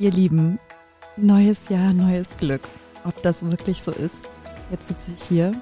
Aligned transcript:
Ihr 0.00 0.12
Lieben, 0.12 0.60
neues 1.16 1.68
Jahr, 1.70 1.92
neues 1.92 2.28
Glück. 2.36 2.60
Ob 3.04 3.20
das 3.22 3.42
wirklich 3.42 3.82
so 3.82 3.90
ist? 3.90 4.14
Jetzt 4.70 4.86
sitze 4.86 5.10
ich 5.12 5.24
hier 5.24 5.52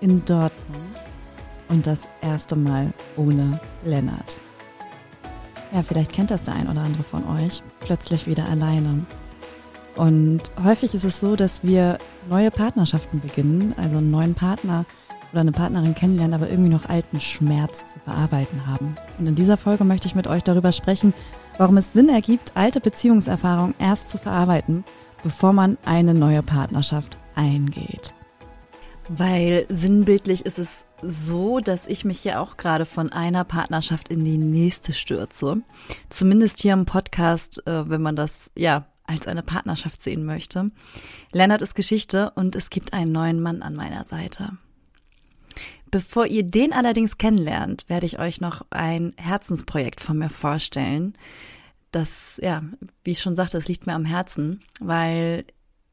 in 0.00 0.24
Dortmund 0.24 0.94
und 1.68 1.88
das 1.88 1.98
erste 2.22 2.54
Mal 2.54 2.92
ohne 3.16 3.58
Lennart. 3.84 4.38
Ja, 5.72 5.82
vielleicht 5.82 6.12
kennt 6.12 6.30
das 6.30 6.44
der 6.44 6.54
ein 6.54 6.68
oder 6.68 6.82
andere 6.82 7.02
von 7.02 7.26
euch. 7.36 7.64
Plötzlich 7.80 8.28
wieder 8.28 8.48
alleine. 8.48 9.06
Und 9.96 10.42
häufig 10.62 10.94
ist 10.94 11.04
es 11.04 11.18
so, 11.18 11.34
dass 11.34 11.64
wir 11.64 11.98
neue 12.28 12.52
Partnerschaften 12.52 13.18
beginnen, 13.18 13.74
also 13.76 13.98
einen 13.98 14.12
neuen 14.12 14.34
Partner 14.34 14.84
oder 15.32 15.40
eine 15.40 15.52
Partnerin 15.52 15.96
kennenlernen, 15.96 16.34
aber 16.34 16.48
irgendwie 16.48 16.70
noch 16.70 16.88
alten 16.88 17.20
Schmerz 17.20 17.78
zu 17.92 17.98
verarbeiten 17.98 18.68
haben. 18.68 18.96
Und 19.18 19.26
in 19.26 19.34
dieser 19.34 19.56
Folge 19.56 19.82
möchte 19.82 20.06
ich 20.06 20.14
mit 20.14 20.28
euch 20.28 20.44
darüber 20.44 20.70
sprechen, 20.70 21.12
warum 21.60 21.76
es 21.76 21.92
Sinn 21.92 22.08
ergibt, 22.08 22.52
alte 22.54 22.80
Beziehungserfahrungen 22.80 23.74
erst 23.78 24.08
zu 24.08 24.16
verarbeiten, 24.16 24.82
bevor 25.22 25.52
man 25.52 25.76
eine 25.84 26.14
neue 26.14 26.42
Partnerschaft 26.42 27.18
eingeht. 27.34 28.14
Weil 29.10 29.66
sinnbildlich 29.68 30.46
ist 30.46 30.58
es 30.58 30.86
so, 31.02 31.60
dass 31.60 31.84
ich 31.84 32.06
mich 32.06 32.24
ja 32.24 32.40
auch 32.40 32.56
gerade 32.56 32.86
von 32.86 33.12
einer 33.12 33.44
Partnerschaft 33.44 34.08
in 34.08 34.24
die 34.24 34.38
nächste 34.38 34.94
stürze. 34.94 35.60
Zumindest 36.08 36.62
hier 36.62 36.72
im 36.72 36.86
Podcast, 36.86 37.66
äh, 37.66 37.90
wenn 37.90 38.00
man 38.00 38.16
das 38.16 38.50
ja 38.56 38.86
als 39.04 39.28
eine 39.28 39.42
Partnerschaft 39.42 40.02
sehen 40.02 40.24
möchte. 40.24 40.70
Lennart 41.30 41.60
ist 41.60 41.74
Geschichte 41.74 42.32
und 42.36 42.56
es 42.56 42.70
gibt 42.70 42.94
einen 42.94 43.12
neuen 43.12 43.38
Mann 43.38 43.60
an 43.60 43.74
meiner 43.74 44.04
Seite. 44.04 44.52
Bevor 45.90 46.26
ihr 46.26 46.44
den 46.44 46.72
allerdings 46.72 47.18
kennenlernt, 47.18 47.88
werde 47.88 48.06
ich 48.06 48.18
euch 48.18 48.40
noch 48.40 48.64
ein 48.70 49.12
Herzensprojekt 49.16 50.00
von 50.00 50.18
mir 50.18 50.28
vorstellen. 50.28 51.14
Das, 51.90 52.38
ja, 52.42 52.62
wie 53.02 53.10
ich 53.10 53.20
schon 53.20 53.34
sagte, 53.34 53.58
es 53.58 53.66
liegt 53.66 53.86
mir 53.86 53.94
am 53.94 54.04
Herzen, 54.04 54.60
weil 54.80 55.44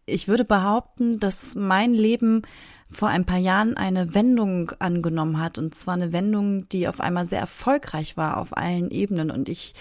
ich 0.06 0.28
würde 0.28 0.46
behaupten, 0.46 1.20
dass 1.20 1.56
mein 1.56 1.94
Leben 1.94 2.44
vor 2.90 3.10
ein 3.10 3.26
paar 3.26 3.40
Jahren 3.40 3.76
eine 3.76 4.14
Wendung 4.14 4.72
angenommen 4.80 5.40
hat. 5.42 5.58
Und 5.58 5.76
zwar 5.76 5.96
eine 5.96 6.14
Wendung, 6.14 6.70
die 6.70 6.88
auf 6.88 7.02
einmal 7.02 7.26
sehr 7.26 7.40
erfolgreich 7.40 8.16
war 8.16 8.38
auf 8.38 8.56
allen 8.56 8.92
Ebenen. 8.92 9.30
Und 9.30 9.50
ich 9.50 9.74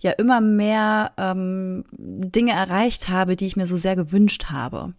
ja 0.00 0.12
immer 0.12 0.40
mehr 0.40 1.12
ähm, 1.16 1.84
Dinge 1.92 2.52
erreicht 2.52 3.08
habe, 3.08 3.36
die 3.36 3.46
ich 3.46 3.56
mir 3.56 3.66
so 3.66 3.76
sehr 3.76 3.96
gewünscht 3.96 4.46
habe. 4.50 4.94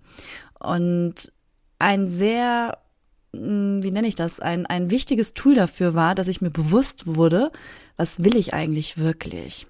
Und 0.59 1.31
ein 1.77 2.07
sehr 2.07 2.77
wie 3.33 3.91
nenne 3.91 4.07
ich 4.07 4.15
das, 4.15 4.39
ein, 4.39 4.65
ein 4.65 4.89
wichtiges 4.89 5.33
Tool 5.33 5.55
dafür 5.55 5.93
war, 5.93 6.15
dass 6.15 6.27
ich 6.27 6.41
mir 6.41 6.49
bewusst 6.49 7.07
wurde, 7.07 7.51
was 7.95 8.23
will 8.23 8.35
ich 8.35 8.53
eigentlich 8.53 8.97
wirklich? 8.97 9.67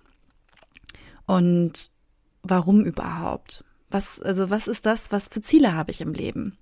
Und 1.27 1.91
warum 2.41 2.83
überhaupt? 2.83 3.63
Was, 3.89 4.21
also 4.21 4.49
was 4.49 4.67
ist 4.67 4.85
das, 4.85 5.11
was 5.11 5.27
für 5.27 5.41
Ziele 5.41 5.73
habe 5.73 5.91
ich 5.91 6.01
im 6.01 6.13
Leben? 6.13 6.57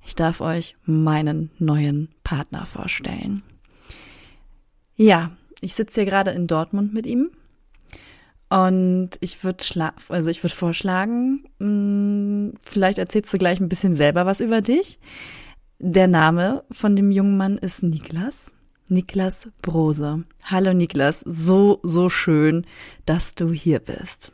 Ich 0.07 0.15
darf 0.15 0.41
euch 0.41 0.77
meinen 0.85 1.51
neuen 1.59 2.09
Partner 2.25 2.67
vorstellen. 2.67 3.43
Ja, 4.97 5.31
ich 5.61 5.75
sitze 5.75 6.03
hier 6.03 6.11
gerade 6.11 6.31
in 6.31 6.47
Dortmund 6.47 6.95
mit 6.95 7.07
ihm. 7.07 7.31
Und 8.51 9.11
ich 9.21 9.43
würde 9.43 9.65
also 10.09 10.31
ich 10.31 10.43
würde 10.43 10.55
vorschlagen, 10.55 11.45
mh, 11.59 11.67
hm, 11.67 12.55
vielleicht 12.63 12.99
erzählst 12.99 13.33
du 13.33 13.39
gleich 13.39 13.61
ein 13.61 13.69
bisschen 13.69 13.95
selber 13.95 14.27
was 14.27 14.41
über 14.41 14.61
dich. 14.61 14.99
Der 15.81 16.07
Name 16.07 16.65
von 16.71 16.95
dem 16.95 17.11
jungen 17.11 17.37
Mann 17.37 17.59
ist 17.59 17.83
Niklas. 17.83 18.53
Niklas 18.89 19.49
Brose. 19.63 20.25
Hallo 20.45 20.75
Niklas, 20.75 21.21
so, 21.21 21.81
so 21.83 22.11
schön, 22.11 22.67
dass 23.07 23.35
du 23.35 23.51
hier 23.51 23.79
bist. 23.79 24.31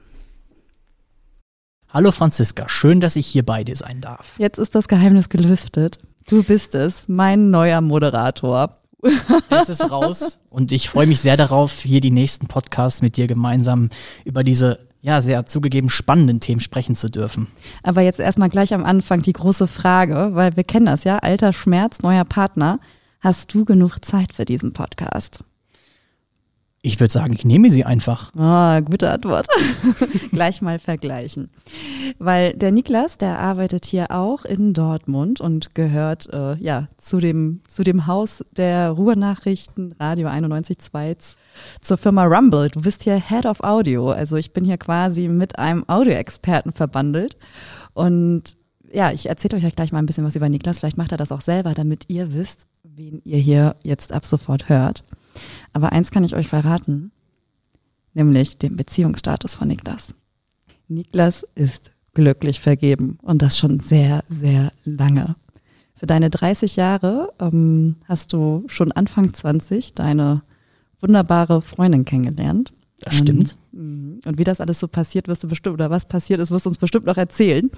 Hallo 1.88 2.10
Franziska, 2.10 2.68
schön, 2.68 3.00
dass 3.00 3.16
ich 3.16 3.26
hier 3.26 3.44
bei 3.44 3.62
dir 3.62 3.76
sein 3.76 4.00
darf. 4.00 4.34
Jetzt 4.38 4.58
ist 4.58 4.74
das 4.74 4.88
Geheimnis 4.88 5.28
gelüftet. 5.28 5.98
Du 6.28 6.42
bist 6.42 6.74
es, 6.74 7.04
mein 7.08 7.50
neuer 7.50 7.80
Moderator. 7.80 8.76
Es 9.48 9.70
ist 9.70 9.90
raus 9.90 10.38
und 10.50 10.72
ich 10.72 10.90
freue 10.90 11.06
mich 11.06 11.20
sehr 11.20 11.36
darauf, 11.36 11.80
hier 11.80 12.00
die 12.00 12.10
nächsten 12.10 12.48
Podcasts 12.48 13.00
mit 13.00 13.16
dir 13.16 13.26
gemeinsam 13.26 13.88
über 14.24 14.44
diese 14.44 14.86
ja, 15.00 15.20
sehr 15.20 15.46
zugegeben 15.46 15.88
spannenden 15.88 16.40
Themen 16.40 16.60
sprechen 16.60 16.94
zu 16.94 17.08
dürfen. 17.08 17.46
Aber 17.82 18.02
jetzt 18.02 18.20
erstmal 18.20 18.50
gleich 18.50 18.74
am 18.74 18.84
Anfang 18.84 19.22
die 19.22 19.32
große 19.32 19.66
Frage, 19.66 20.30
weil 20.34 20.56
wir 20.56 20.64
kennen 20.64 20.86
das 20.86 21.04
ja, 21.04 21.18
alter 21.18 21.52
Schmerz, 21.52 22.00
neuer 22.02 22.24
Partner. 22.24 22.78
Hast 23.20 23.52
du 23.52 23.66
genug 23.66 24.02
Zeit 24.02 24.32
für 24.32 24.46
diesen 24.46 24.72
Podcast? 24.72 25.40
Ich 26.82 26.98
würde 26.98 27.12
sagen, 27.12 27.34
ich 27.34 27.44
nehme 27.44 27.68
sie 27.68 27.84
einfach. 27.84 28.34
Ah, 28.34 28.80
gute 28.80 29.10
Antwort. 29.10 29.46
Gleich 30.32 30.62
mal 30.62 30.78
vergleichen. 30.78 31.50
Weil 32.18 32.54
der 32.54 32.72
Niklas, 32.72 33.18
der 33.18 33.38
arbeitet 33.38 33.84
hier 33.84 34.10
auch 34.10 34.46
in 34.46 34.72
Dortmund 34.72 35.42
und 35.42 35.74
gehört 35.74 36.32
äh, 36.32 36.54
ja 36.54 36.88
zu 36.96 37.18
dem, 37.18 37.60
zu 37.68 37.84
dem 37.84 38.06
Haus 38.06 38.42
der 38.52 38.88
Ruhrnachrichten 38.88 39.94
Radio 40.00 40.28
91.2 40.28 41.36
zur 41.82 41.98
Firma 41.98 42.24
Rumble. 42.24 42.70
Du 42.70 42.80
bist 42.80 43.02
hier 43.02 43.20
Head 43.20 43.44
of 43.44 43.60
Audio. 43.60 44.12
Also 44.12 44.36
ich 44.36 44.54
bin 44.54 44.64
hier 44.64 44.78
quasi 44.78 45.28
mit 45.28 45.58
einem 45.58 45.86
Audioexperten 45.86 46.72
verbandelt. 46.72 47.36
Und 47.92 48.56
ja, 48.92 49.12
ich 49.12 49.26
erzähle 49.26 49.56
euch 49.56 49.74
gleich 49.74 49.92
mal 49.92 49.98
ein 49.98 50.06
bisschen 50.06 50.24
was 50.24 50.36
über 50.36 50.48
Niklas. 50.48 50.80
Vielleicht 50.80 50.96
macht 50.96 51.12
er 51.12 51.18
das 51.18 51.32
auch 51.32 51.40
selber, 51.40 51.74
damit 51.74 52.04
ihr 52.08 52.34
wisst, 52.34 52.66
wen 52.82 53.20
ihr 53.24 53.38
hier 53.38 53.76
jetzt 53.82 54.12
ab 54.12 54.24
sofort 54.24 54.68
hört. 54.68 55.04
Aber 55.72 55.92
eins 55.92 56.10
kann 56.10 56.24
ich 56.24 56.34
euch 56.34 56.48
verraten, 56.48 57.12
nämlich 58.14 58.58
den 58.58 58.76
Beziehungsstatus 58.76 59.54
von 59.54 59.68
Niklas. 59.68 60.14
Niklas 60.88 61.46
ist 61.54 61.92
glücklich 62.14 62.60
vergeben 62.60 63.18
und 63.22 63.42
das 63.42 63.56
schon 63.56 63.80
sehr, 63.80 64.24
sehr 64.28 64.72
lange. 64.84 65.36
Für 65.94 66.06
deine 66.06 66.30
30 66.30 66.76
Jahre 66.76 67.32
ähm, 67.40 67.96
hast 68.06 68.32
du 68.32 68.64
schon 68.66 68.90
Anfang 68.90 69.32
20 69.32 69.94
deine 69.94 70.42
wunderbare 71.00 71.62
Freundin 71.62 72.04
kennengelernt. 72.04 72.72
Das 73.00 73.14
stimmt. 73.14 73.56
Und, 73.72 73.80
mm, 73.80 74.20
und 74.26 74.38
wie 74.38 74.44
das 74.44 74.60
alles 74.60 74.80
so 74.80 74.88
passiert, 74.88 75.28
wirst 75.28 75.44
du 75.44 75.48
bestimmt, 75.48 75.74
oder 75.74 75.90
was 75.90 76.06
passiert 76.06 76.40
ist, 76.40 76.50
wirst 76.50 76.66
du 76.66 76.70
uns 76.70 76.78
bestimmt 76.78 77.06
noch 77.06 77.16
erzählen. 77.16 77.70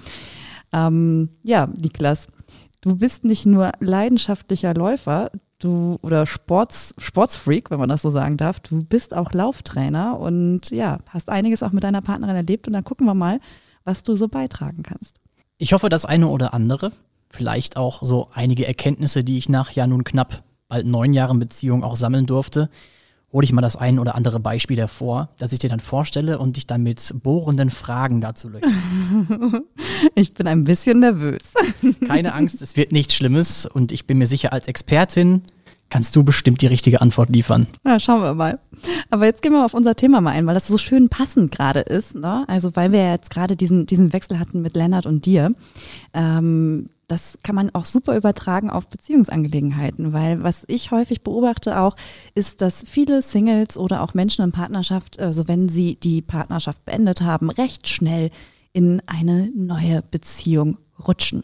Ähm, 0.73 1.29
ja, 1.43 1.67
Niklas, 1.67 2.27
du 2.81 2.97
bist 2.97 3.23
nicht 3.23 3.45
nur 3.45 3.71
leidenschaftlicher 3.79 4.73
Läufer, 4.73 5.31
du 5.59 5.97
oder 6.01 6.25
Sports, 6.25 6.93
Sportsfreak, 6.97 7.71
wenn 7.71 7.79
man 7.79 7.89
das 7.89 8.01
so 8.01 8.09
sagen 8.09 8.37
darf, 8.37 8.59
du 8.59 8.83
bist 8.83 9.15
auch 9.15 9.31
Lauftrainer 9.33 10.19
und 10.19 10.69
ja, 10.71 10.97
hast 11.07 11.29
einiges 11.29 11.63
auch 11.63 11.71
mit 11.71 11.83
deiner 11.83 12.01
Partnerin 12.01 12.35
erlebt 12.35 12.67
und 12.67 12.73
dann 12.73 12.83
gucken 12.83 13.05
wir 13.05 13.13
mal, 13.13 13.39
was 13.83 14.03
du 14.03 14.15
so 14.15 14.27
beitragen 14.27 14.83
kannst. 14.83 15.19
Ich 15.57 15.73
hoffe, 15.73 15.89
das 15.89 16.05
eine 16.05 16.27
oder 16.27 16.53
andere. 16.53 16.91
vielleicht 17.29 17.77
auch 17.77 18.03
so 18.03 18.29
einige 18.33 18.67
Erkenntnisse, 18.67 19.23
die 19.23 19.37
ich 19.37 19.49
nach 19.49 19.71
ja 19.71 19.87
nun 19.87 20.03
knapp 20.03 20.43
bald 20.67 20.85
neun 20.85 21.13
Jahren 21.13 21.39
Beziehung 21.39 21.83
auch 21.83 21.95
sammeln 21.95 22.25
durfte, 22.25 22.69
hole 23.33 23.43
ich 23.43 23.51
mal 23.51 23.61
das 23.61 23.75
ein 23.75 23.99
oder 23.99 24.15
andere 24.15 24.39
Beispiel 24.39 24.77
hervor, 24.77 25.29
das 25.39 25.51
ich 25.51 25.59
dir 25.59 25.69
dann 25.69 25.79
vorstelle 25.79 26.37
und 26.37 26.55
dich 26.55 26.67
dann 26.67 26.83
mit 26.83 27.13
bohrenden 27.23 27.71
Fragen 27.71 28.21
dazu 28.21 28.49
löche. 28.49 28.67
Ich 30.15 30.33
bin 30.33 30.47
ein 30.47 30.65
bisschen 30.65 30.99
nervös. 30.99 31.41
Keine 32.07 32.33
Angst, 32.33 32.61
es 32.61 32.75
wird 32.75 32.91
nichts 32.91 33.15
Schlimmes 33.15 33.65
und 33.65 33.91
ich 33.91 34.05
bin 34.05 34.17
mir 34.17 34.27
sicher, 34.27 34.53
als 34.53 34.67
Expertin 34.67 35.41
kannst 35.89 36.15
du 36.15 36.23
bestimmt 36.23 36.61
die 36.61 36.67
richtige 36.67 37.01
Antwort 37.01 37.29
liefern. 37.29 37.67
Ja, 37.85 37.99
schauen 37.99 38.21
wir 38.21 38.33
mal. 38.33 38.59
Aber 39.09 39.25
jetzt 39.25 39.41
gehen 39.41 39.53
wir 39.53 39.63
auf 39.63 39.73
unser 39.73 39.95
Thema 39.95 40.21
mal 40.21 40.31
ein, 40.31 40.45
weil 40.45 40.55
das 40.55 40.67
so 40.67 40.77
schön 40.77 41.07
passend 41.07 41.51
gerade 41.51 41.81
ist. 41.81 42.15
Ne? 42.15 42.43
Also 42.47 42.75
weil 42.75 42.91
wir 42.91 43.11
jetzt 43.11 43.29
gerade 43.29 43.55
diesen, 43.55 43.85
diesen 43.85 44.11
Wechsel 44.11 44.39
hatten 44.39 44.61
mit 44.61 44.75
Lennart 44.75 45.05
und 45.05 45.25
dir. 45.25 45.53
Ähm, 46.13 46.89
das 47.13 47.37
kann 47.43 47.55
man 47.55 47.69
auch 47.75 47.85
super 47.85 48.17
übertragen 48.17 48.71
auf 48.71 48.87
Beziehungsangelegenheiten, 48.87 50.13
weil 50.13 50.41
was 50.41 50.63
ich 50.67 50.89
häufig 50.89 51.21
beobachte 51.21 51.79
auch, 51.79 51.95
ist, 52.33 52.61
dass 52.61 52.83
viele 52.87 53.21
Singles 53.21 53.77
oder 53.77 54.01
auch 54.01 54.15
Menschen 54.15 54.43
in 54.43 54.51
Partnerschaft, 54.51 55.19
also 55.19 55.47
wenn 55.47 55.69
sie 55.69 55.95
die 55.95 56.23
Partnerschaft 56.23 56.83
beendet 56.85 57.21
haben, 57.21 57.51
recht 57.51 57.87
schnell 57.87 58.31
in 58.73 59.01
eine 59.05 59.51
neue 59.55 60.01
Beziehung 60.01 60.79
rutschen. 61.07 61.43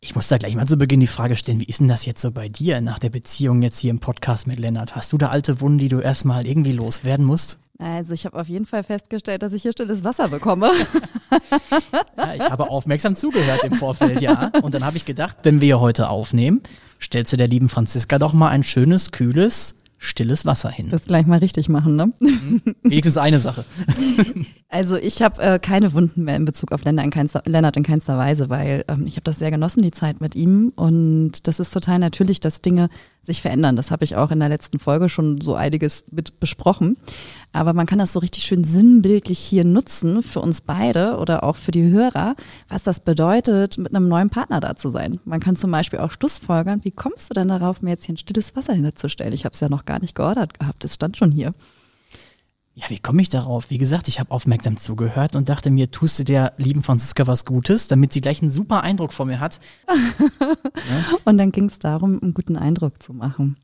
Ich 0.00 0.14
muss 0.14 0.28
da 0.28 0.38
gleich 0.38 0.54
mal 0.56 0.66
zu 0.66 0.78
Beginn 0.78 1.00
die 1.00 1.06
Frage 1.06 1.36
stellen, 1.36 1.60
wie 1.60 1.64
ist 1.64 1.80
denn 1.80 1.88
das 1.88 2.06
jetzt 2.06 2.22
so 2.22 2.30
bei 2.30 2.48
dir 2.48 2.80
nach 2.80 2.98
der 2.98 3.10
Beziehung 3.10 3.60
jetzt 3.60 3.78
hier 3.78 3.90
im 3.90 4.00
Podcast 4.00 4.46
mit 4.46 4.58
Lennart? 4.58 4.96
Hast 4.96 5.12
du 5.12 5.18
da 5.18 5.28
alte 5.28 5.60
Wunden, 5.60 5.78
die 5.78 5.88
du 5.88 6.00
erstmal 6.00 6.46
irgendwie 6.46 6.72
loswerden 6.72 7.26
musst? 7.26 7.58
Also 7.78 8.12
ich 8.14 8.24
habe 8.24 8.38
auf 8.38 8.48
jeden 8.48 8.66
Fall 8.66 8.84
festgestellt, 8.84 9.42
dass 9.42 9.52
ich 9.52 9.62
hier 9.62 9.72
stilles 9.72 10.04
Wasser 10.04 10.28
bekomme. 10.28 10.70
ja, 12.16 12.34
ich 12.34 12.48
habe 12.48 12.70
aufmerksam 12.70 13.14
zugehört 13.14 13.64
im 13.64 13.74
Vorfeld, 13.74 14.22
ja. 14.22 14.52
Und 14.62 14.74
dann 14.74 14.84
habe 14.84 14.96
ich 14.96 15.04
gedacht, 15.04 15.38
wenn 15.42 15.60
wir 15.60 15.80
heute 15.80 16.08
aufnehmen, 16.08 16.62
stellst 17.00 17.32
du 17.32 17.36
der 17.36 17.48
lieben 17.48 17.68
Franziska 17.68 18.18
doch 18.18 18.32
mal 18.32 18.48
ein 18.48 18.62
schönes, 18.62 19.10
kühles, 19.10 19.74
stilles 19.98 20.46
Wasser 20.46 20.70
hin. 20.70 20.88
Das 20.90 21.04
gleich 21.04 21.26
mal 21.26 21.38
richtig 21.38 21.68
machen, 21.68 21.96
ne? 21.96 22.12
Mhm. 22.20 22.62
Wenigstens 22.82 23.16
eine 23.16 23.38
Sache. 23.38 23.64
Also 24.70 24.96
ich 24.96 25.22
habe 25.22 25.40
äh, 25.40 25.58
keine 25.60 25.92
Wunden 25.92 26.24
mehr 26.24 26.34
in 26.34 26.44
Bezug 26.44 26.72
auf 26.72 26.82
Lennart 26.82 27.04
in 27.04 27.12
keinster, 27.12 27.44
Lennart 27.46 27.76
in 27.76 27.84
keinster 27.84 28.18
Weise, 28.18 28.50
weil 28.50 28.84
ähm, 28.88 29.06
ich 29.06 29.14
habe 29.14 29.22
das 29.22 29.38
sehr 29.38 29.52
genossen, 29.52 29.82
die 29.82 29.92
Zeit 29.92 30.20
mit 30.20 30.34
ihm. 30.34 30.72
Und 30.74 31.46
das 31.46 31.60
ist 31.60 31.72
total 31.72 32.00
natürlich, 32.00 32.40
dass 32.40 32.60
Dinge 32.60 32.88
sich 33.22 33.40
verändern. 33.40 33.76
Das 33.76 33.92
habe 33.92 34.02
ich 34.02 34.16
auch 34.16 34.32
in 34.32 34.40
der 34.40 34.48
letzten 34.48 34.80
Folge 34.80 35.08
schon 35.08 35.40
so 35.40 35.54
einiges 35.54 36.04
mit 36.10 36.40
besprochen. 36.40 36.96
Aber 37.54 37.72
man 37.72 37.86
kann 37.86 38.00
das 38.00 38.12
so 38.12 38.18
richtig 38.18 38.42
schön 38.44 38.64
sinnbildlich 38.64 39.38
hier 39.38 39.64
nutzen 39.64 40.24
für 40.24 40.40
uns 40.40 40.60
beide 40.60 41.18
oder 41.18 41.44
auch 41.44 41.54
für 41.54 41.70
die 41.70 41.88
Hörer, 41.88 42.34
was 42.68 42.82
das 42.82 42.98
bedeutet, 42.98 43.78
mit 43.78 43.94
einem 43.94 44.08
neuen 44.08 44.28
Partner 44.28 44.58
da 44.58 44.74
zu 44.74 44.90
sein. 44.90 45.20
Man 45.24 45.38
kann 45.38 45.54
zum 45.54 45.70
Beispiel 45.70 46.00
auch 46.00 46.10
Schlussfolgern, 46.10 46.84
wie 46.84 46.90
kommst 46.90 47.30
du 47.30 47.34
denn 47.34 47.46
darauf, 47.46 47.80
mir 47.80 47.90
jetzt 47.90 48.06
hier 48.06 48.14
ein 48.14 48.18
stilles 48.18 48.56
Wasser 48.56 48.74
hinzustellen? 48.74 49.32
Ich 49.32 49.44
habe 49.44 49.52
es 49.52 49.60
ja 49.60 49.68
noch 49.68 49.84
gar 49.84 50.00
nicht 50.00 50.16
geordert 50.16 50.58
gehabt, 50.58 50.84
es 50.84 50.94
stand 50.94 51.16
schon 51.16 51.30
hier. 51.30 51.54
Ja, 52.74 52.90
wie 52.90 52.98
komme 52.98 53.22
ich 53.22 53.28
darauf? 53.28 53.70
Wie 53.70 53.78
gesagt, 53.78 54.08
ich 54.08 54.18
habe 54.18 54.32
aufmerksam 54.32 54.76
zugehört 54.76 55.36
und 55.36 55.48
dachte 55.48 55.70
mir, 55.70 55.92
tust 55.92 56.18
du 56.18 56.24
der 56.24 56.54
lieben 56.56 56.82
Franziska 56.82 57.28
was 57.28 57.44
Gutes, 57.44 57.86
damit 57.86 58.12
sie 58.12 58.20
gleich 58.20 58.42
einen 58.42 58.50
super 58.50 58.82
Eindruck 58.82 59.12
vor 59.12 59.26
mir 59.26 59.38
hat. 59.38 59.60
ja? 60.40 61.18
Und 61.24 61.38
dann 61.38 61.52
ging 61.52 61.66
es 61.66 61.78
darum, 61.78 62.20
einen 62.20 62.34
guten 62.34 62.56
Eindruck 62.56 63.00
zu 63.00 63.12
machen. 63.12 63.58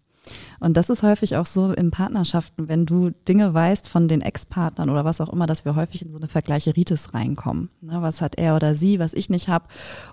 Und 0.61 0.77
das 0.77 0.91
ist 0.91 1.03
häufig 1.03 1.37
auch 1.37 1.47
so 1.47 1.73
in 1.73 1.91
Partnerschaften, 1.91 2.69
wenn 2.69 2.87
du 2.87 3.11
Dinge 3.29 3.55
weißt 3.55 3.89
von 3.89 4.09
den 4.09 4.21
Ex-Partnern 4.21 4.91
oder 4.91 5.05
was 5.05 5.21
auch 5.21 5.33
immer, 5.33 5.47
dass 5.47 5.65
wir 5.65 5.77
häufig 5.77 6.03
in 6.03 6.11
so 6.11 6.19
eine 6.19 6.29
Vergleicheritis 6.29 7.15
reinkommen. 7.15 7.71
Ne, 7.81 8.03
was 8.03 8.21
hat 8.21 8.37
er 8.37 8.57
oder 8.57 8.75
sie, 8.75 8.99
was 8.99 9.15
ich 9.15 9.31
nicht 9.31 9.49
habe? 9.49 9.67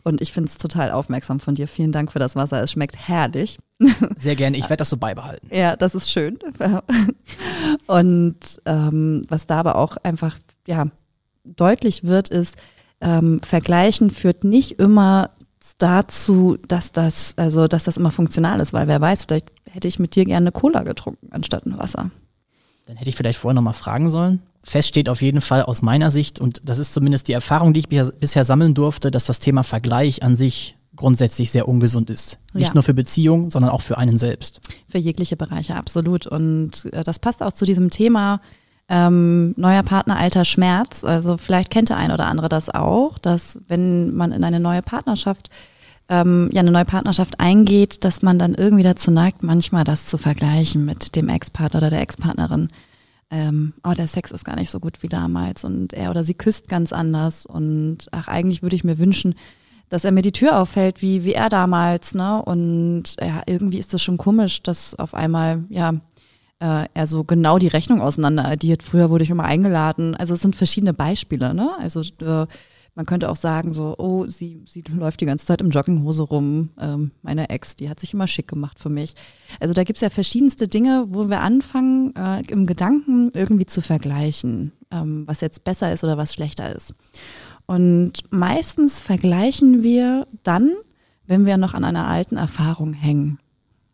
Und 0.03 0.21
ich 0.21 0.31
finde 0.31 0.49
es 0.49 0.57
total 0.57 0.91
aufmerksam 0.91 1.39
von 1.39 1.55
dir. 1.55 1.67
Vielen 1.67 1.91
Dank 1.91 2.11
für 2.11 2.19
das 2.19 2.35
Wasser. 2.35 2.61
Es 2.63 2.71
schmeckt 2.71 2.95
herrlich. 3.07 3.59
Sehr 4.15 4.35
gerne. 4.35 4.57
Ich 4.57 4.69
werde 4.69 4.77
das 4.77 4.89
so 4.89 4.97
beibehalten. 4.97 5.47
Ja, 5.51 5.75
das 5.75 5.95
ist 5.95 6.09
schön. 6.09 6.39
Und 7.87 8.37
ähm, 8.65 9.21
was 9.27 9.47
da 9.47 9.59
aber 9.59 9.75
auch 9.75 9.97
einfach 9.97 10.37
ja, 10.65 10.87
deutlich 11.43 12.03
wird, 12.03 12.29
ist, 12.29 12.55
ähm, 13.01 13.39
Vergleichen 13.43 14.09
führt 14.09 14.43
nicht 14.43 14.79
immer 14.79 15.31
dazu, 15.77 16.57
dass 16.67 16.91
das, 16.91 17.33
also 17.37 17.67
dass 17.67 17.83
das 17.83 17.97
immer 17.97 18.11
funktional 18.11 18.59
ist, 18.59 18.73
weil 18.73 18.87
wer 18.87 19.01
weiß, 19.01 19.25
vielleicht 19.25 19.51
hätte 19.77 19.87
ich 19.87 19.99
mit 19.99 20.15
dir 20.15 20.25
gerne 20.25 20.45
eine 20.45 20.51
Cola 20.51 20.81
getrunken 20.83 21.27
anstatt 21.31 21.65
ein 21.67 21.77
Wasser. 21.77 22.09
Dann 22.87 22.97
hätte 22.97 23.09
ich 23.09 23.15
vielleicht 23.15 23.37
vorher 23.37 23.53
nochmal 23.53 23.75
fragen 23.75 24.09
sollen. 24.09 24.41
Fest 24.63 24.89
steht 24.89 25.07
auf 25.07 25.21
jeden 25.21 25.39
Fall 25.39 25.61
aus 25.61 25.81
meiner 25.81 26.09
Sicht, 26.09 26.39
und 26.39 26.61
das 26.65 26.79
ist 26.79 26.93
zumindest 26.93 27.27
die 27.27 27.33
Erfahrung, 27.33 27.73
die 27.73 27.81
ich 27.81 27.87
bisher 27.87 28.43
sammeln 28.43 28.73
durfte, 28.73 29.11
dass 29.11 29.25
das 29.25 29.39
Thema 29.39 29.63
Vergleich 29.63 30.23
an 30.23 30.35
sich 30.35 30.75
grundsätzlich 30.95 31.51
sehr 31.51 31.67
ungesund 31.67 32.09
ist. 32.09 32.39
Nicht 32.53 32.69
ja. 32.69 32.73
nur 32.73 32.81
für 32.81 32.95
Beziehungen, 32.95 33.51
sondern 33.51 33.71
auch 33.71 33.81
für 33.81 33.99
einen 33.99 34.17
selbst. 34.17 34.61
Für 34.89 34.97
jegliche 34.97 35.37
Bereiche, 35.37 35.75
absolut. 35.75 36.25
Und 36.25 36.91
äh, 36.91 37.03
das 37.03 37.19
passt 37.19 37.43
auch 37.43 37.53
zu 37.53 37.65
diesem 37.65 37.91
Thema 37.91 38.41
ähm, 38.89 39.53
neuer 39.57 39.83
Partner, 39.83 40.17
alter 40.17 40.43
Schmerz. 40.43 41.03
Also 41.03 41.37
vielleicht 41.37 41.69
kennt 41.69 41.89
der 41.89 41.97
ein 41.97 42.11
oder 42.11 42.25
andere 42.25 42.49
das 42.49 42.69
auch, 42.69 43.19
dass 43.19 43.61
wenn 43.67 44.15
man 44.15 44.31
in 44.31 44.43
eine 44.43 44.59
neue 44.59 44.81
Partnerschaft 44.81 45.51
ähm, 46.09 46.49
ja 46.51 46.61
eine 46.61 46.71
neue 46.71 46.85
Partnerschaft 46.85 47.39
eingeht, 47.39 48.03
dass 48.03 48.21
man 48.21 48.39
dann 48.39 48.53
irgendwie 48.53 48.83
dazu 48.83 49.11
neigt, 49.11 49.43
manchmal 49.43 49.83
das 49.83 50.07
zu 50.07 50.17
vergleichen 50.17 50.85
mit 50.85 51.15
dem 51.15 51.29
Ex-Partner 51.29 51.79
oder 51.79 51.89
der 51.89 52.01
Ex-Partnerin. 52.01 52.69
Ähm, 53.29 53.73
oh, 53.83 53.91
der 53.91 54.07
Sex 54.07 54.31
ist 54.31 54.45
gar 54.45 54.55
nicht 54.55 54.69
so 54.69 54.79
gut 54.79 55.03
wie 55.03 55.09
damals 55.09 55.65
und 55.65 55.93
er 55.93 56.11
oder 56.11 56.23
sie 56.23 56.33
küsst 56.33 56.69
ganz 56.69 56.93
anders 56.93 57.45
und 57.45 58.07
ach, 58.11 58.29
eigentlich 58.29 58.63
würde 58.63 58.77
ich 58.77 58.85
mir 58.85 58.99
wünschen, 58.99 59.35
dass 59.89 60.05
er 60.05 60.11
mir 60.11 60.21
die 60.21 60.31
Tür 60.31 60.59
auffällt, 60.59 61.01
wie, 61.01 61.23
wie 61.23 61.33
er 61.33 61.49
damals, 61.49 62.13
ne? 62.13 62.41
Und 62.41 63.15
ja, 63.19 63.41
irgendwie 63.45 63.79
ist 63.79 63.93
das 63.93 64.01
schon 64.01 64.17
komisch, 64.17 64.61
dass 64.63 64.95
auf 64.95 65.13
einmal, 65.13 65.63
ja, 65.69 65.93
äh, 66.59 66.85
er 66.93 67.07
so 67.07 67.23
genau 67.23 67.57
die 67.57 67.67
Rechnung 67.67 68.01
auseinander 68.01 68.45
addiert. 68.45 68.83
Früher 68.83 69.09
wurde 69.09 69.23
ich 69.23 69.29
immer 69.29 69.43
eingeladen. 69.43 70.15
Also 70.15 70.33
es 70.33 70.41
sind 70.41 70.55
verschiedene 70.55 70.93
Beispiele, 70.93 71.53
ne? 71.53 71.71
Also 71.79 72.01
äh, 72.01 72.47
man 72.97 73.05
könnte 73.05 73.29
auch 73.29 73.35
sagen, 73.35 73.73
so, 73.73 73.93
oh, 73.99 74.25
sie, 74.27 74.63
sie 74.65 74.81
läuft 74.81 75.21
die 75.21 75.27
ganze 75.27 75.45
Zeit 75.45 75.61
im 75.61 75.69
Jogginghose 75.69 76.23
rum. 76.23 76.71
Ähm, 76.79 77.11
meine 77.21 77.51
Ex, 77.51 77.75
die 77.75 77.91
hat 77.91 77.99
sich 77.99 78.15
immer 78.15 78.25
schick 78.25 78.47
gemacht 78.47 78.79
für 78.79 78.89
mich. 78.89 79.13
Also 79.59 79.75
da 79.75 79.83
gibt 79.83 79.97
es 79.97 80.01
ja 80.01 80.09
verschiedenste 80.09 80.67
Dinge, 80.67 81.05
wo 81.09 81.29
wir 81.29 81.41
anfangen, 81.41 82.15
äh, 82.15 82.41
im 82.51 82.65
Gedanken 82.65 83.29
irgendwie 83.35 83.67
zu 83.67 83.81
vergleichen, 83.81 84.71
ähm, 84.89 85.27
was 85.27 85.41
jetzt 85.41 85.63
besser 85.63 85.93
ist 85.93 86.03
oder 86.03 86.17
was 86.17 86.33
schlechter 86.33 86.75
ist. 86.75 86.95
Und 87.67 88.13
meistens 88.31 88.99
vergleichen 88.99 89.83
wir 89.83 90.25
dann, 90.41 90.73
wenn 91.27 91.45
wir 91.45 91.57
noch 91.57 91.75
an 91.75 91.83
einer 91.83 92.07
alten 92.07 92.35
Erfahrung 92.35 92.93
hängen. 92.93 93.37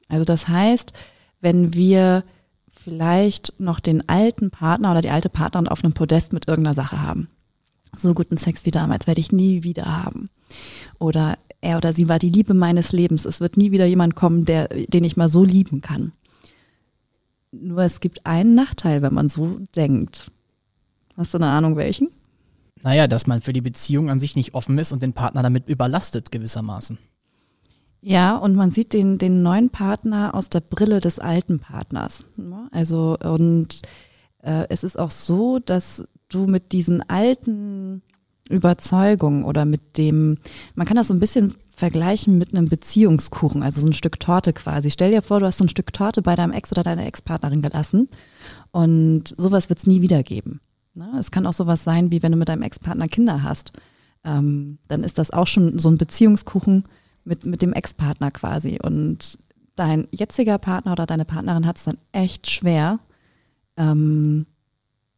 Also 0.07 0.23
das 0.23 0.47
heißt, 0.47 0.93
wenn 1.41 1.73
wir 1.73 2.23
vielleicht 2.69 3.59
noch 3.59 3.81
den 3.81 4.07
alten 4.07 4.49
Partner 4.49 4.91
oder 4.91 5.01
die 5.01 5.09
alte 5.09 5.27
Partnerin 5.27 5.67
auf 5.67 5.83
einem 5.83 5.93
Podest 5.93 6.31
mit 6.31 6.47
irgendeiner 6.47 6.73
Sache 6.73 7.01
haben 7.01 7.27
so 7.95 8.13
guten 8.13 8.37
Sex 8.37 8.65
wie 8.65 8.71
damals 8.71 9.07
werde 9.07 9.21
ich 9.21 9.31
nie 9.31 9.63
wieder 9.63 9.85
haben. 9.85 10.29
Oder 10.99 11.37
er 11.61 11.77
oder 11.77 11.93
sie 11.93 12.09
war 12.09 12.19
die 12.19 12.29
Liebe 12.29 12.53
meines 12.53 12.91
Lebens. 12.91 13.25
Es 13.25 13.39
wird 13.39 13.57
nie 13.57 13.71
wieder 13.71 13.85
jemand 13.85 14.15
kommen, 14.15 14.45
der, 14.45 14.67
den 14.67 15.03
ich 15.03 15.17
mal 15.17 15.29
so 15.29 15.43
lieben 15.43 15.81
kann. 15.81 16.11
Nur 17.51 17.79
es 17.79 17.99
gibt 17.99 18.25
einen 18.25 18.55
Nachteil, 18.55 19.01
wenn 19.01 19.13
man 19.13 19.29
so 19.29 19.59
denkt. 19.75 20.31
Hast 21.15 21.33
du 21.33 21.37
eine 21.37 21.47
Ahnung, 21.47 21.75
welchen? 21.75 22.09
Naja, 22.81 23.07
dass 23.07 23.27
man 23.27 23.41
für 23.41 23.53
die 23.53 23.61
Beziehung 23.61 24.09
an 24.09 24.19
sich 24.19 24.35
nicht 24.35 24.55
offen 24.55 24.77
ist 24.77 24.91
und 24.91 25.01
den 25.03 25.13
Partner 25.13 25.43
damit 25.43 25.69
überlastet 25.69 26.31
gewissermaßen. 26.31 26.97
Ja, 28.01 28.35
und 28.35 28.55
man 28.55 28.69
sieht 28.69 28.91
den, 28.91 29.17
den 29.17 29.41
neuen 29.43 29.69
Partner 29.69 30.35
aus 30.35 30.49
der 30.49 30.59
Brille 30.59 30.99
des 30.99 31.19
alten 31.19 31.59
Partners. 31.59 32.25
Also, 32.71 33.17
und 33.17 33.81
äh, 34.39 34.65
es 34.67 34.83
ist 34.83 34.99
auch 34.99 35.11
so, 35.11 35.59
dass 35.59 36.03
du 36.33 36.47
mit 36.47 36.71
diesen 36.71 37.07
alten 37.09 38.01
Überzeugungen 38.49 39.45
oder 39.45 39.65
mit 39.65 39.97
dem, 39.97 40.37
man 40.75 40.85
kann 40.85 40.97
das 40.97 41.07
so 41.07 41.13
ein 41.13 41.19
bisschen 41.19 41.53
vergleichen 41.75 42.37
mit 42.37 42.53
einem 42.53 42.67
Beziehungskuchen, 42.67 43.63
also 43.63 43.81
so 43.81 43.87
ein 43.87 43.93
Stück 43.93 44.19
Torte 44.19 44.53
quasi. 44.53 44.91
Stell 44.91 45.11
dir 45.11 45.21
vor, 45.21 45.39
du 45.39 45.45
hast 45.45 45.57
so 45.57 45.63
ein 45.63 45.69
Stück 45.69 45.93
Torte 45.93 46.21
bei 46.21 46.35
deinem 46.35 46.51
Ex 46.51 46.71
oder 46.71 46.83
deiner 46.83 47.05
Ex-Partnerin 47.05 47.61
gelassen 47.61 48.09
und 48.71 49.33
sowas 49.37 49.69
wird 49.69 49.79
es 49.79 49.87
nie 49.87 50.01
wieder 50.01 50.23
geben. 50.23 50.59
Ne? 50.93 51.09
Es 51.19 51.31
kann 51.31 51.47
auch 51.47 51.53
sowas 51.53 51.83
sein, 51.83 52.11
wie 52.11 52.21
wenn 52.21 52.31
du 52.31 52.37
mit 52.37 52.49
deinem 52.49 52.61
Ex-Partner 52.61 53.07
Kinder 53.07 53.43
hast. 53.43 53.71
Ähm, 54.23 54.77
dann 54.87 55.03
ist 55.03 55.17
das 55.17 55.31
auch 55.31 55.47
schon 55.47 55.79
so 55.79 55.89
ein 55.89 55.97
Beziehungskuchen 55.97 56.83
mit, 57.23 57.45
mit 57.45 57.61
dem 57.61 57.73
Ex-Partner 57.73 58.31
quasi. 58.31 58.79
Und 58.81 59.39
dein 59.75 60.07
jetziger 60.11 60.57
Partner 60.57 60.91
oder 60.91 61.05
deine 61.05 61.25
Partnerin 61.25 61.65
hat 61.65 61.77
es 61.77 61.83
dann 61.83 61.97
echt 62.11 62.49
schwer, 62.49 62.99
ähm, 63.77 64.45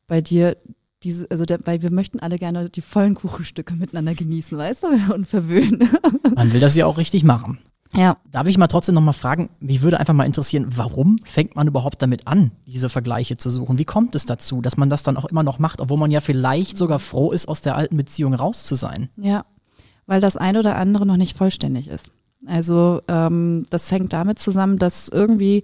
bei 0.07 0.21
dir 0.21 0.57
diese, 1.05 1.29
also 1.29 1.45
der, 1.45 1.59
weil 1.65 1.81
wir 1.81 1.91
möchten 1.91 2.19
alle 2.19 2.37
gerne 2.37 2.69
die 2.69 2.81
vollen 2.81 3.15
Kuchenstücke 3.15 3.75
miteinander 3.75 4.15
genießen, 4.15 4.57
weißt 4.57 4.83
du, 4.83 4.87
und 5.13 5.27
verwöhnen. 5.27 5.87
Man 6.35 6.51
will 6.51 6.59
das 6.59 6.75
ja 6.75 6.85
auch 6.85 6.97
richtig 6.97 7.23
machen. 7.23 7.59
Ja. 7.93 8.17
Darf 8.29 8.47
ich 8.47 8.57
mal 8.57 8.67
trotzdem 8.67 8.95
nochmal 8.95 9.13
fragen, 9.13 9.49
mich 9.59 9.81
würde 9.81 9.99
einfach 9.99 10.13
mal 10.13 10.25
interessieren, 10.25 10.67
warum 10.75 11.17
fängt 11.23 11.55
man 11.55 11.67
überhaupt 11.67 12.01
damit 12.01 12.27
an, 12.27 12.51
diese 12.65 12.89
Vergleiche 12.89 13.37
zu 13.37 13.49
suchen? 13.49 13.77
Wie 13.77 13.85
kommt 13.85 14.15
es 14.15 14.25
dazu, 14.25 14.61
dass 14.61 14.75
man 14.75 14.89
das 14.89 15.03
dann 15.03 15.15
auch 15.15 15.25
immer 15.25 15.43
noch 15.43 15.59
macht, 15.59 15.79
obwohl 15.79 15.97
man 15.97 16.11
ja 16.11 16.19
vielleicht 16.19 16.77
sogar 16.77 16.99
froh 16.99 17.31
ist, 17.31 17.47
aus 17.47 17.61
der 17.61 17.75
alten 17.75 17.95
Beziehung 17.95 18.33
raus 18.33 18.65
zu 18.65 18.75
sein? 18.75 19.09
Ja, 19.15 19.45
weil 20.07 20.19
das 20.19 20.35
eine 20.35 20.59
oder 20.59 20.75
andere 20.75 21.05
noch 21.05 21.17
nicht 21.17 21.37
vollständig 21.37 21.87
ist. 21.87 22.11
Also 22.47 23.01
ähm, 23.07 23.63
das 23.69 23.89
hängt 23.91 24.11
damit 24.11 24.39
zusammen, 24.39 24.77
dass 24.77 25.07
irgendwie 25.07 25.63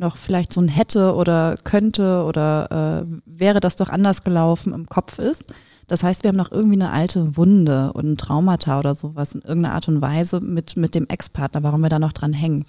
noch 0.00 0.16
vielleicht 0.16 0.52
so 0.52 0.60
ein 0.60 0.68
hätte 0.68 1.14
oder 1.14 1.54
könnte 1.62 2.24
oder 2.24 3.04
äh, 3.06 3.20
wäre 3.24 3.60
das 3.60 3.76
doch 3.76 3.88
anders 3.88 4.24
gelaufen 4.24 4.72
im 4.72 4.86
Kopf 4.86 5.18
ist. 5.18 5.44
Das 5.86 6.02
heißt, 6.02 6.22
wir 6.22 6.28
haben 6.28 6.36
noch 6.36 6.52
irgendwie 6.52 6.76
eine 6.76 6.90
alte 6.90 7.36
Wunde 7.36 7.92
und 7.92 8.12
ein 8.12 8.16
Traumata 8.16 8.78
oder 8.78 8.94
sowas 8.94 9.34
in 9.34 9.42
irgendeiner 9.42 9.74
Art 9.74 9.88
und 9.88 10.00
Weise 10.00 10.40
mit, 10.40 10.76
mit 10.76 10.94
dem 10.94 11.06
Ex-Partner, 11.08 11.62
warum 11.62 11.82
wir 11.82 11.88
da 11.88 11.98
noch 11.98 12.12
dran 12.12 12.32
hängen. 12.32 12.64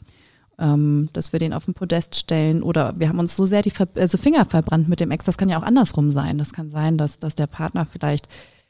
Ähm, 0.60 1.10
dass 1.14 1.32
wir 1.32 1.40
den 1.40 1.54
auf 1.54 1.66
den 1.66 1.74
Podest 1.74 2.16
stellen 2.16 2.62
oder 2.62 2.94
wir 2.98 3.10
haben 3.10 3.20
uns 3.20 3.36
so 3.36 3.46
sehr 3.46 3.62
die 3.62 3.70
Ver 3.70 3.88
also 3.96 4.18
Finger 4.18 4.46
verbrannt 4.46 4.90
mit 4.90 5.00
dem 5.00 5.12
Ex. 5.12 5.26
Das 5.26 5.38
kann 5.38 5.50
ja 5.50 5.58
auch 5.58 5.64
andersrum 5.64 6.12
sein. 6.12 6.38
Das 6.38 6.54
kann 6.54 6.70
sein, 6.70 6.98
dass, 6.98 7.20
dass 7.20 7.36
der 7.36 7.48
Partner 7.48 7.86
vielleicht 7.86 8.28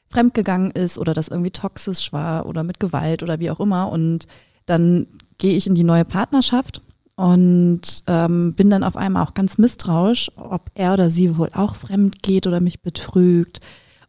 fremdgegangen 0.09 0.71
ist 0.71 0.97
oder 0.97 1.13
das 1.13 1.27
irgendwie 1.27 1.51
toxisch 1.51 2.13
war 2.13 2.45
oder 2.45 2.63
mit 2.63 2.79
Gewalt 2.79 3.23
oder 3.23 3.39
wie 3.39 3.49
auch 3.49 3.59
immer. 3.59 3.89
Und 3.91 4.27
dann 4.65 5.07
gehe 5.37 5.55
ich 5.55 5.65
in 5.65 5.75
die 5.75 5.83
neue 5.83 6.05
Partnerschaft 6.05 6.81
und 7.21 8.01
ähm, 8.07 8.53
bin 8.53 8.71
dann 8.71 8.83
auf 8.83 8.97
einmal 8.97 9.23
auch 9.23 9.35
ganz 9.35 9.59
misstrauisch, 9.59 10.31
ob 10.37 10.71
er 10.73 10.93
oder 10.93 11.11
sie 11.11 11.37
wohl 11.37 11.49
auch 11.53 11.75
fremd 11.75 12.23
geht 12.23 12.47
oder 12.47 12.59
mich 12.61 12.81
betrügt 12.81 13.59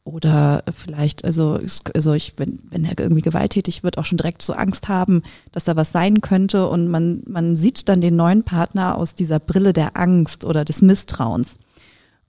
oder 0.02 0.64
vielleicht, 0.74 1.22
also, 1.22 1.58
also 1.94 2.14
ich, 2.14 2.32
wenn, 2.38 2.58
wenn 2.70 2.86
er 2.86 2.98
irgendwie 2.98 3.20
gewalttätig 3.20 3.82
wird, 3.82 3.98
auch 3.98 4.06
schon 4.06 4.16
direkt 4.16 4.40
so 4.40 4.54
Angst 4.54 4.88
haben, 4.88 5.22
dass 5.52 5.64
da 5.64 5.76
was 5.76 5.92
sein 5.92 6.22
könnte 6.22 6.66
und 6.66 6.88
man, 6.88 7.22
man 7.26 7.54
sieht 7.54 7.86
dann 7.90 8.00
den 8.00 8.16
neuen 8.16 8.44
Partner 8.44 8.96
aus 8.96 9.14
dieser 9.14 9.40
Brille 9.40 9.74
der 9.74 9.94
Angst 9.94 10.46
oder 10.46 10.64
des 10.64 10.80
Misstrauens. 10.80 11.58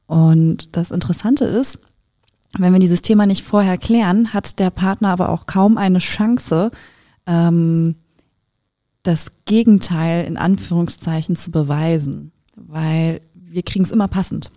Und 0.05 0.75
das 0.75 0.91
Interessante 0.91 1.45
ist, 1.45 1.79
wenn 2.57 2.73
wir 2.73 2.79
dieses 2.81 3.01
Thema 3.01 3.25
nicht 3.25 3.43
vorher 3.43 3.77
klären, 3.77 4.33
hat 4.33 4.59
der 4.59 4.69
Partner 4.69 5.11
aber 5.11 5.29
auch 5.29 5.45
kaum 5.47 5.77
eine 5.77 5.99
Chance, 5.99 6.71
ähm, 7.25 7.95
das 9.03 9.31
Gegenteil 9.45 10.25
in 10.25 10.37
Anführungszeichen 10.37 11.35
zu 11.35 11.51
beweisen, 11.51 12.31
weil 12.55 13.21
wir 13.33 13.63
kriegen 13.63 13.83
es 13.83 13.91
immer 13.91 14.07
passend. 14.07 14.51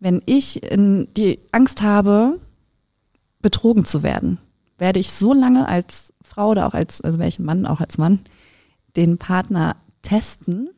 Wenn 0.00 0.22
ich 0.26 0.62
in 0.62 1.08
die 1.16 1.40
Angst 1.52 1.82
habe, 1.82 2.40
betrogen 3.40 3.84
zu 3.84 4.02
werden, 4.02 4.38
werde 4.78 5.00
ich 5.00 5.12
so 5.12 5.32
lange 5.32 5.68
als 5.68 6.14
Frau 6.22 6.50
oder 6.50 6.66
auch 6.66 6.74
als, 6.74 7.00
also 7.00 7.18
welchen 7.18 7.44
Mann, 7.44 7.66
auch 7.66 7.80
als 7.80 7.98
Mann, 7.98 8.20
den 8.96 9.18
Partner 9.18 9.76
testen 10.02 10.70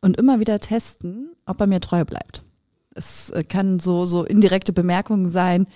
und 0.00 0.16
immer 0.16 0.40
wieder 0.40 0.60
testen, 0.60 1.30
ob 1.46 1.60
er 1.60 1.66
mir 1.66 1.80
treu 1.80 2.04
bleibt. 2.04 2.42
Es 2.94 3.32
kann 3.48 3.78
so, 3.78 4.06
so 4.06 4.24
indirekte 4.24 4.72
Bemerkungen 4.72 5.28
sein, 5.28 5.66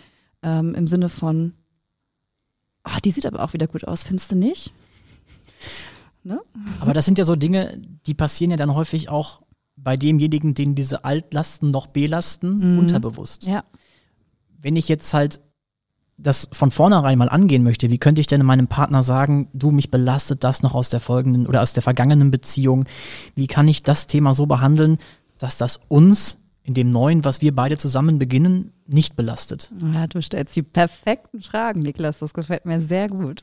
ähm, 0.43 0.75
im 0.75 0.87
Sinne 0.87 1.09
von, 1.09 1.55
oh, 2.85 2.99
die 3.05 3.11
sieht 3.11 3.27
aber 3.27 3.43
auch 3.43 3.53
wieder 3.53 3.67
gut 3.67 3.87
aus, 3.87 4.05
findest 4.05 4.33
du 4.33 4.37
nicht? 4.37 4.73
Ne? 6.23 6.41
Aber 6.81 6.95
das 6.95 7.05
sind 7.05 7.19
ja 7.19 7.25
so 7.25 7.37
Dinge, 7.37 7.81
die 8.07 8.15
passieren 8.15 8.51
ja 8.51 8.57
dann 8.57 8.75
häufig 8.75 9.11
auch 9.11 9.43
bei 9.77 9.97
demjenigen, 9.97 10.55
den 10.55 10.75
diese 10.75 11.05
Altlasten 11.05 11.71
noch 11.71 11.87
belasten, 11.87 12.73
mhm. 12.73 12.79
unterbewusst. 12.79 13.47
Ja. 13.47 13.65
Wenn 14.59 14.77
ich 14.77 14.89
jetzt 14.89 15.13
halt 15.13 15.41
das 16.17 16.49
von 16.53 16.71
vornherein 16.71 17.19
mal 17.19 17.29
angehen 17.29 17.65
möchte, 17.65 17.91
wie 17.91 17.99
könnte 17.99 18.21
ich 18.21 18.27
denn 18.27 18.45
meinem 18.45 18.69
Partner 18.69 19.03
sagen, 19.03 19.49
du, 19.53 19.71
mich 19.71 19.91
belastet 19.91 20.45
das 20.45 20.63
noch 20.63 20.75
aus 20.75 20.89
der 20.89 21.01
folgenden 21.01 21.47
oder 21.47 21.61
aus 21.61 21.73
der 21.73 21.83
vergangenen 21.83 22.31
Beziehung? 22.31 22.87
Wie 23.35 23.49
kann 23.49 23.69
ich 23.69 23.83
das 23.83 24.07
Thema 24.07 24.33
so 24.33 24.47
behandeln, 24.47 24.99
dass 25.39 25.59
das 25.59 25.81
uns 25.89 26.39
in 26.65 26.73
dem 26.73 26.91
Neuen, 26.91 27.25
was 27.25 27.43
wir 27.43 27.55
beide 27.55 27.77
zusammen 27.77 28.19
beginnen, 28.19 28.73
nicht 28.87 29.17
belastet? 29.17 29.71
Ja, 29.93 30.07
du 30.07 30.21
stellst 30.23 30.57
die 30.57 30.63
perfekten 30.63 31.43
Fragen, 31.43 31.81
Niklas. 31.81 32.19
Das 32.19 32.33
gefällt 32.33 32.65
mir 32.65 32.81
sehr 32.81 33.09
gut. 33.09 33.43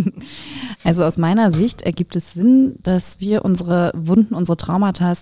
also 0.84 1.04
aus 1.04 1.18
meiner 1.18 1.52
Sicht 1.52 1.82
ergibt 1.82 2.16
es 2.16 2.32
Sinn, 2.32 2.76
dass 2.82 3.20
wir 3.20 3.44
unsere 3.44 3.92
Wunden, 3.94 4.34
unsere 4.34 4.56
Traumata 4.56 5.12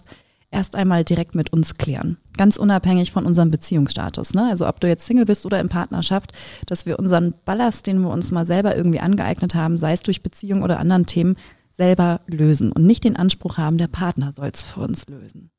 erst 0.50 0.76
einmal 0.76 1.04
direkt 1.04 1.34
mit 1.34 1.52
uns 1.52 1.75
klären. 1.75 2.18
Ganz 2.37 2.56
unabhängig 2.56 3.10
von 3.10 3.26
unserem 3.26 3.50
Beziehungsstatus. 3.50 4.32
Ne? 4.32 4.48
Also 4.48 4.68
ob 4.68 4.80
du 4.80 4.87
jetzt 4.87 5.04
Single 5.04 5.26
bist 5.26 5.44
oder 5.44 5.60
in 5.60 5.68
Partnerschaft, 5.68 6.32
dass 6.66 6.87
wir 6.87 7.00
unseren 7.00 7.34
Ballast, 7.44 7.87
den 7.88 8.00
wir 8.00 8.10
uns 8.10 8.30
mal 8.30 8.46
selber 8.46 8.76
irgendwie 8.76 9.00
angeeignet 9.00 9.56
haben, 9.56 9.76
sei 9.76 9.92
es 9.92 10.02
durch 10.02 10.22
Beziehung 10.22 10.62
oder 10.62 10.78
anderen 10.78 11.06
Themen, 11.06 11.37
selber 11.72 12.20
lösen 12.26 12.72
und 12.72 12.87
nicht 12.87 13.04
den 13.04 13.16
Anspruch 13.16 13.58
haben, 13.58 13.78
der 13.78 13.88
Partner 13.88 14.32
soll 14.32 14.50
es 14.52 14.62
für 14.62 14.80
uns 14.80 15.06
lösen. 15.08 15.50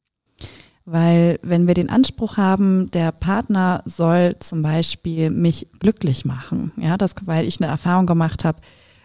Weil 0.91 1.39
wenn 1.43 1.67
wir 1.67 1.75
den 1.75 1.91
Anspruch 1.91 2.38
haben, 2.38 2.89
der 2.89 3.12
Partner 3.12 3.84
soll 3.86 4.38
zum 4.39 4.63
Beispiel 4.63 5.29
mich 5.29 5.67
glücklich 5.79 6.25
machen, 6.25 6.72
ja, 6.77 6.98
das, 6.98 7.13
weil 7.25 7.46
ich 7.46 7.62
eine 7.62 7.69
Erfahrung 7.69 8.08
gemacht 8.08 8.43
habe, 8.43 8.62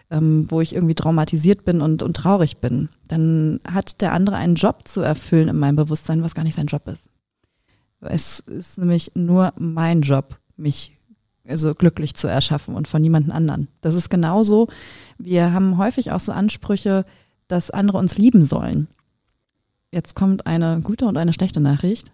ähm, 0.09 0.47
wo 0.49 0.61
ich 0.61 0.73
irgendwie 0.73 0.95
traumatisiert 0.95 1.63
bin 1.63 1.81
und, 1.81 2.01
und 2.01 2.17
traurig 2.17 2.57
bin, 2.57 2.89
dann 3.07 3.59
hat 3.71 4.01
der 4.01 4.13
andere 4.13 4.35
einen 4.35 4.55
Job 4.55 4.87
zu 4.87 5.01
erfüllen 5.01 5.47
in 5.47 5.59
meinem 5.59 5.75
Bewusstsein, 5.75 6.23
was 6.23 6.33
gar 6.33 6.41
nicht 6.41 6.55
sein 6.55 6.65
Job 6.65 6.87
ist. 6.87 7.11
Es 7.99 8.39
ist 8.39 8.79
nämlich 8.79 9.11
nur 9.13 9.53
mein 9.55 10.01
Job, 10.01 10.39
mich 10.57 10.97
so 11.47 11.75
glücklich 11.75 12.15
zu 12.15 12.27
erschaffen 12.27 12.73
und 12.73 12.87
von 12.87 12.99
niemandem 12.99 13.31
anderen. 13.31 13.67
Das 13.81 13.93
ist 13.93 14.09
genauso. 14.09 14.69
Wir 15.19 15.53
haben 15.53 15.77
häufig 15.77 16.11
auch 16.11 16.19
so 16.19 16.31
Ansprüche, 16.31 17.05
dass 17.47 17.69
andere 17.69 17.99
uns 17.99 18.17
lieben 18.17 18.43
sollen. 18.43 18.87
Jetzt 19.95 20.13
kommt 20.13 20.45
eine 20.45 20.81
gute 20.81 21.05
und 21.05 21.15
eine 21.15 21.31
schlechte 21.31 21.61
Nachricht. 21.61 22.11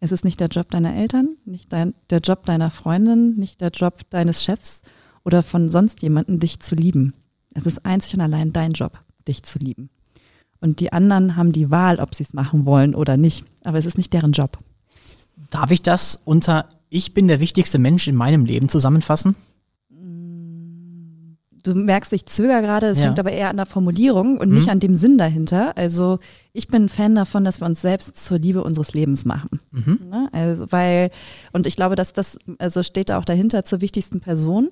Es 0.00 0.12
ist 0.12 0.22
nicht 0.22 0.38
der 0.38 0.48
Job 0.48 0.70
deiner 0.70 0.94
Eltern, 0.94 1.38
nicht 1.46 1.72
dein, 1.72 1.94
der 2.10 2.18
Job 2.18 2.44
deiner 2.44 2.70
Freundin, 2.70 3.36
nicht 3.36 3.62
der 3.62 3.70
Job 3.70 4.00
deines 4.10 4.44
Chefs 4.44 4.82
oder 5.24 5.42
von 5.42 5.70
sonst 5.70 6.02
jemandem, 6.02 6.40
dich 6.40 6.60
zu 6.60 6.74
lieben. 6.74 7.14
Es 7.54 7.64
ist 7.64 7.86
einzig 7.86 8.12
und 8.16 8.20
allein 8.20 8.52
dein 8.52 8.72
Job, 8.72 9.00
dich 9.26 9.42
zu 9.44 9.58
lieben. 9.58 9.88
Und 10.60 10.80
die 10.80 10.92
anderen 10.92 11.36
haben 11.36 11.52
die 11.52 11.70
Wahl, 11.70 12.00
ob 12.00 12.14
sie 12.14 12.22
es 12.22 12.34
machen 12.34 12.66
wollen 12.66 12.94
oder 12.94 13.16
nicht. 13.16 13.46
Aber 13.64 13.78
es 13.78 13.86
ist 13.86 13.96
nicht 13.96 14.12
deren 14.12 14.32
Job. 14.32 14.58
Darf 15.48 15.70
ich 15.70 15.80
das 15.80 16.20
unter 16.26 16.68
Ich 16.90 17.14
bin 17.14 17.28
der 17.28 17.40
wichtigste 17.40 17.78
Mensch 17.78 18.06
in 18.08 18.14
meinem 18.14 18.44
Leben 18.44 18.68
zusammenfassen? 18.68 19.36
Du 21.66 21.74
merkst, 21.74 22.12
ich 22.12 22.26
zögere 22.26 22.62
gerade, 22.62 22.86
es 22.86 22.98
ja. 22.98 23.06
hängt 23.06 23.18
aber 23.18 23.32
eher 23.32 23.50
an 23.50 23.56
der 23.56 23.66
Formulierung 23.66 24.38
und 24.38 24.50
mhm. 24.50 24.54
nicht 24.54 24.68
an 24.68 24.80
dem 24.80 24.94
Sinn 24.94 25.18
dahinter. 25.18 25.76
Also 25.76 26.18
ich 26.52 26.68
bin 26.68 26.84
ein 26.84 26.88
Fan 26.88 27.14
davon, 27.14 27.44
dass 27.44 27.60
wir 27.60 27.66
uns 27.66 27.80
selbst 27.80 28.22
zur 28.22 28.38
Liebe 28.38 28.62
unseres 28.62 28.94
Lebens 28.94 29.24
machen. 29.24 29.60
Mhm. 29.72 30.00
Ne? 30.08 30.28
Also, 30.32 30.66
weil, 30.70 31.10
und 31.52 31.66
ich 31.66 31.76
glaube, 31.76 31.96
dass 31.96 32.12
das, 32.12 32.38
also 32.58 32.82
steht 32.82 33.10
auch 33.12 33.24
dahinter 33.24 33.64
zur 33.64 33.80
wichtigsten 33.80 34.20
Person. 34.20 34.70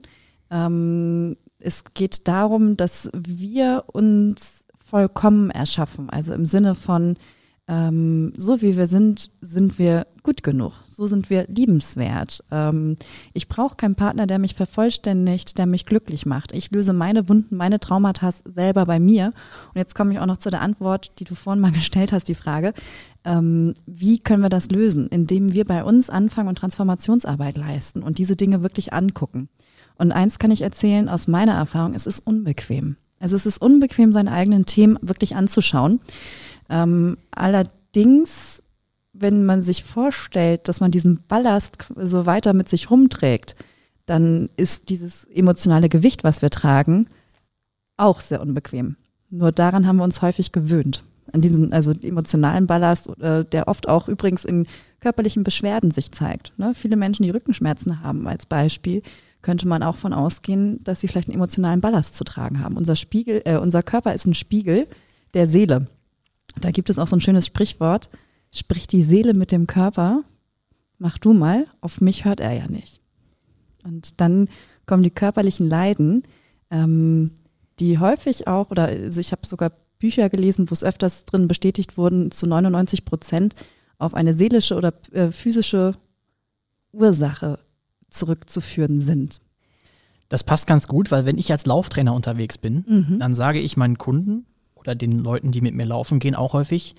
Ähm, 0.51 1.37
es 1.59 1.85
geht 1.95 2.29
darum, 2.29 2.77
dass 2.77 3.11
wir 3.15 3.85
uns 3.87 4.65
vollkommen 4.79 5.51
erschaffen. 5.51 6.11
Also 6.11 6.33
im 6.33 6.45
Sinne 6.45 6.75
von, 6.75 7.17
ähm, 7.67 8.35
so 8.37 8.61
wie 8.61 8.77
wir 8.77 8.87
sind, 8.87 9.31
sind 9.41 9.79
wir 9.79 10.07
gut 10.23 10.43
genug. 10.43 10.73
So 10.87 11.07
sind 11.07 11.31
wir 11.31 11.47
liebenswert. 11.49 12.45
Ähm, 12.51 12.97
ich 13.33 13.49
brauche 13.49 13.77
keinen 13.77 13.95
Partner, 13.95 14.27
der 14.27 14.39
mich 14.39 14.55
vervollständigt, 14.55 15.57
der 15.57 15.65
mich 15.65 15.87
glücklich 15.87 16.27
macht. 16.27 16.53
Ich 16.53 16.71
löse 16.71 16.93
meine 16.93 17.29
Wunden, 17.29 17.57
meine 17.57 17.81
Traumata 17.81 18.31
selber 18.45 18.85
bei 18.85 19.01
mir. 19.01 19.27
Und 19.27 19.77
jetzt 19.77 19.95
komme 19.95 20.13
ich 20.13 20.19
auch 20.19 20.27
noch 20.27 20.37
zu 20.37 20.51
der 20.51 20.61
Antwort, 20.61 21.13
die 21.19 21.25
du 21.25 21.35
vorhin 21.35 21.61
mal 21.61 21.73
gestellt 21.73 22.13
hast, 22.13 22.29
die 22.29 22.35
Frage. 22.35 22.75
Ähm, 23.25 23.73
wie 23.87 24.19
können 24.19 24.43
wir 24.43 24.51
das 24.51 24.69
lösen? 24.69 25.09
Indem 25.09 25.55
wir 25.55 25.65
bei 25.65 25.85
uns 25.85 26.11
anfangen 26.11 26.49
und 26.49 26.59
Transformationsarbeit 26.59 27.57
leisten 27.57 28.03
und 28.03 28.19
diese 28.19 28.37
Dinge 28.37 28.63
wirklich 28.63 28.93
angucken. 28.93 29.49
Und 29.97 30.13
eins 30.13 30.39
kann 30.39 30.51
ich 30.51 30.61
erzählen 30.61 31.09
aus 31.09 31.29
meiner 31.29 31.55
Erfahrung, 31.55 31.95
es 31.95 32.07
ist 32.07 32.27
unbequem. 32.27 32.97
Also 33.21 33.37
es 33.37 33.47
ist 33.47 33.63
unbequem, 33.63 34.13
seine 34.13 34.33
eigenen 34.33 34.67
Themen 34.67 34.99
wirklich 35.01 35.35
anzuschauen. 35.35 36.01
Ähm, 36.69 37.17
allerdings, 37.31 38.63
wenn 39.13 39.45
man 39.45 39.63
sich 39.63 39.85
vorstellt, 39.85 40.69
dass 40.69 40.81
man 40.81 40.91
diesen 40.91 41.21
Ballast 41.29 41.79
so 41.97 42.27
weiter 42.27 42.53
mit 42.53 42.69
sich 42.69 42.91
rumträgt, 42.91 43.55
dann 44.07 44.51
ist 44.57 44.89
dieses 44.91 45.25
emotionale 45.25 45.89
Gewicht, 45.89 46.25
was 46.25 46.43
wir 46.43 46.51
tragen, 46.51 47.07
auch 47.97 48.21
sehr 48.21 48.41
unbequem. 48.41 48.97
Nur 49.31 49.53
daran 49.53 49.87
haben 49.87 49.97
wir 49.97 50.05
uns 50.05 50.23
häufig 50.23 50.53
gewöhnt. 50.53 51.05
An 51.33 51.41
diesen, 51.41 51.73
also 51.73 51.93
emotionalen 51.93 52.67
Ballast, 52.67 53.09
äh, 53.21 53.45
der 53.45 53.67
oft 53.67 53.89
auch 53.89 54.09
übrigens 54.09 54.45
in 54.45 54.67
körperlichen 55.01 55.43
Beschwerden 55.43 55.91
sich 55.91 56.13
zeigt. 56.13 56.53
Ne? 56.59 56.73
Viele 56.75 56.97
Menschen, 56.97 57.25
die 57.25 57.31
Rückenschmerzen 57.31 58.03
haben 58.03 58.29
als 58.29 58.47
Beispiel, 58.47 59.03
könnte 59.43 59.67
man 59.67 59.83
auch 59.83 59.97
von 59.97 60.13
ausgehen, 60.13 60.83
dass 60.85 61.01
sie 61.01 61.09
vielleicht 61.09 61.29
einen 61.29 61.37
emotionalen 61.37 61.81
Ballast 61.81 62.17
zu 62.17 62.25
tragen 62.25 62.61
haben. 62.61 62.77
Unser 62.77 62.97
Spiegel, 62.97 63.43
äh, 63.45 63.57
unser 63.57 63.83
Körper 63.83 64.15
ist 64.15 64.27
ein 64.27 64.35
Spiegel 64.35 64.87
der 65.35 65.47
Seele. 65.47 65.89
Da 66.61 66.71
gibt 66.71 66.91
es 66.91 66.99
auch 66.99 67.07
so 67.07 67.17
ein 67.17 67.21
schönes 67.21 67.47
Sprichwort, 67.47 68.11
sprich 68.53 68.87
die 68.87 69.03
Seele 69.03 69.35
mit 69.35 69.53
dem 69.53 69.67
Körper, 69.67 70.23
mach 70.99 71.19
du 71.19 71.33
mal, 71.33 71.67
auf 71.81 72.01
mich 72.01 72.25
hört 72.25 72.41
er 72.41 72.53
ja 72.53 72.69
nicht. 72.69 73.01
Und 73.83 74.21
dann 74.21 74.49
kommen 74.87 75.03
die 75.03 75.11
körperlichen 75.11 75.69
Leiden, 75.69 76.23
ähm, 76.71 77.33
die 77.79 77.99
häufig 77.99 78.47
auch, 78.47 78.71
oder 78.71 78.85
also 78.87 79.21
ich 79.21 79.33
habe 79.33 79.47
sogar 79.47 79.73
Bücher 79.99 80.29
gelesen, 80.29 80.71
wo 80.71 80.73
es 80.73 80.85
öfters 80.85 81.25
drin 81.25 81.49
bestätigt 81.49 81.97
wurden, 81.97 82.31
zu 82.31 82.47
99 82.47 83.05
Prozent 83.05 83.55
auf 83.99 84.15
eine 84.15 84.35
seelische 84.35 84.77
oder 84.77 84.93
äh, 85.13 85.31
physische 85.31 85.95
Ursache 86.93 87.59
zurückzuführen 88.11 89.01
sind. 89.01 89.41
Das 90.29 90.45
passt 90.45 90.67
ganz 90.67 90.89
gut, 90.89 91.11
weil 91.11 91.27
wenn 91.27 91.39
ich 91.39 91.51
als 91.53 91.67
Lauftrainer 91.67 92.15
unterwegs 92.15 92.59
bin, 92.59 92.85
mhm. 92.87 93.19
dann 93.19 93.35
sage 93.35 93.61
ich 93.61 93.77
meinen 93.77 93.99
Kunden 93.99 94.47
oder 94.85 94.95
den 94.95 95.19
Leuten, 95.19 95.51
die 95.51 95.61
mit 95.61 95.75
mir 95.75 95.87
laufen 95.87 96.19
gehen, 96.19 96.35
auch 96.35 96.53
häufig, 96.53 96.95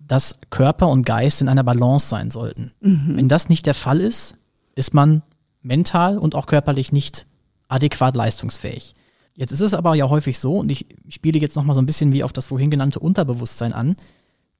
dass 0.00 0.38
Körper 0.50 0.88
und 0.88 1.06
Geist 1.06 1.40
in 1.40 1.48
einer 1.48 1.64
Balance 1.64 2.08
sein 2.08 2.30
sollten. 2.30 2.72
Mhm. 2.80 3.16
Wenn 3.16 3.28
das 3.28 3.48
nicht 3.48 3.66
der 3.66 3.74
Fall 3.74 4.00
ist, 4.00 4.36
ist 4.74 4.92
man 4.92 5.22
mental 5.62 6.18
und 6.18 6.34
auch 6.34 6.46
körperlich 6.46 6.92
nicht 6.92 7.26
adäquat 7.68 8.16
leistungsfähig. 8.16 8.94
Jetzt 9.36 9.50
ist 9.50 9.62
es 9.62 9.74
aber 9.74 9.94
ja 9.94 10.08
häufig 10.08 10.38
so, 10.38 10.58
und 10.58 10.70
ich 10.70 10.86
spiele 11.08 11.38
jetzt 11.40 11.56
nochmal 11.56 11.74
so 11.74 11.82
ein 11.82 11.86
bisschen 11.86 12.12
wie 12.12 12.22
auf 12.22 12.32
das 12.32 12.46
vorhin 12.46 12.70
genannte 12.70 13.00
Unterbewusstsein 13.00 13.72
an, 13.72 13.96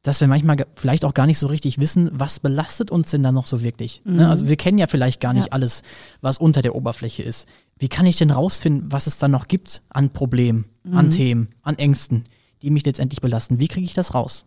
dass 0.02 0.20
wir 0.20 0.28
manchmal 0.28 0.66
vielleicht 0.74 1.04
auch 1.04 1.14
gar 1.14 1.26
nicht 1.26 1.38
so 1.38 1.46
richtig 1.46 1.80
wissen, 1.80 2.10
was 2.12 2.40
belastet 2.40 2.90
uns 2.90 3.10
denn 3.10 3.22
da 3.22 3.32
noch 3.32 3.46
so 3.46 3.62
wirklich. 3.62 4.02
Ne? 4.04 4.24
Mhm. 4.24 4.30
Also 4.30 4.48
wir 4.48 4.56
kennen 4.56 4.78
ja 4.78 4.86
vielleicht 4.86 5.20
gar 5.20 5.32
nicht 5.32 5.46
ja. 5.46 5.52
alles, 5.52 5.82
was 6.20 6.38
unter 6.38 6.60
der 6.60 6.74
Oberfläche 6.74 7.22
ist. 7.22 7.48
Wie 7.78 7.88
kann 7.88 8.04
ich 8.04 8.16
denn 8.16 8.30
rausfinden, 8.30 8.92
was 8.92 9.06
es 9.06 9.18
da 9.18 9.28
noch 9.28 9.48
gibt 9.48 9.82
an 9.88 10.10
Problemen, 10.10 10.66
mhm. 10.84 10.96
an 10.96 11.10
Themen, 11.10 11.48
an 11.62 11.76
Ängsten, 11.76 12.24
die 12.62 12.70
mich 12.70 12.84
letztendlich 12.86 13.20
belasten? 13.20 13.58
Wie 13.60 13.68
kriege 13.68 13.84
ich 13.84 13.94
das 13.94 14.14
raus? 14.14 14.44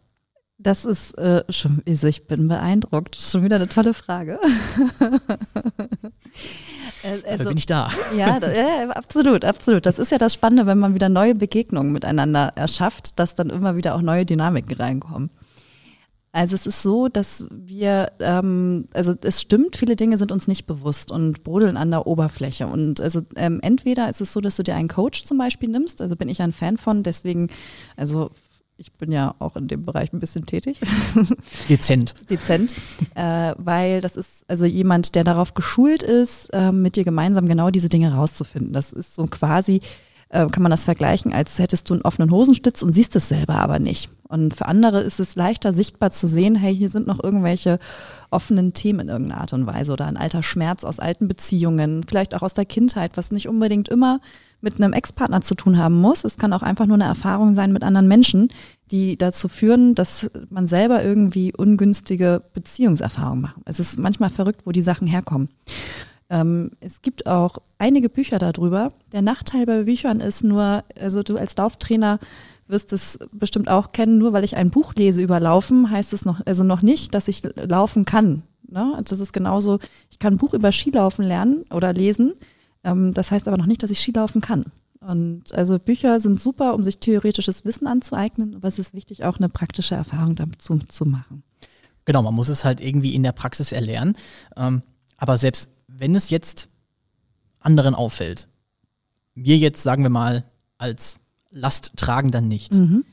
Das 0.60 0.86
ist 0.86 1.16
äh, 1.20 1.44
schon, 1.50 1.84
also 1.88 2.08
ich 2.08 2.26
bin 2.26 2.48
beeindruckt. 2.48 3.16
Das 3.16 3.26
ist 3.26 3.32
schon 3.32 3.44
wieder 3.44 3.58
eine 3.58 3.70
tolle 3.70 3.94
Frage. 3.94 4.40
Äh, 7.04 7.30
also, 7.30 7.50
bin 7.50 7.58
ich 7.58 7.68
da. 7.68 7.90
Ja, 8.16 8.40
ja, 8.40 8.90
absolut, 8.90 9.46
absolut. 9.46 9.86
Das 9.86 10.00
ist 10.00 10.12
ja 10.12 10.18
das 10.18 10.34
Spannende, 10.34 10.66
wenn 10.66 10.80
man 10.80 10.96
wieder 10.96 11.10
neue 11.10 11.36
Begegnungen 11.36 11.92
miteinander 11.92 12.54
erschafft, 12.56 13.20
dass 13.20 13.36
dann 13.36 13.52
immer 13.52 13.76
wieder 13.76 13.96
auch 13.96 14.02
neue 14.02 14.26
Dynamiken 14.26 14.76
reinkommen. 14.76 15.30
Also 16.38 16.54
es 16.54 16.68
ist 16.68 16.84
so, 16.84 17.08
dass 17.08 17.48
wir, 17.50 18.12
ähm, 18.20 18.86
also 18.94 19.16
es 19.24 19.42
stimmt, 19.42 19.76
viele 19.76 19.96
Dinge 19.96 20.20
sind 20.20 20.32
uns 20.32 20.48
nicht 20.48 20.68
bewusst 20.68 21.12
und 21.12 21.44
brodeln 21.44 21.78
an 21.78 21.90
der 21.90 22.06
Oberfläche. 22.06 22.68
Und 22.68 23.02
also 23.02 23.22
ähm, 23.36 23.60
entweder 23.64 24.08
ist 24.08 24.22
es 24.22 24.34
so, 24.34 24.40
dass 24.40 24.56
du 24.56 24.62
dir 24.62 24.76
einen 24.76 24.88
Coach 24.88 25.24
zum 25.24 25.40
Beispiel 25.40 25.68
nimmst, 25.68 26.00
also 26.00 26.16
bin 26.16 26.30
ich 26.30 26.40
ein 26.44 26.52
Fan 26.52 26.78
von, 26.78 27.02
deswegen, 27.02 27.48
also 27.96 28.30
ich 28.78 28.94
bin 28.94 29.12
ja 29.12 29.34
auch 29.40 29.56
in 29.56 29.68
dem 29.68 29.84
Bereich 29.84 30.14
ein 30.14 30.20
bisschen 30.20 30.46
tätig. 30.46 30.80
Dezent. 31.70 32.14
Dezent, 32.30 32.76
äh, 33.16 33.56
weil 33.58 34.02
das 34.02 34.16
ist 34.16 34.46
also 34.48 34.68
jemand, 34.68 35.16
der 35.16 35.24
darauf 35.24 35.56
geschult 35.56 36.04
ist, 36.04 36.54
äh, 36.54 36.72
mit 36.72 36.98
dir 36.98 37.04
gemeinsam 37.04 37.48
genau 37.48 37.72
diese 37.72 37.90
Dinge 37.90 38.14
rauszufinden. 38.14 38.74
Das 38.74 38.94
ist 38.94 39.16
so 39.16 39.26
quasi, 39.26 39.82
äh, 40.30 40.48
kann 40.48 40.64
man 40.64 40.72
das 40.72 40.86
vergleichen, 40.86 41.32
als 41.34 41.60
hättest 41.60 41.90
du 41.90 41.94
einen 41.94 42.02
offenen 42.02 42.32
Hosenstitz 42.32 42.82
und 42.82 42.92
siehst 42.92 43.16
es 43.16 43.30
selber 43.30 43.56
aber 43.56 43.80
nicht. 43.80 44.10
Und 44.28 44.54
für 44.54 44.66
andere 44.66 45.02
ist 45.02 45.20
es 45.20 45.36
leichter 45.36 45.72
sichtbar 45.72 46.12
zu 46.12 46.28
sehen, 46.28 46.56
hey, 46.56 46.76
hier 46.76 46.90
sind 46.90 47.08
noch 47.08 47.24
irgendwelche 47.24 47.80
offenen 48.30 48.74
Themen 48.74 49.02
in 49.02 49.10
irgendeiner 49.10 49.42
Art 49.42 49.54
und 49.54 49.66
Weise 49.66 49.94
oder 49.94 50.06
ein 50.06 50.18
alter 50.18 50.44
Schmerz 50.44 50.84
aus 50.84 51.00
alten 51.00 51.30
Beziehungen, 51.30 52.04
vielleicht 52.04 52.36
auch 52.36 52.42
aus 52.42 52.54
der 52.54 52.66
Kindheit, 52.66 53.16
was 53.16 53.32
nicht 53.32 53.48
unbedingt 53.48 53.88
immer 53.88 54.20
mit 54.60 54.82
einem 54.82 54.92
Ex-Partner 54.92 55.42
zu 55.42 55.56
tun 55.56 55.78
haben 55.78 56.02
muss. 56.02 56.24
Es 56.24 56.38
kann 56.38 56.52
auch 56.52 56.64
einfach 56.64 56.88
nur 56.88 56.96
eine 56.96 57.06
Erfahrung 57.06 57.54
sein 57.54 57.72
mit 57.72 57.84
anderen 57.84 58.08
Menschen, 58.08 58.50
die 58.92 59.18
dazu 59.18 59.48
führen, 59.48 59.96
dass 59.96 60.30
man 60.50 60.68
selber 60.68 61.04
irgendwie 61.04 61.54
ungünstige 61.56 62.42
Beziehungserfahrungen 62.54 63.42
macht. 63.42 63.56
Es 63.66 63.80
ist 63.80 64.00
manchmal 64.00 64.30
verrückt, 64.30 64.62
wo 64.66 64.72
die 64.72 64.82
Sachen 64.82 65.08
herkommen. 65.08 65.50
Ähm, 66.30 66.72
es 66.80 67.02
gibt 67.02 67.26
auch 67.26 67.58
einige 67.78 68.10
Bücher 68.10 68.40
darüber. 68.40 68.94
Der 69.12 69.22
Nachteil 69.22 69.66
bei 69.66 69.84
Büchern 69.84 70.20
ist 70.20 70.44
nur, 70.44 70.84
also 71.00 71.24
du 71.24 71.38
als 71.38 71.56
Lauftrainer 71.56 72.20
wirst 72.68 72.92
es 72.92 73.18
bestimmt 73.32 73.70
auch 73.70 73.94
kennen, 73.94 74.18
nur 74.18 74.34
weil 74.34 74.44
ich 74.44 74.58
ein 74.58 74.70
Buch 74.70 74.94
lese 74.96 75.22
über 75.22 75.40
Laufen, 75.40 75.90
heißt 75.90 76.12
es 76.12 76.26
noch, 76.26 76.42
also 76.46 76.64
noch 76.64 76.82
nicht, 76.82 77.14
dass 77.14 77.30
ich 77.30 77.44
laufen 77.56 78.04
kann. 78.04 78.44
Ne? 78.70 79.02
Das 79.06 79.20
ist 79.20 79.32
genauso, 79.32 79.80
ich 80.12 80.20
kann 80.20 80.34
ein 80.34 80.38
Buch 80.38 80.54
über 80.54 80.72
Skilaufen 80.72 81.24
lernen 81.24 81.64
oder 81.72 81.94
lesen. 81.94 82.34
Ähm, 82.84 83.14
das 83.14 83.32
heißt 83.32 83.48
aber 83.48 83.58
noch 83.58 83.66
nicht, 83.66 83.84
dass 83.84 83.92
ich 83.92 84.00
Skilaufen 84.00 84.42
kann. 84.42 84.66
Und 85.00 85.54
also 85.54 85.80
Bücher 85.80 86.20
sind 86.20 86.40
super, 86.40 86.74
um 86.74 86.84
sich 86.84 87.00
theoretisches 87.00 87.64
Wissen 87.64 87.88
anzueignen, 87.88 88.56
aber 88.56 88.68
es 88.68 88.80
ist 88.80 88.94
wichtig, 88.94 89.24
auch 89.24 89.38
eine 89.38 89.48
praktische 89.48 89.96
Erfahrung 89.96 90.36
dazu 90.36 90.80
zu 90.80 91.06
machen. 91.06 91.44
Genau, 92.04 92.24
man 92.24 92.34
muss 92.34 92.50
es 92.50 92.66
halt 92.66 92.82
irgendwie 92.82 93.16
in 93.16 93.24
der 93.24 93.32
Praxis 93.32 93.72
erlernen. 93.72 94.18
Ähm, 94.56 94.82
aber 95.18 95.38
selbst 95.38 95.72
wenn 96.00 96.16
es 96.16 96.30
jetzt 96.30 96.70
anderen 97.60 97.96
auffällt, 97.96 98.48
mir 99.36 99.58
jetzt, 99.58 99.84
sagen 99.84 100.04
wir 100.04 100.10
mal, 100.10 100.46
als 100.78 101.20
Last 101.52 101.92
tragen 101.96 102.32
dann 102.32 102.48
nicht. 102.48 102.74
Mhm. 102.74 103.04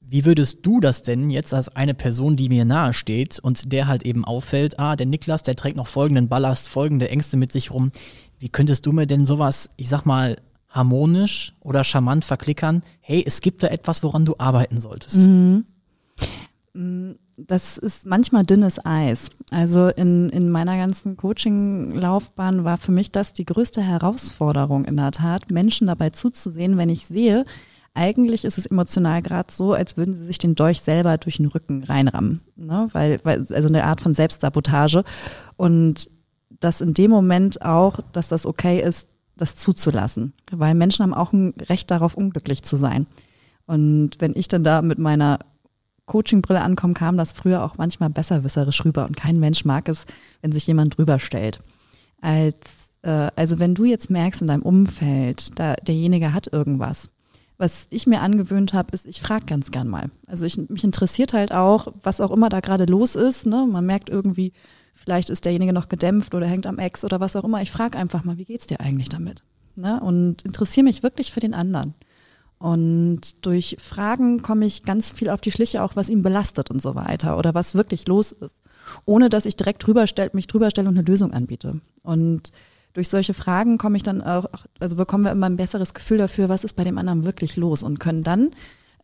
Wie 0.00 0.24
würdest 0.24 0.60
du 0.62 0.80
das 0.80 1.02
denn 1.02 1.30
jetzt 1.30 1.54
als 1.54 1.68
eine 1.68 1.94
Person, 1.94 2.36
die 2.36 2.48
mir 2.48 2.64
nahe 2.64 2.94
steht 2.94 3.38
und 3.38 3.72
der 3.72 3.86
halt 3.86 4.02
eben 4.04 4.24
auffällt, 4.24 4.78
ah, 4.80 4.96
der 4.96 5.06
Niklas, 5.06 5.42
der 5.44 5.54
trägt 5.54 5.76
noch 5.76 5.86
folgenden 5.86 6.28
Ballast, 6.28 6.68
folgende 6.68 7.08
Ängste 7.08 7.36
mit 7.36 7.52
sich 7.52 7.70
rum. 7.70 7.92
Wie 8.38 8.48
könntest 8.48 8.86
du 8.86 8.92
mir 8.92 9.06
denn 9.06 9.24
sowas, 9.24 9.70
ich 9.76 9.88
sag 9.88 10.04
mal, 10.04 10.38
harmonisch 10.68 11.54
oder 11.60 11.84
charmant 11.84 12.24
verklickern? 12.24 12.82
Hey, 13.00 13.22
es 13.24 13.40
gibt 13.40 13.62
da 13.62 13.68
etwas, 13.68 14.02
woran 14.02 14.24
du 14.24 14.34
arbeiten 14.38 14.80
solltest. 14.80 15.18
Mhm. 15.18 15.64
Das 17.46 17.78
ist 17.78 18.06
manchmal 18.06 18.44
dünnes 18.44 18.84
Eis. 18.84 19.30
Also 19.50 19.88
in, 19.88 20.28
in 20.28 20.50
meiner 20.50 20.76
ganzen 20.76 21.16
Coaching-Laufbahn 21.16 22.64
war 22.64 22.78
für 22.78 22.92
mich 22.92 23.10
das 23.12 23.32
die 23.32 23.44
größte 23.44 23.82
Herausforderung 23.82 24.84
in 24.84 24.96
der 24.96 25.12
Tat, 25.12 25.50
Menschen 25.50 25.86
dabei 25.86 26.10
zuzusehen, 26.10 26.76
wenn 26.76 26.88
ich 26.88 27.06
sehe, 27.06 27.44
eigentlich 27.94 28.44
ist 28.44 28.58
es 28.58 28.66
emotional 28.66 29.20
gerade 29.22 29.52
so, 29.52 29.72
als 29.72 29.96
würden 29.96 30.14
sie 30.14 30.24
sich 30.24 30.38
den 30.38 30.54
Dolch 30.54 30.80
selber 30.80 31.18
durch 31.18 31.38
den 31.38 31.46
Rücken 31.46 31.82
reinrammen. 31.82 32.40
Ne? 32.56 32.88
Weil, 32.92 33.20
weil, 33.24 33.40
also 33.40 33.68
eine 33.68 33.84
Art 33.84 34.00
von 34.00 34.14
Selbstsabotage. 34.14 35.02
Und 35.56 36.08
dass 36.60 36.80
in 36.80 36.94
dem 36.94 37.10
Moment 37.10 37.62
auch, 37.62 38.00
dass 38.12 38.28
das 38.28 38.46
okay 38.46 38.80
ist, 38.80 39.08
das 39.36 39.56
zuzulassen. 39.56 40.34
Weil 40.52 40.74
Menschen 40.74 41.02
haben 41.02 41.14
auch 41.14 41.32
ein 41.32 41.54
Recht 41.68 41.90
darauf, 41.90 42.14
unglücklich 42.14 42.62
zu 42.62 42.76
sein. 42.76 43.06
Und 43.66 44.12
wenn 44.18 44.34
ich 44.34 44.48
dann 44.48 44.62
da 44.62 44.82
mit 44.82 44.98
meiner 44.98 45.38
Coachingbrille 46.10 46.60
ankommen, 46.60 46.94
kam 46.94 47.16
das 47.16 47.32
früher 47.32 47.64
auch 47.64 47.78
manchmal 47.78 48.10
besserwisserisch 48.10 48.84
rüber 48.84 49.06
und 49.06 49.16
kein 49.16 49.36
Mensch 49.36 49.64
mag 49.64 49.88
es, 49.88 50.06
wenn 50.42 50.50
sich 50.50 50.66
jemand 50.66 50.98
drüber 50.98 51.20
stellt. 51.20 51.60
Als, 52.20 52.56
äh, 53.02 53.30
also 53.36 53.60
wenn 53.60 53.74
du 53.76 53.84
jetzt 53.84 54.10
merkst 54.10 54.42
in 54.42 54.48
deinem 54.48 54.62
Umfeld, 54.62 55.58
da, 55.58 55.74
derjenige 55.74 56.34
hat 56.34 56.52
irgendwas, 56.52 57.10
was 57.58 57.86
ich 57.90 58.08
mir 58.08 58.22
angewöhnt 58.22 58.72
habe, 58.72 58.90
ist, 58.92 59.06
ich 59.06 59.20
frage 59.20 59.46
ganz 59.46 59.70
gern 59.70 59.86
mal. 59.86 60.10
Also 60.26 60.46
ich, 60.46 60.56
mich 60.68 60.82
interessiert 60.82 61.32
halt 61.32 61.52
auch, 61.52 61.92
was 62.02 62.20
auch 62.20 62.32
immer 62.32 62.48
da 62.48 62.58
gerade 62.58 62.86
los 62.86 63.14
ist. 63.14 63.46
Ne? 63.46 63.68
Man 63.70 63.86
merkt 63.86 64.10
irgendwie, 64.10 64.52
vielleicht 64.94 65.30
ist 65.30 65.44
derjenige 65.44 65.72
noch 65.72 65.88
gedämpft 65.88 66.34
oder 66.34 66.46
hängt 66.46 66.66
am 66.66 66.78
Ex 66.78 67.04
oder 67.04 67.20
was 67.20 67.36
auch 67.36 67.44
immer. 67.44 67.62
Ich 67.62 67.70
frage 67.70 67.98
einfach 67.98 68.24
mal, 68.24 68.38
wie 68.38 68.46
geht's 68.46 68.66
dir 68.66 68.80
eigentlich 68.80 69.10
damit? 69.10 69.44
Ne? 69.76 70.00
Und 70.00 70.42
interessiere 70.42 70.84
mich 70.84 71.02
wirklich 71.02 71.30
für 71.30 71.40
den 71.40 71.54
anderen. 71.54 71.94
Und 72.60 73.46
durch 73.46 73.78
Fragen 73.80 74.42
komme 74.42 74.66
ich 74.66 74.82
ganz 74.82 75.12
viel 75.12 75.30
auf 75.30 75.40
die 75.40 75.50
Schliche, 75.50 75.82
auch 75.82 75.96
was 75.96 76.10
ihn 76.10 76.22
belastet 76.22 76.70
und 76.70 76.82
so 76.82 76.94
weiter 76.94 77.38
oder 77.38 77.54
was 77.54 77.74
wirklich 77.74 78.06
los 78.06 78.32
ist, 78.32 78.60
ohne 79.06 79.30
dass 79.30 79.46
ich 79.46 79.56
direkt 79.56 79.86
drüber 79.86 80.06
stell, 80.06 80.28
mich 80.34 80.46
drüber 80.46 80.70
stelle 80.70 80.90
und 80.90 80.98
eine 80.98 81.06
Lösung 81.06 81.32
anbiete. 81.32 81.80
Und 82.02 82.52
durch 82.92 83.08
solche 83.08 83.32
Fragen 83.32 83.78
komme 83.78 83.96
ich 83.96 84.02
dann 84.02 84.20
auch, 84.20 84.44
also 84.78 84.96
bekommen 84.96 85.24
wir 85.24 85.32
immer 85.32 85.46
ein 85.46 85.56
besseres 85.56 85.94
Gefühl 85.94 86.18
dafür, 86.18 86.50
was 86.50 86.62
ist 86.62 86.76
bei 86.76 86.84
dem 86.84 86.98
anderen 86.98 87.24
wirklich 87.24 87.56
los 87.56 87.82
und 87.82 87.98
können 87.98 88.24
dann 88.24 88.50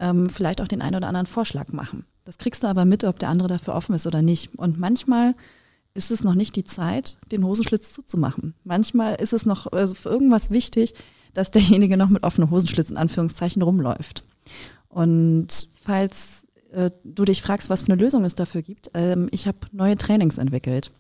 ähm, 0.01 0.29
vielleicht 0.29 0.61
auch 0.61 0.69
den 0.69 0.83
einen 0.83 0.97
oder 0.97 1.09
anderen 1.09 1.27
Vorschlag 1.27 1.73
machen. 1.73 2.05
Das 2.27 2.37
kriegst 2.37 2.63
du 2.63 2.67
aber 2.67 2.85
mit, 2.85 3.05
ob 3.05 3.19
der 3.19 3.31
andere 3.31 3.49
dafür 3.49 3.75
offen 3.75 3.95
ist 3.95 4.07
oder 4.07 4.21
nicht. 4.21 4.55
Und 4.59 4.79
manchmal 4.79 5.35
ist 5.95 6.11
es 6.11 6.23
noch 6.23 6.35
nicht 6.35 6.57
die 6.57 6.65
Zeit, 6.65 7.17
den 7.33 7.43
Hosenschlitz 7.43 7.95
zuzumachen. 7.95 8.53
Manchmal 8.65 9.15
ist 9.15 9.33
es 9.33 9.47
noch 9.47 9.73
also 9.73 9.95
für 9.95 10.11
irgendwas 10.11 10.51
wichtig, 10.51 10.93
dass 11.37 11.51
derjenige 11.51 11.97
noch 11.97 12.09
mit 12.09 12.23
offenen 12.25 12.51
Hosenschlitzen 12.51 12.97
Anführungszeichen 12.97 13.61
rumläuft. 13.61 14.25
Und 14.89 15.69
falls 15.75 16.47
äh, 16.73 16.91
du 17.05 17.27
dich 17.27 17.43
fragst, 17.43 17.69
was 17.69 17.83
für 17.83 17.93
eine 17.93 18.03
Lösung 18.03 18.25
es 18.25 18.35
dafür 18.35 18.63
gibt, 18.63 18.91
ähm, 18.95 19.29
ich 19.31 19.47
habe 19.47 19.59
neue 19.71 19.97
Trainings 19.97 20.39
entwickelt. 20.39 20.93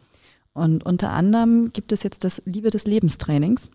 Und 0.52 0.84
unter 0.84 1.12
anderem 1.12 1.72
gibt 1.72 1.90
es 1.92 2.02
jetzt 2.02 2.22
das 2.22 2.42
Liebe 2.44 2.70
des 2.70 2.86
Lebens 2.86 3.16
Trainings, 3.16 3.70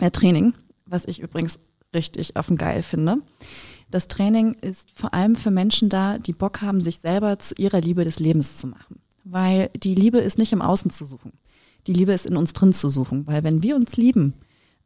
äh, 0.00 0.10
Training, 0.12 0.54
was 0.86 1.04
ich 1.04 1.18
übrigens 1.18 1.58
richtig 1.92 2.36
auf 2.36 2.48
Geil 2.54 2.84
finde. 2.84 3.16
Das 3.90 4.06
Training 4.06 4.54
ist 4.60 4.90
vor 4.94 5.14
allem 5.14 5.34
für 5.34 5.50
Menschen 5.50 5.88
da, 5.88 6.18
die 6.18 6.32
Bock 6.32 6.62
haben, 6.62 6.80
sich 6.80 6.98
selber 6.98 7.40
zu 7.40 7.54
ihrer 7.56 7.80
Liebe 7.80 8.04
des 8.04 8.20
Lebens 8.20 8.56
zu 8.56 8.68
machen. 8.68 9.00
Weil 9.24 9.70
die 9.74 9.96
Liebe 9.96 10.18
ist 10.18 10.38
nicht 10.38 10.52
im 10.52 10.62
Außen 10.62 10.90
zu 10.92 11.04
suchen. 11.04 11.32
Die 11.88 11.92
Liebe 11.92 12.12
ist 12.12 12.26
in 12.26 12.36
uns 12.36 12.52
drin 12.52 12.72
zu 12.72 12.88
suchen. 12.88 13.26
Weil 13.26 13.42
wenn 13.42 13.62
wir 13.64 13.74
uns 13.74 13.96
lieben, 13.96 14.34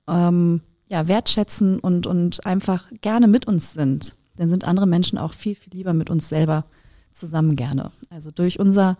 ähm, 0.08 0.62
ja, 0.92 1.08
wertschätzen 1.08 1.78
und, 1.78 2.06
und 2.06 2.44
einfach 2.44 2.90
gerne 3.00 3.26
mit 3.26 3.46
uns 3.46 3.72
sind, 3.72 4.14
dann 4.36 4.50
sind 4.50 4.64
andere 4.66 4.86
Menschen 4.86 5.16
auch 5.16 5.32
viel, 5.32 5.54
viel 5.54 5.72
lieber 5.72 5.94
mit 5.94 6.10
uns 6.10 6.28
selber 6.28 6.66
zusammen 7.12 7.56
gerne. 7.56 7.92
Also 8.10 8.30
durch 8.30 8.60
unser 8.60 8.98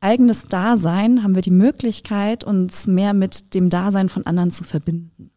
eigenes 0.00 0.44
Dasein 0.44 1.22
haben 1.22 1.34
wir 1.34 1.42
die 1.42 1.50
Möglichkeit, 1.50 2.42
uns 2.42 2.86
mehr 2.86 3.12
mit 3.12 3.52
dem 3.52 3.68
Dasein 3.68 4.08
von 4.08 4.24
anderen 4.24 4.50
zu 4.50 4.64
verbinden. 4.64 5.30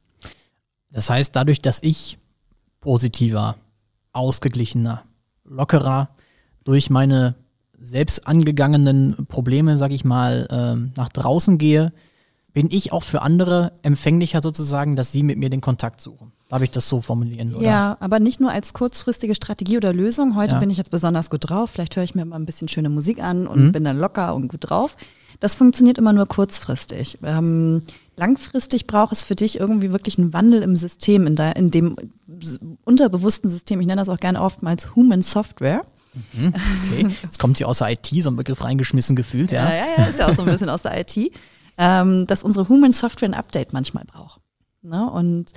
Das 0.89 1.09
heißt, 1.09 1.35
dadurch, 1.35 1.61
dass 1.61 1.83
ich 1.83 2.17
positiver, 2.79 3.57
ausgeglichener, 4.13 5.03
lockerer 5.43 6.15
durch 6.63 6.89
meine 6.89 7.35
selbst 7.77 8.25
angegangenen 8.25 9.25
Probleme, 9.27 9.75
sag 9.75 9.91
ich 9.91 10.05
mal, 10.05 10.47
äh, 10.49 10.97
nach 10.97 11.09
draußen 11.09 11.57
gehe, 11.57 11.91
bin 12.59 12.67
ich 12.71 12.91
auch 12.91 13.03
für 13.03 13.21
andere 13.21 13.71
empfänglicher 13.83 14.41
sozusagen, 14.43 14.97
dass 14.97 15.13
sie 15.13 15.23
mit 15.23 15.37
mir 15.37 15.49
den 15.49 15.61
Kontakt 15.61 16.01
suchen. 16.01 16.33
Darf 16.49 16.61
ich 16.61 16.71
das 16.71 16.89
so 16.89 16.99
formulieren? 16.99 17.55
Oder? 17.55 17.65
Ja, 17.65 17.97
aber 18.01 18.19
nicht 18.19 18.41
nur 18.41 18.51
als 18.51 18.73
kurzfristige 18.73 19.33
Strategie 19.33 19.77
oder 19.77 19.93
Lösung. 19.93 20.35
Heute 20.35 20.55
ja. 20.55 20.59
bin 20.59 20.69
ich 20.69 20.75
jetzt 20.75 20.91
besonders 20.91 21.29
gut 21.29 21.49
drauf. 21.49 21.69
Vielleicht 21.69 21.95
höre 21.95 22.03
ich 22.03 22.15
mir 22.15 22.25
mal 22.25 22.35
ein 22.35 22.45
bisschen 22.45 22.67
schöne 22.67 22.89
Musik 22.89 23.23
an 23.23 23.47
und 23.47 23.67
mhm. 23.67 23.71
bin 23.71 23.85
dann 23.85 23.97
locker 23.97 24.35
und 24.35 24.49
gut 24.49 24.69
drauf. 24.69 24.97
Das 25.39 25.55
funktioniert 25.55 25.97
immer 25.97 26.11
nur 26.11 26.25
kurzfristig. 26.25 27.19
Ähm, 27.23 27.83
langfristig 28.17 28.87
braucht 28.87 29.13
es 29.13 29.23
für 29.23 29.35
dich 29.35 29.57
irgendwie 29.57 29.93
wirklich 29.93 30.17
einen 30.17 30.33
Wandel 30.33 30.61
im 30.61 30.75
System, 30.75 31.27
in, 31.27 31.37
der, 31.37 31.55
in 31.55 31.71
dem 31.71 31.95
unterbewussten 32.83 33.49
System. 33.49 33.79
Ich 33.79 33.87
nenne 33.87 34.01
das 34.01 34.09
auch 34.09 34.19
gerne 34.19 34.41
oftmals 34.41 34.97
Human 34.97 35.21
Software. 35.21 35.83
Mhm, 36.33 36.53
okay, 36.83 37.07
jetzt 37.23 37.39
kommt 37.39 37.55
sie 37.55 37.63
aus 37.63 37.77
der 37.77 37.91
IT, 37.91 38.07
so 38.21 38.29
ein 38.29 38.35
Begriff 38.35 38.61
reingeschmissen 38.61 39.15
gefühlt, 39.15 39.53
ja. 39.53 39.69
Ja, 39.69 39.75
ja, 39.75 39.85
ja 39.99 40.03
ist 40.07 40.19
ja 40.19 40.27
auch 40.27 40.33
so 40.33 40.41
ein 40.41 40.49
bisschen 40.49 40.67
aus 40.67 40.81
der 40.81 40.99
IT, 40.99 41.31
ähm, 41.79 42.27
dass 42.27 42.43
unsere 42.43 42.67
Human 42.69 42.91
Software 42.91 43.29
ein 43.29 43.33
Update 43.33 43.73
manchmal 43.73 44.03
braucht. 44.03 44.41
Ne? 44.83 45.09
Und 45.09 45.53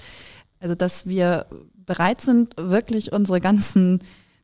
also, 0.60 0.74
dass 0.74 1.06
wir 1.06 1.46
bereit 1.74 2.20
sind, 2.20 2.54
wirklich 2.56 3.12
unsere 3.12 3.40
ganzen 3.40 3.98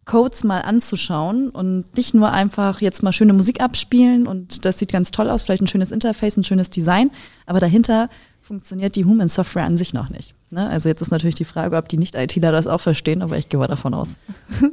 Codes 0.05 0.43
mal 0.43 0.63
anzuschauen 0.63 1.51
und 1.51 1.97
nicht 1.97 2.15
nur 2.15 2.33
einfach 2.33 2.81
jetzt 2.81 3.03
mal 3.03 3.13
schöne 3.13 3.35
Musik 3.35 3.61
abspielen 3.61 4.27
und 4.27 4.65
das 4.65 4.79
sieht 4.79 4.91
ganz 4.91 5.11
toll 5.11 5.29
aus, 5.29 5.45
vielleicht 5.45 5.63
ein 5.63 5.69
schönes 5.69 5.93
Interface, 5.93 6.37
ein 6.37 6.45
schönes 6.45 6.71
Design, 6.71 7.11
aber 7.47 7.61
dahinter 7.61 8.09
funktioniert 8.41 8.97
die 8.97 9.05
Human 9.05 9.29
Software 9.29 9.65
an 9.65 9.77
sich 9.77 9.93
noch 9.93 10.09
nicht. 10.09 10.35
Ne? 10.51 10.67
Also 10.67 10.89
jetzt 10.89 11.03
ist 11.03 11.11
natürlich 11.11 11.35
die 11.35 11.45
Frage, 11.45 11.77
ob 11.77 11.89
die 11.89 11.99
Nicht-ITler 11.99 12.51
das 12.51 12.67
auch 12.67 12.81
verstehen, 12.81 13.21
aber 13.21 13.37
ich 13.37 13.51
gehe 13.51 13.61
mal 13.61 13.67
davon 13.67 13.93
aus. 13.93 14.17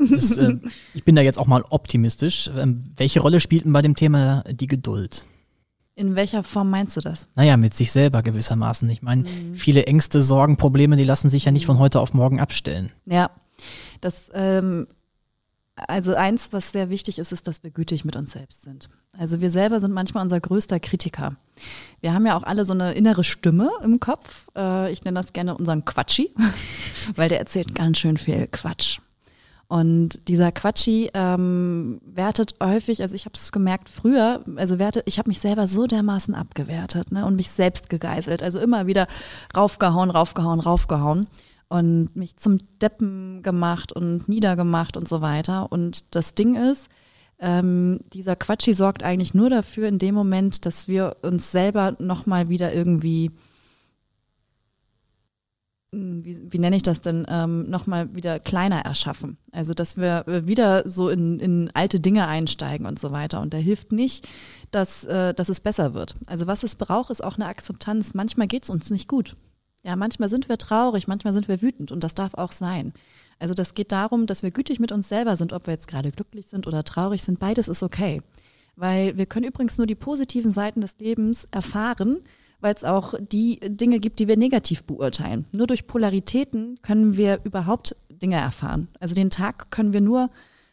Das, 0.10 0.38
äh, 0.38 0.56
ich 0.94 1.04
bin 1.04 1.16
da 1.16 1.22
jetzt 1.22 1.38
auch 1.38 1.48
mal 1.48 1.66
optimistisch. 1.70 2.50
Ähm, 2.58 2.80
welche 2.96 3.20
Rolle 3.20 3.42
spielt 3.42 3.66
denn 3.66 3.74
bei 3.74 3.82
dem 3.82 3.96
Thema 3.96 4.44
die 4.50 4.68
Geduld? 4.68 5.28
In 5.96 6.16
welcher 6.16 6.44
Form 6.44 6.70
meinst 6.70 6.98
du 6.98 7.02
das? 7.02 7.30
Naja, 7.36 7.56
mit 7.56 7.74
sich 7.74 7.92
selber 7.92 8.22
gewissermaßen. 8.22 8.90
Ich 8.90 9.02
meine, 9.02 9.24
mhm. 9.24 9.56
viele 9.56 9.86
Ängste, 9.86 10.22
Sorgen, 10.22 10.58
Probleme, 10.58 10.98
die 10.98 11.04
lassen 11.04 11.30
sich 11.30 11.46
ja 11.46 11.52
nicht 11.52 11.66
von 11.66 11.80
heute 11.80 12.02
auf 12.02 12.14
morgen 12.14 12.42
abstellen. 12.42 12.92
Ja, 13.06 13.32
das, 14.02 14.30
ähm, 14.34 14.88
also 15.76 16.14
eins, 16.14 16.50
was 16.52 16.72
sehr 16.72 16.90
wichtig 16.90 17.18
ist, 17.18 17.32
ist, 17.32 17.48
dass 17.48 17.64
wir 17.64 17.72
gütig 17.72 18.04
mit 18.04 18.18
uns 18.18 18.32
selbst 18.32 18.64
sind. 18.64 18.90
Also 19.18 19.40
wir 19.40 19.50
selber 19.50 19.80
sind 19.80 19.94
manchmal 19.94 20.24
unser 20.24 20.42
größter 20.42 20.82
Kritiker. 20.82 21.38
Wir 22.02 22.14
haben 22.14 22.26
ja 22.26 22.38
auch 22.38 22.44
alle 22.44 22.66
so 22.66 22.74
eine 22.74 22.94
innere 22.94 23.24
Stimme 23.24 23.70
im 23.82 24.02
Kopf. 24.02 24.48
Äh, 24.56 24.92
ich 24.92 25.04
nenne 25.06 25.20
das 25.20 25.32
gerne 25.32 25.56
unseren 25.56 25.86
Quatschi, 25.86 26.34
weil 27.16 27.30
der 27.30 27.40
erzählt 27.40 27.74
ganz 27.74 28.00
schön 28.00 28.18
viel 28.18 28.48
Quatsch. 28.48 29.00
Und 29.68 30.28
dieser 30.28 30.52
Quatschi 30.52 31.10
ähm, 31.14 32.00
wertet 32.06 32.56
häufig, 32.62 33.02
also 33.02 33.16
ich 33.16 33.26
habe 33.26 33.34
es 33.34 33.52
gemerkt 33.52 33.90
früher, 33.90 34.44
also 34.58 34.78
wertet, 34.78 35.04
ich 35.08 35.18
habe 35.18 35.30
mich 35.30 35.40
selber 35.40 35.66
so 35.66 35.88
dermaßen 35.88 36.36
abgewertet 36.36 37.12
ne, 37.12 37.26
und 37.26 37.36
mich 37.36 37.50
selbst 37.50 37.90
gegeißelt. 37.90 38.44
Also 38.44 38.60
immer 38.60 38.86
wieder 38.86 39.08
raufgehauen, 39.56 40.12
raufgehauen, 40.12 40.60
raufgehauen 40.60 41.28
und 41.68 42.16
mich 42.16 42.38
zum 42.38 42.60
Deppen 42.80 43.42
gemacht 43.42 43.92
und 43.92 44.30
niedergemacht 44.30 44.98
und 44.98 45.10
so 45.10 45.22
weiter. 45.22 45.72
Und 45.72 46.16
das 46.16 46.36
Ding 46.36 46.56
ist, 46.56 46.88
ähm, 47.40 48.00
dieser 48.14 48.36
Quatschi 48.36 48.74
sorgt 48.74 49.04
eigentlich 49.04 49.34
nur 49.34 49.50
dafür 49.50 49.88
in 49.88 49.98
dem 49.98 50.16
Moment, 50.16 50.66
dass 50.66 50.88
wir 50.88 51.18
uns 51.24 51.52
selber 51.52 51.96
nochmal 52.00 52.50
wieder 52.50 52.74
irgendwie 52.74 53.32
wie, 55.96 56.52
wie 56.52 56.60
nenne 56.60 56.76
ich 56.76 56.84
das 56.84 57.02
denn, 57.02 57.26
ähm, 57.30 57.70
nochmal 57.70 58.14
wieder 58.14 58.40
kleiner 58.40 58.82
erschaffen. 58.82 59.38
Also, 59.52 59.74
dass 59.74 59.98
wir 59.98 60.28
äh, 60.28 60.48
wieder 60.48 60.88
so 60.88 61.10
in, 61.10 61.40
in 61.40 61.72
alte 61.74 62.00
Dinge 62.00 62.28
einsteigen 62.28 62.86
und 62.86 63.00
so 63.00 63.12
weiter. 63.12 63.42
Und 63.42 63.54
da 63.54 63.58
hilft 63.58 63.92
nicht, 63.92 64.28
dass, 64.72 65.04
äh, 65.06 65.34
dass 65.34 65.50
es 65.50 65.62
besser 65.62 65.94
wird. 65.94 66.16
Also, 66.26 66.48
was 66.48 66.64
es 66.64 66.76
braucht, 66.76 67.10
ist 67.10 67.24
auch 67.24 67.36
eine 67.36 67.46
Akzeptanz. 67.46 68.14
Manchmal 68.14 68.48
geht 68.48 68.64
es 68.64 68.70
uns 68.70 68.90
nicht 68.90 69.08
gut. 69.08 69.36
Ja, 69.84 69.96
manchmal 69.96 70.30
sind 70.30 70.50
wir 70.50 70.58
traurig, 70.58 71.08
manchmal 71.08 71.34
sind 71.34 71.48
wir 71.48 71.62
wütend 71.62 71.92
und 71.92 72.04
das 72.04 72.16
darf 72.16 72.34
auch 72.34 72.52
sein. 72.52 72.94
Also, 73.40 73.54
das 73.54 73.74
geht 73.74 73.92
darum, 73.92 74.26
dass 74.26 74.44
wir 74.44 74.52
gütig 74.52 74.80
mit 74.80 74.92
uns 74.92 75.10
selber 75.10 75.36
sind, 75.36 75.54
ob 75.54 75.68
wir 75.68 75.74
jetzt 75.74 75.88
gerade 75.88 76.12
glücklich 76.12 76.48
sind 76.48 76.68
oder 76.68 76.84
traurig 76.84 77.24
sind. 77.24 77.40
Beides 77.40 77.68
ist 77.68 77.84
okay. 77.84 78.22
Weil 78.76 79.18
wir 79.18 79.26
können 79.26 79.46
übrigens 79.46 79.78
nur 79.78 79.88
die 79.88 79.96
positiven 79.96 80.52
Seiten 80.52 80.82
des 80.82 81.00
Lebens 81.00 81.48
erfahren, 81.52 82.20
weil 82.62 82.74
es 82.74 82.84
auch 82.84 83.14
die 83.20 83.60
Dinge 83.62 84.00
gibt, 84.00 84.20
die 84.20 84.28
wir 84.28 84.38
negativ 84.38 84.84
beurteilen. 84.84 85.46
Nur 85.52 85.68
durch 85.68 85.88
Polaritäten 85.88 86.80
können 86.82 87.18
wir 87.18 87.40
überhaupt 87.44 87.96
Dinge 88.10 88.38
erfahren. 88.38 88.88
Also 89.00 89.16
den 89.16 89.30
Tag 89.30 89.72
können 89.72 89.94
wir 89.94 90.02
nur 90.02 90.30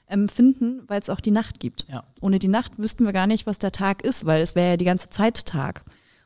empfinden, 0.07 0.83
weil 0.87 1.01
es 1.01 1.09
auch 1.09 1.21
die 1.21 1.31
Nacht 1.31 1.59
gibt. 1.61 1.87
Ja. 1.89 2.05
Ohne 2.21 2.39
die 2.39 2.49
Nacht 2.49 2.79
wüssten 2.79 3.05
wir 3.05 3.13
gar 3.13 3.27
nicht, 3.27 3.47
was 3.47 3.59
der 3.59 3.73
Tag 3.73 4.03
ist, 4.03 4.27
weil 4.27 4.43
es 4.43 4.55
wäre 4.55 4.71
ja 4.71 4.77
die 4.77 4.85
ganze 4.85 5.11
Zeit 5.11 5.47
Tag. 5.47 5.85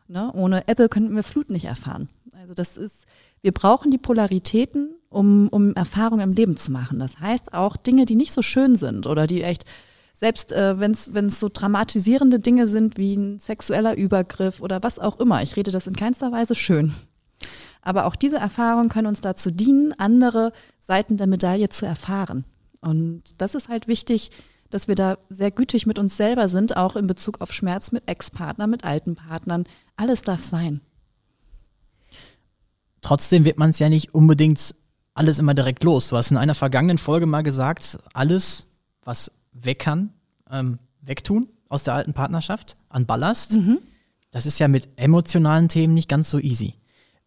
Ne? 0.09 0.31
Ohne 0.35 0.69
Ebbe 0.69 0.89
könnten 0.89 1.15
wir 1.15 1.23
Flut 1.23 1.51
nicht 1.51 1.65
erfahren. 1.65 2.09
Also 2.39 2.55
das 2.55 2.77
ist, 2.77 3.07
wir 3.43 3.53
brauchen 3.53 3.91
die 3.91 3.99
Polaritäten, 3.99 4.95
um, 5.09 5.49
um 5.49 5.75
Erfahrungen 5.75 6.23
im 6.23 6.33
Leben 6.33 6.57
zu 6.57 6.71
machen. 6.71 6.99
Das 6.99 7.19
heißt 7.19 7.55
auch 7.55 7.77
Dinge, 7.77 8.07
die 8.07 8.17
nicht 8.17 8.33
so 8.33 8.43
schön 8.43 8.77
sind 8.77 9.07
oder 9.07 9.27
die 9.27 9.43
echt 9.43 9.65
selbst 10.19 10.51
äh, 10.53 10.81
wenn 10.81 10.93
es 10.93 11.41
so 11.41 11.51
dramatisierende 11.53 12.39
Dinge 12.39 12.69
sind 12.69 12.97
wie 12.97 13.15
ein 13.15 13.39
sexueller 13.39 13.97
Übergriff 13.97 14.63
oder 14.63 14.83
was 14.83 14.99
auch 14.99 15.21
immer. 15.21 15.43
Ich 15.43 15.57
rede 15.57 15.71
das 15.71 15.87
in 15.87 15.95
keinster 15.95 16.33
Weise 16.33 16.55
schön. 16.55 16.95
Aber 17.83 18.07
auch 18.07 18.17
diese 18.17 18.39
Erfahrungen 18.39 18.89
können 18.89 19.09
uns 19.09 19.21
dazu 19.21 19.51
dienen, 19.51 19.93
andere 19.93 20.53
Seiten 20.79 21.19
der 21.19 21.27
Medaille 21.27 21.69
zu 21.69 21.85
erfahren. 21.85 22.47
Und 22.81 23.25
das 23.37 23.55
ist 23.55 23.69
halt 23.69 23.89
wichtig, 23.89 24.31
dass 24.71 24.89
wir 24.89 24.95
da 24.95 25.19
sehr 25.29 25.51
gütig 25.51 25.85
mit 25.85 25.99
uns 25.99 26.17
selber 26.17 26.49
sind, 26.49 26.79
auch 26.79 26.97
in 26.97 27.07
Bezug 27.07 27.43
auf 27.43 27.53
Schmerz 27.53 27.93
mit 27.93 28.09
Ex-Partnern, 28.09 28.71
mit 28.71 28.85
alten 28.85 29.17
Partnern. 29.17 29.65
Alles 29.97 30.23
darf 30.23 30.43
sein. 30.43 30.81
Trotzdem 33.03 33.45
wird 33.45 33.59
man 33.59 33.71
es 33.71 33.79
ja 33.79 33.91
nicht 33.91 34.15
unbedingt 34.15 34.75
alles 35.13 35.39
immer 35.39 35.53
direkt 35.53 35.85
los. 35.85 36.09
Du 36.09 36.17
hast 36.17 36.31
in 36.31 36.39
einer 36.39 36.55
vergangenen 36.55 36.99
Folge 36.99 37.27
mal 37.27 37.43
gesagt, 37.43 37.99
alles, 38.15 38.67
was 39.05 39.31
weg 39.65 39.81
kann, 39.81 40.11
ähm, 40.51 40.79
wegtun 41.01 41.49
aus 41.69 41.83
der 41.83 41.95
alten 41.95 42.13
Partnerschaft 42.13 42.77
an 42.89 43.07
Ballast. 43.07 43.57
Mhm. 43.57 43.79
Das 44.31 44.47
ist 44.47 44.59
ja 44.59 44.69
mit 44.69 44.89
emotionalen 44.97 45.69
Themen 45.69 45.95
nicht 45.95 46.09
ganz 46.09 46.31
so 46.31 46.39
easy. 46.39 46.75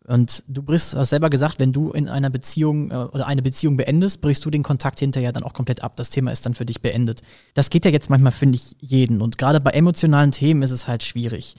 Und 0.07 0.43
du 0.47 0.63
brichst, 0.63 0.95
hast 0.95 1.11
selber 1.11 1.29
gesagt, 1.29 1.59
wenn 1.59 1.71
du 1.71 1.91
in 1.91 2.07
einer 2.07 2.31
Beziehung 2.31 2.89
äh, 2.89 2.95
oder 2.95 3.27
eine 3.27 3.43
Beziehung 3.43 3.77
beendest, 3.77 4.21
brichst 4.21 4.43
du 4.43 4.49
den 4.49 4.63
Kontakt 4.63 4.99
hinterher 4.99 5.31
dann 5.31 5.43
auch 5.43 5.53
komplett 5.53 5.83
ab. 5.83 5.95
Das 5.97 6.09
Thema 6.09 6.31
ist 6.31 6.45
dann 6.45 6.55
für 6.55 6.65
dich 6.65 6.81
beendet. 6.81 7.21
Das 7.53 7.69
geht 7.69 7.85
ja 7.85 7.91
jetzt 7.91 8.09
manchmal, 8.09 8.31
finde 8.31 8.55
ich, 8.55 8.75
jeden. 8.79 9.21
Und 9.21 9.37
gerade 9.37 9.59
bei 9.59 9.71
emotionalen 9.71 10.31
Themen 10.31 10.63
ist 10.63 10.71
es 10.71 10.87
halt 10.87 11.03
schwierig. 11.03 11.55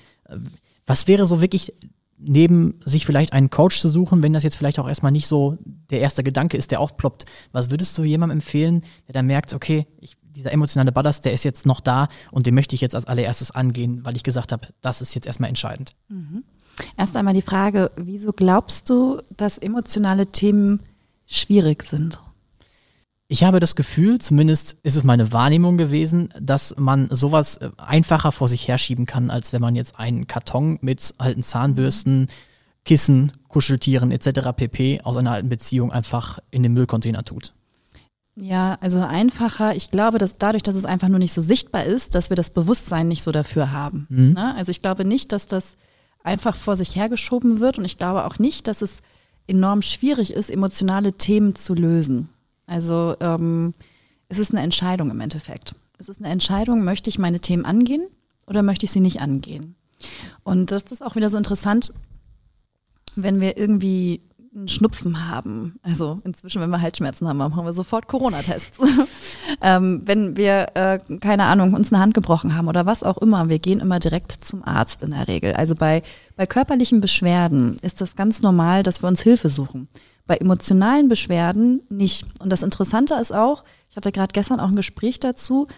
Was 0.84 1.06
wäre 1.06 1.26
so 1.26 1.40
wirklich 1.40 1.74
neben 2.20 2.80
sich 2.84 3.06
vielleicht 3.06 3.32
einen 3.32 3.50
Coach 3.50 3.80
zu 3.80 3.88
suchen, 3.88 4.22
wenn 4.22 4.32
das 4.32 4.42
jetzt 4.42 4.56
vielleicht 4.56 4.78
auch 4.78 4.88
erstmal 4.88 5.12
nicht 5.12 5.26
so 5.26 5.56
der 5.64 6.00
erste 6.00 6.22
Gedanke 6.22 6.56
ist, 6.56 6.70
der 6.70 6.80
aufploppt, 6.80 7.24
was 7.52 7.70
würdest 7.70 7.96
du 7.96 8.04
jemandem 8.04 8.38
empfehlen, 8.38 8.82
der 9.06 9.14
dann 9.14 9.26
merkt, 9.26 9.54
okay, 9.54 9.86
ich, 10.00 10.16
dieser 10.40 10.52
emotionale 10.52 10.92
Ballast, 10.92 11.24
der 11.24 11.32
ist 11.32 11.44
jetzt 11.44 11.66
noch 11.66 11.80
da 11.80 12.08
und 12.30 12.46
den 12.46 12.54
möchte 12.54 12.74
ich 12.74 12.80
jetzt 12.80 12.94
als 12.94 13.06
allererstes 13.06 13.50
angehen, 13.50 14.04
weil 14.04 14.16
ich 14.16 14.22
gesagt 14.22 14.52
habe, 14.52 14.68
das 14.80 15.00
ist 15.00 15.14
jetzt 15.14 15.26
erstmal 15.26 15.48
entscheidend. 15.48 15.94
Mhm. 16.08 16.44
Erst 16.96 17.16
einmal 17.16 17.34
die 17.34 17.42
Frage, 17.42 17.90
wieso 17.96 18.32
glaubst 18.32 18.88
du, 18.88 19.22
dass 19.36 19.58
emotionale 19.58 20.26
Themen 20.26 20.82
schwierig 21.26 21.82
sind? 21.84 22.20
Ich 23.32 23.44
habe 23.44 23.60
das 23.60 23.76
Gefühl, 23.76 24.18
zumindest 24.20 24.76
ist 24.82 24.96
es 24.96 25.04
meine 25.04 25.30
Wahrnehmung 25.32 25.78
gewesen, 25.78 26.34
dass 26.40 26.74
man 26.76 27.08
sowas 27.12 27.58
äh, 27.58 27.70
einfacher 27.76 28.32
vor 28.32 28.48
sich 28.48 28.66
herschieben 28.66 29.06
kann, 29.06 29.30
als 29.30 29.52
wenn 29.52 29.60
man 29.60 29.76
jetzt 29.76 30.00
einen 30.00 30.26
Karton 30.26 30.78
mit 30.80 31.14
alten 31.18 31.44
Zahnbürsten, 31.44 32.26
Kissen, 32.84 33.30
Kuscheltieren 33.48 34.10
etc. 34.10 34.50
pp. 34.56 35.02
aus 35.02 35.16
einer 35.16 35.30
alten 35.30 35.48
Beziehung 35.48 35.92
einfach 35.92 36.40
in 36.50 36.64
den 36.64 36.72
Müllcontainer 36.72 37.22
tut. 37.22 37.54
Ja, 38.40 38.78
also 38.80 39.00
einfacher. 39.00 39.76
Ich 39.76 39.90
glaube, 39.90 40.18
dass 40.18 40.38
dadurch, 40.38 40.62
dass 40.62 40.74
es 40.74 40.86
einfach 40.86 41.08
nur 41.08 41.18
nicht 41.18 41.34
so 41.34 41.42
sichtbar 41.42 41.84
ist, 41.84 42.14
dass 42.14 42.30
wir 42.30 42.36
das 42.36 42.50
Bewusstsein 42.50 43.06
nicht 43.06 43.22
so 43.22 43.32
dafür 43.32 43.70
haben. 43.70 44.06
Mhm. 44.08 44.32
Ne? 44.32 44.54
Also 44.54 44.70
ich 44.70 44.80
glaube 44.80 45.04
nicht, 45.04 45.32
dass 45.32 45.46
das 45.46 45.76
einfach 46.24 46.56
vor 46.56 46.76
sich 46.76 46.96
hergeschoben 46.96 47.60
wird 47.60 47.78
und 47.78 47.84
ich 47.84 47.98
glaube 47.98 48.24
auch 48.24 48.38
nicht, 48.38 48.66
dass 48.66 48.82
es 48.82 49.00
enorm 49.46 49.82
schwierig 49.82 50.32
ist, 50.32 50.48
emotionale 50.48 51.12
Themen 51.14 51.54
zu 51.54 51.74
lösen. 51.74 52.28
Also 52.66 53.16
ähm, 53.20 53.74
es 54.28 54.38
ist 54.38 54.52
eine 54.52 54.62
Entscheidung 54.62 55.10
im 55.10 55.20
Endeffekt. 55.20 55.74
Es 55.98 56.08
ist 56.08 56.20
eine 56.20 56.32
Entscheidung, 56.32 56.82
möchte 56.82 57.10
ich 57.10 57.18
meine 57.18 57.40
Themen 57.40 57.64
angehen 57.64 58.06
oder 58.46 58.62
möchte 58.62 58.86
ich 58.86 58.92
sie 58.92 59.00
nicht 59.00 59.20
angehen? 59.20 59.74
Und 60.44 60.70
das 60.70 60.84
ist 60.84 61.02
auch 61.02 61.14
wieder 61.14 61.28
so 61.28 61.36
interessant, 61.36 61.92
wenn 63.16 63.40
wir 63.40 63.58
irgendwie 63.58 64.22
einen 64.54 64.68
Schnupfen 64.68 65.28
haben, 65.28 65.78
also 65.82 66.20
inzwischen, 66.24 66.60
wenn 66.60 66.70
wir 66.70 66.80
Halsschmerzen 66.80 67.28
haben, 67.28 67.36
machen 67.36 67.64
wir 67.64 67.72
sofort 67.72 68.08
Corona-Tests. 68.08 68.78
ähm, 69.62 70.02
wenn 70.04 70.36
wir, 70.36 70.68
äh, 70.74 70.98
keine 71.20 71.44
Ahnung, 71.44 71.74
uns 71.74 71.92
eine 71.92 72.02
Hand 72.02 72.14
gebrochen 72.14 72.56
haben 72.56 72.66
oder 72.66 72.84
was 72.84 73.02
auch 73.04 73.18
immer, 73.18 73.48
wir 73.48 73.60
gehen 73.60 73.78
immer 73.78 74.00
direkt 74.00 74.32
zum 74.44 74.64
Arzt 74.64 75.02
in 75.02 75.12
der 75.12 75.28
Regel. 75.28 75.52
Also 75.54 75.76
bei, 75.76 76.02
bei 76.36 76.46
körperlichen 76.46 77.00
Beschwerden 77.00 77.76
ist 77.82 78.00
das 78.00 78.16
ganz 78.16 78.42
normal, 78.42 78.82
dass 78.82 79.02
wir 79.02 79.08
uns 79.08 79.20
Hilfe 79.20 79.48
suchen. 79.48 79.88
Bei 80.26 80.36
emotionalen 80.36 81.08
Beschwerden 81.08 81.82
nicht. 81.88 82.26
Und 82.40 82.50
das 82.50 82.62
Interessante 82.62 83.14
ist 83.14 83.32
auch, 83.32 83.64
ich 83.88 83.96
hatte 83.96 84.10
gerade 84.10 84.32
gestern 84.32 84.58
auch 84.58 84.68
ein 84.68 84.76
Gespräch 84.76 85.20
dazu, 85.20 85.68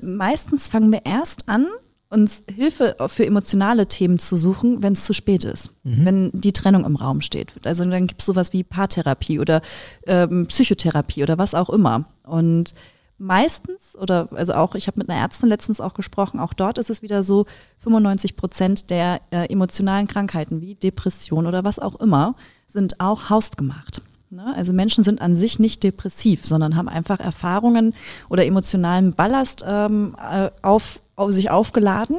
meistens 0.00 0.68
fangen 0.68 0.90
wir 0.90 1.04
erst 1.04 1.48
an, 1.50 1.66
uns 2.12 2.44
Hilfe 2.48 2.96
für 3.08 3.26
emotionale 3.26 3.86
Themen 3.86 4.18
zu 4.18 4.36
suchen, 4.36 4.82
wenn 4.82 4.92
es 4.92 5.04
zu 5.04 5.14
spät 5.14 5.44
ist, 5.44 5.72
mhm. 5.82 6.04
wenn 6.04 6.30
die 6.32 6.52
Trennung 6.52 6.84
im 6.84 6.96
Raum 6.96 7.20
steht. 7.20 7.52
Also 7.64 7.84
dann 7.84 8.06
gibt 8.06 8.20
es 8.20 8.26
sowas 8.26 8.52
wie 8.52 8.62
Paartherapie 8.62 9.40
oder 9.40 9.62
ähm, 10.06 10.46
Psychotherapie 10.46 11.22
oder 11.22 11.38
was 11.38 11.54
auch 11.54 11.70
immer. 11.70 12.04
Und 12.24 12.74
meistens, 13.18 13.96
oder 13.96 14.28
also 14.32 14.54
auch, 14.54 14.74
ich 14.74 14.86
habe 14.86 14.98
mit 14.98 15.08
einer 15.08 15.20
Ärztin 15.20 15.48
letztens 15.48 15.80
auch 15.80 15.94
gesprochen, 15.94 16.38
auch 16.38 16.52
dort 16.52 16.78
ist 16.78 16.90
es 16.90 17.02
wieder 17.02 17.22
so, 17.22 17.46
95 17.78 18.36
Prozent 18.36 18.90
der 18.90 19.20
äh, 19.30 19.46
emotionalen 19.50 20.06
Krankheiten 20.06 20.60
wie 20.60 20.74
Depression 20.74 21.46
oder 21.46 21.64
was 21.64 21.78
auch 21.78 21.98
immer 22.00 22.34
sind 22.66 23.00
auch 23.00 23.30
hausgemacht. 23.30 24.02
Ne? 24.32 24.54
Also 24.56 24.72
Menschen 24.72 25.04
sind 25.04 25.20
an 25.20 25.36
sich 25.36 25.58
nicht 25.58 25.82
depressiv, 25.82 26.46
sondern 26.46 26.74
haben 26.74 26.88
einfach 26.88 27.20
Erfahrungen 27.20 27.94
oder 28.30 28.46
emotionalen 28.46 29.12
Ballast 29.12 29.62
ähm, 29.66 30.16
äh, 30.18 30.50
auf, 30.62 31.00
auf 31.16 31.32
sich 31.32 31.50
aufgeladen, 31.50 32.16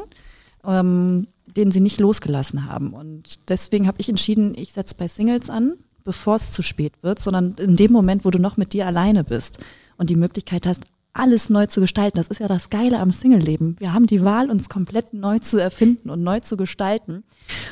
ähm, 0.63 1.27
den 1.47 1.71
sie 1.71 1.81
nicht 1.81 1.99
losgelassen 1.99 2.67
haben. 2.67 2.93
Und 2.93 3.49
deswegen 3.49 3.87
habe 3.87 3.99
ich 3.99 4.09
entschieden, 4.09 4.53
ich 4.55 4.73
setze 4.73 4.95
bei 4.95 5.07
Singles 5.07 5.49
an, 5.49 5.73
bevor 6.03 6.35
es 6.35 6.51
zu 6.51 6.61
spät 6.61 6.93
wird, 7.01 7.17
sondern 7.17 7.55
in 7.55 7.75
dem 7.75 7.91
Moment, 7.91 8.25
wo 8.25 8.29
du 8.29 8.39
noch 8.39 8.57
mit 8.57 8.73
dir 8.73 8.85
alleine 8.85 9.23
bist 9.23 9.57
und 9.97 10.11
die 10.11 10.15
Möglichkeit 10.15 10.67
hast, 10.67 10.83
alles 11.13 11.49
neu 11.49 11.65
zu 11.65 11.79
gestalten. 11.79 12.17
Das 12.17 12.27
ist 12.27 12.39
ja 12.39 12.47
das 12.47 12.69
Geile 12.69 12.99
am 12.99 13.11
Single-Leben. 13.11 13.75
Wir 13.79 13.93
haben 13.93 14.07
die 14.07 14.23
Wahl, 14.23 14.51
uns 14.51 14.69
komplett 14.69 15.13
neu 15.13 15.39
zu 15.39 15.57
erfinden 15.57 16.09
und 16.09 16.23
neu 16.23 16.39
zu 16.41 16.57
gestalten. 16.57 17.23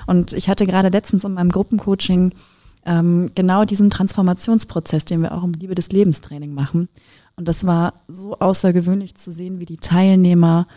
Und 0.08 0.34
ich 0.34 0.50
hatte 0.50 0.66
gerade 0.66 0.90
letztens 0.90 1.24
in 1.24 1.34
meinem 1.34 1.52
Gruppencoaching 1.52 2.34
ähm, 2.86 3.32
genau 3.36 3.65
diesen 3.65 3.89
Transformationsprozess, 3.89 5.06
den 5.06 5.22
wir 5.22 5.34
auch 5.34 5.44
im 5.44 5.54
Liebe 5.54 5.76
des 5.76 5.91
Lebens 5.91 6.22
Training 6.22 6.54
machen. 6.54 6.89
Und 7.36 7.48
das 7.48 7.65
war 7.65 7.94
so 8.08 8.38
außergewöhnlich 8.38 9.15
zu 9.15 9.32
sehen, 9.32 9.60
wie 9.60 9.65
die 9.65 9.78
Teilnehmer 9.78 10.67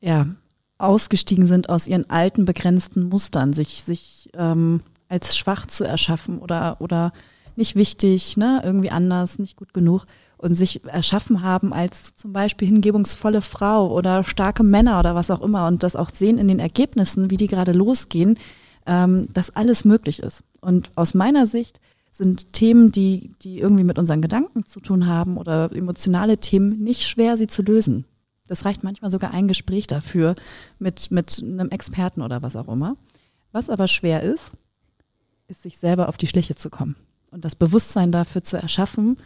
ja, 0.00 0.26
ausgestiegen 0.78 1.46
sind 1.46 1.68
aus 1.68 1.86
ihren 1.86 2.10
alten 2.10 2.44
begrenzten 2.44 3.08
Mustern, 3.08 3.52
sich, 3.52 3.82
sich 3.82 4.30
ähm, 4.34 4.80
als 5.08 5.36
schwach 5.36 5.66
zu 5.66 5.84
erschaffen 5.84 6.38
oder, 6.38 6.76
oder 6.80 7.12
nicht 7.56 7.74
wichtig, 7.74 8.36
ne, 8.36 8.60
irgendwie 8.64 8.90
anders, 8.90 9.38
nicht 9.38 9.56
gut 9.56 9.72
genug 9.72 10.04
und 10.36 10.54
sich 10.54 10.84
erschaffen 10.84 11.42
haben 11.42 11.72
als 11.72 12.14
zum 12.14 12.32
Beispiel 12.32 12.68
hingebungsvolle 12.68 13.40
Frau 13.40 13.90
oder 13.90 14.24
starke 14.24 14.62
Männer 14.62 14.98
oder 15.00 15.14
was 15.14 15.30
auch 15.30 15.40
immer 15.40 15.66
und 15.66 15.82
das 15.82 15.96
auch 15.96 16.10
sehen 16.10 16.38
in 16.38 16.48
den 16.48 16.58
Ergebnissen, 16.58 17.30
wie 17.30 17.38
die 17.38 17.46
gerade 17.46 17.72
losgehen, 17.72 18.38
ähm, 18.86 19.28
dass 19.32 19.56
alles 19.56 19.84
möglich 19.84 20.20
ist. 20.20 20.44
Und 20.66 20.90
aus 20.96 21.14
meiner 21.14 21.46
Sicht 21.46 21.80
sind 22.10 22.52
Themen, 22.52 22.90
die, 22.90 23.30
die 23.40 23.60
irgendwie 23.60 23.84
mit 23.84 24.00
unseren 24.00 24.20
Gedanken 24.20 24.64
zu 24.64 24.80
tun 24.80 25.06
haben 25.06 25.36
oder 25.36 25.70
emotionale 25.70 26.38
Themen, 26.38 26.82
nicht 26.82 27.04
schwer, 27.06 27.36
sie 27.36 27.46
zu 27.46 27.62
lösen. 27.62 28.04
Das 28.48 28.64
reicht 28.64 28.82
manchmal 28.82 29.12
sogar 29.12 29.30
ein 29.30 29.46
Gespräch 29.46 29.86
dafür 29.86 30.34
mit, 30.80 31.12
mit 31.12 31.40
einem 31.40 31.68
Experten 31.68 32.20
oder 32.20 32.42
was 32.42 32.56
auch 32.56 32.66
immer. 32.66 32.96
Was 33.52 33.70
aber 33.70 33.86
schwer 33.86 34.24
ist, 34.24 34.50
ist 35.46 35.62
sich 35.62 35.78
selber 35.78 36.08
auf 36.08 36.16
die 36.16 36.26
Schliche 36.26 36.56
zu 36.56 36.68
kommen 36.68 36.96
und 37.30 37.44
das 37.44 37.54
Bewusstsein 37.54 38.10
dafür 38.10 38.42
zu 38.42 38.56
erschaffen, 38.56 39.18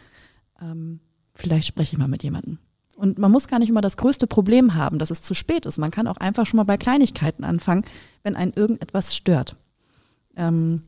ähm, 0.61 0.99
vielleicht 1.33 1.69
spreche 1.69 1.95
ich 1.95 1.97
mal 1.97 2.07
mit 2.07 2.21
jemandem. 2.21 2.59
Und 2.95 3.17
man 3.17 3.31
muss 3.31 3.47
gar 3.47 3.57
nicht 3.57 3.69
immer 3.69 3.81
das 3.81 3.97
größte 3.97 4.27
Problem 4.27 4.75
haben, 4.75 4.99
dass 4.99 5.09
es 5.09 5.23
zu 5.23 5.33
spät 5.33 5.65
ist. 5.65 5.79
Man 5.79 5.89
kann 5.89 6.05
auch 6.05 6.17
einfach 6.17 6.45
schon 6.45 6.57
mal 6.57 6.65
bei 6.65 6.77
Kleinigkeiten 6.77 7.43
anfangen, 7.43 7.83
wenn 8.21 8.35
ein 8.35 8.53
irgendetwas 8.53 9.15
stört. 9.15 9.57
Ähm, 10.35 10.83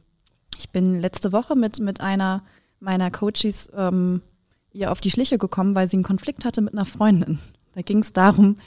ich 0.64 0.70
bin 0.70 1.02
letzte 1.02 1.34
Woche 1.34 1.56
mit, 1.56 1.80
mit 1.80 2.00
einer 2.00 2.44
meiner 2.80 3.12
Coaches 3.12 3.70
ähm, 3.76 4.22
ihr 4.72 4.92
auf 4.92 5.02
die 5.02 5.12
Schliche 5.12 5.38
gekommen, 5.38 5.76
weil 5.76 5.88
sie 5.88 5.98
einen 5.98 6.04
Konflikt 6.04 6.46
hatte 6.46 6.62
mit 6.62 6.74
einer 6.74 6.86
Freundin. 6.86 7.40
Da 7.74 7.82
ging 7.82 8.00
es 8.00 8.14
darum, 8.14 8.58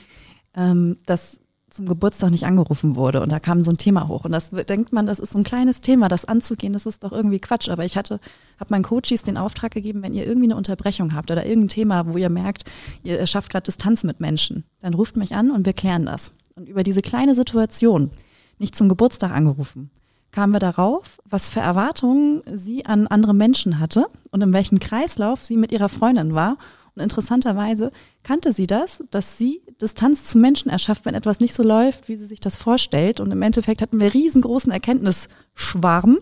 ähm, 0.54 0.98
dass 1.06 1.40
zum 1.70 1.86
Geburtstag 1.86 2.30
nicht 2.30 2.46
angerufen 2.46 2.96
wurde 2.96 3.22
und 3.22 3.30
da 3.30 3.40
kam 3.40 3.64
so 3.64 3.70
ein 3.70 3.76
Thema 3.76 4.08
hoch 4.08 4.24
und 4.24 4.32
das 4.32 4.50
denkt 4.50 4.92
man, 4.92 5.06
das 5.06 5.18
ist 5.18 5.32
so 5.32 5.38
ein 5.38 5.44
kleines 5.44 5.80
Thema, 5.80 6.08
das 6.08 6.24
anzugehen, 6.24 6.72
das 6.72 6.86
ist 6.86 7.02
doch 7.02 7.12
irgendwie 7.12 7.40
Quatsch. 7.40 7.68
Aber 7.68 7.84
ich 7.84 7.96
hatte, 7.96 8.20
habe 8.58 8.70
meinen 8.70 8.84
Coaches 8.84 9.22
den 9.22 9.36
Auftrag 9.36 9.72
gegeben, 9.72 10.02
wenn 10.02 10.12
ihr 10.12 10.26
irgendwie 10.26 10.46
eine 10.46 10.56
Unterbrechung 10.56 11.14
habt 11.14 11.30
oder 11.30 11.44
irgendein 11.46 11.68
Thema, 11.68 12.06
wo 12.12 12.18
ihr 12.18 12.30
merkt, 12.30 12.64
ihr 13.04 13.26
schafft 13.26 13.50
gerade 13.50 13.64
Distanz 13.64 14.04
mit 14.04 14.20
Menschen, 14.20 14.64
dann 14.80 14.94
ruft 14.94 15.16
mich 15.16 15.34
an 15.34 15.50
und 15.50 15.64
wir 15.64 15.72
klären 15.72 16.06
das. 16.06 16.32
Und 16.54 16.68
über 16.68 16.82
diese 16.82 17.02
kleine 17.02 17.34
Situation, 17.34 18.10
nicht 18.58 18.76
zum 18.76 18.88
Geburtstag 18.88 19.32
angerufen, 19.32 19.90
kamen 20.36 20.52
wir 20.52 20.60
darauf, 20.60 21.18
was 21.24 21.48
für 21.48 21.60
Erwartungen 21.60 22.42
sie 22.52 22.84
an 22.84 23.06
andere 23.06 23.32
Menschen 23.32 23.80
hatte 23.80 24.04
und 24.30 24.42
in 24.42 24.52
welchem 24.52 24.80
Kreislauf 24.80 25.42
sie 25.42 25.56
mit 25.56 25.72
ihrer 25.72 25.88
Freundin 25.88 26.34
war 26.34 26.58
und 26.94 27.02
interessanterweise 27.02 27.90
kannte 28.22 28.52
sie 28.52 28.66
das, 28.66 29.02
dass 29.10 29.38
sie 29.38 29.62
Distanz 29.80 30.24
zu 30.24 30.36
Menschen 30.36 30.70
erschafft, 30.70 31.06
wenn 31.06 31.14
etwas 31.14 31.40
nicht 31.40 31.54
so 31.54 31.62
läuft, 31.62 32.10
wie 32.10 32.16
sie 32.16 32.26
sich 32.26 32.40
das 32.40 32.58
vorstellt. 32.58 33.18
Und 33.18 33.30
im 33.30 33.40
Endeffekt 33.40 33.80
hatten 33.80 33.98
wir 33.98 34.12
riesengroßen 34.12 34.70
Erkenntnisschwarm 34.70 36.18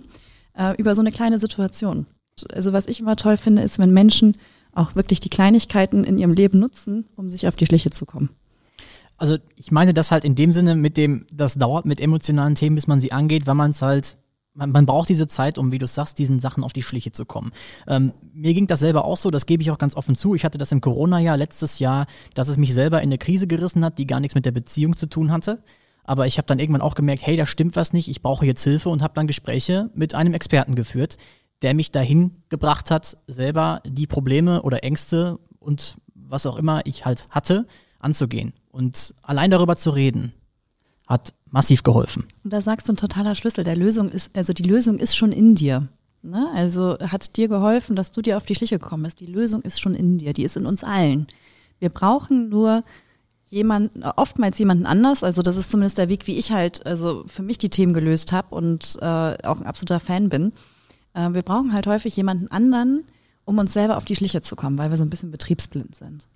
äh, 0.56 0.76
über 0.76 0.94
so 0.94 1.00
eine 1.00 1.10
kleine 1.10 1.38
Situation. 1.38 2.06
Also 2.52 2.72
was 2.72 2.86
ich 2.86 3.00
immer 3.00 3.16
toll 3.16 3.36
finde, 3.36 3.62
ist, 3.62 3.80
wenn 3.80 3.92
Menschen 3.92 4.36
auch 4.70 4.94
wirklich 4.94 5.18
die 5.18 5.28
Kleinigkeiten 5.28 6.04
in 6.04 6.18
ihrem 6.18 6.34
Leben 6.34 6.60
nutzen, 6.60 7.08
um 7.16 7.28
sich 7.28 7.48
auf 7.48 7.56
die 7.56 7.66
Schliche 7.66 7.90
zu 7.90 8.06
kommen. 8.06 8.30
Also 9.24 9.38
ich 9.56 9.72
meine 9.72 9.94
das 9.94 10.10
halt 10.10 10.22
in 10.22 10.34
dem 10.34 10.52
Sinne 10.52 10.74
mit 10.74 10.98
dem, 10.98 11.26
das 11.32 11.54
dauert 11.54 11.86
mit 11.86 11.98
emotionalen 11.98 12.56
Themen, 12.56 12.74
bis 12.76 12.86
man 12.86 13.00
sie 13.00 13.10
angeht, 13.10 13.46
weil 13.46 13.54
man 13.54 13.70
es 13.70 13.80
halt 13.80 14.18
man, 14.52 14.70
man 14.70 14.84
braucht 14.84 15.08
diese 15.08 15.26
Zeit, 15.26 15.56
um, 15.56 15.72
wie 15.72 15.78
du 15.78 15.86
sagst, 15.86 16.18
diesen 16.18 16.40
Sachen 16.40 16.62
auf 16.62 16.74
die 16.74 16.82
Schliche 16.82 17.10
zu 17.10 17.24
kommen. 17.24 17.52
Ähm, 17.88 18.12
mir 18.34 18.52
ging 18.52 18.66
das 18.66 18.80
selber 18.80 19.06
auch 19.06 19.16
so, 19.16 19.30
das 19.30 19.46
gebe 19.46 19.62
ich 19.62 19.70
auch 19.70 19.78
ganz 19.78 19.96
offen 19.96 20.14
zu. 20.14 20.34
Ich 20.34 20.44
hatte 20.44 20.58
das 20.58 20.72
im 20.72 20.82
Corona-Jahr 20.82 21.38
letztes 21.38 21.78
Jahr, 21.78 22.04
dass 22.34 22.48
es 22.48 22.58
mich 22.58 22.74
selber 22.74 22.98
in 22.98 23.08
eine 23.08 23.16
Krise 23.16 23.46
gerissen 23.46 23.82
hat, 23.82 23.96
die 23.96 24.06
gar 24.06 24.20
nichts 24.20 24.34
mit 24.34 24.44
der 24.44 24.52
Beziehung 24.52 24.94
zu 24.94 25.06
tun 25.06 25.32
hatte. 25.32 25.62
Aber 26.04 26.26
ich 26.26 26.36
habe 26.36 26.44
dann 26.46 26.58
irgendwann 26.58 26.82
auch 26.82 26.94
gemerkt, 26.94 27.26
hey, 27.26 27.34
da 27.34 27.46
stimmt 27.46 27.76
was 27.76 27.94
nicht, 27.94 28.10
ich 28.10 28.20
brauche 28.20 28.44
jetzt 28.44 28.62
Hilfe 28.62 28.90
und 28.90 29.00
habe 29.00 29.14
dann 29.14 29.26
Gespräche 29.26 29.88
mit 29.94 30.14
einem 30.14 30.34
Experten 30.34 30.74
geführt, 30.74 31.16
der 31.62 31.72
mich 31.72 31.92
dahin 31.92 32.42
gebracht 32.50 32.90
hat, 32.90 33.16
selber 33.26 33.80
die 33.86 34.06
Probleme 34.06 34.60
oder 34.60 34.84
Ängste 34.84 35.38
und 35.60 35.94
was 36.14 36.44
auch 36.44 36.56
immer 36.56 36.82
ich 36.84 37.06
halt 37.06 37.26
hatte, 37.30 37.66
anzugehen. 38.04 38.52
Und 38.70 39.14
allein 39.22 39.50
darüber 39.50 39.76
zu 39.76 39.90
reden, 39.90 40.32
hat 41.06 41.34
massiv 41.50 41.82
geholfen. 41.82 42.24
Und 42.42 42.52
da 42.52 42.60
sagst 42.60 42.88
du 42.88 42.92
ein 42.92 42.96
totaler 42.96 43.34
Schlüssel. 43.34 43.64
Der 43.64 43.76
Lösung 43.76 44.08
ist, 44.10 44.36
also 44.36 44.52
die 44.52 44.62
Lösung 44.62 44.98
ist 44.98 45.16
schon 45.16 45.32
in 45.32 45.54
dir. 45.54 45.88
Ne? 46.22 46.48
Also 46.54 46.98
hat 46.98 47.36
dir 47.36 47.48
geholfen, 47.48 47.96
dass 47.96 48.12
du 48.12 48.22
dir 48.22 48.36
auf 48.36 48.44
die 48.44 48.54
Schliche 48.54 48.78
gekommen 48.78 49.04
bist. 49.04 49.20
Die 49.20 49.26
Lösung 49.26 49.62
ist 49.62 49.80
schon 49.80 49.94
in 49.94 50.18
dir, 50.18 50.32
die 50.32 50.44
ist 50.44 50.56
in 50.56 50.66
uns 50.66 50.82
allen. 50.82 51.26
Wir 51.78 51.90
brauchen 51.90 52.48
nur 52.48 52.82
jemanden, 53.44 54.02
oftmals 54.02 54.58
jemanden 54.58 54.86
anders. 54.86 55.22
Also 55.22 55.42
das 55.42 55.56
ist 55.56 55.70
zumindest 55.70 55.98
der 55.98 56.08
Weg, 56.08 56.26
wie 56.26 56.36
ich 56.36 56.50
halt 56.50 56.86
also 56.86 57.24
für 57.26 57.42
mich 57.42 57.58
die 57.58 57.68
Themen 57.68 57.92
gelöst 57.92 58.32
habe 58.32 58.54
und 58.54 58.96
äh, 59.00 59.04
auch 59.04 59.60
ein 59.60 59.66
absoluter 59.66 60.00
Fan 60.00 60.28
bin. 60.30 60.52
Äh, 61.12 61.32
wir 61.32 61.42
brauchen 61.42 61.72
halt 61.72 61.86
häufig 61.86 62.16
jemanden 62.16 62.48
anderen, 62.48 63.04
um 63.44 63.58
uns 63.58 63.72
selber 63.72 63.96
auf 63.96 64.04
die 64.04 64.16
Schliche 64.16 64.40
zu 64.40 64.56
kommen, 64.56 64.78
weil 64.78 64.90
wir 64.90 64.96
so 64.96 65.04
ein 65.04 65.10
bisschen 65.10 65.30
betriebsblind 65.30 65.94
sind. 65.94 66.26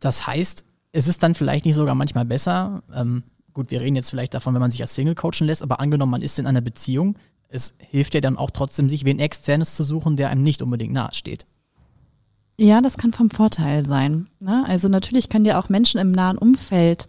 Das 0.00 0.26
heißt, 0.26 0.64
es 0.92 1.08
ist 1.08 1.22
dann 1.22 1.34
vielleicht 1.34 1.64
nicht 1.64 1.74
sogar 1.74 1.94
manchmal 1.94 2.24
besser, 2.24 2.82
ähm, 2.94 3.22
gut, 3.56 3.70
wir 3.70 3.80
reden 3.80 3.96
jetzt 3.96 4.10
vielleicht 4.10 4.34
davon, 4.34 4.54
wenn 4.54 4.60
man 4.60 4.70
sich 4.70 4.82
als 4.82 4.94
Single 4.94 5.14
coachen 5.14 5.46
lässt, 5.46 5.62
aber 5.62 5.80
angenommen, 5.80 6.12
man 6.12 6.22
ist 6.22 6.38
in 6.38 6.46
einer 6.46 6.60
Beziehung, 6.60 7.16
es 7.48 7.74
hilft 7.78 8.14
ja 8.14 8.20
dann 8.20 8.36
auch 8.36 8.50
trotzdem, 8.50 8.88
sich 8.88 9.04
wen 9.04 9.18
externes 9.18 9.74
zu 9.74 9.82
suchen, 9.82 10.16
der 10.16 10.30
einem 10.30 10.42
nicht 10.42 10.62
unbedingt 10.62 10.92
nahe 10.92 11.14
steht. 11.14 11.46
Ja, 12.58 12.80
das 12.80 12.96
kann 12.96 13.12
vom 13.12 13.30
Vorteil 13.30 13.86
sein. 13.86 14.28
Ne? 14.40 14.64
Also 14.66 14.88
natürlich 14.88 15.28
können 15.28 15.44
dir 15.44 15.58
auch 15.58 15.68
Menschen 15.68 16.00
im 16.00 16.10
nahen 16.10 16.38
Umfeld 16.38 17.06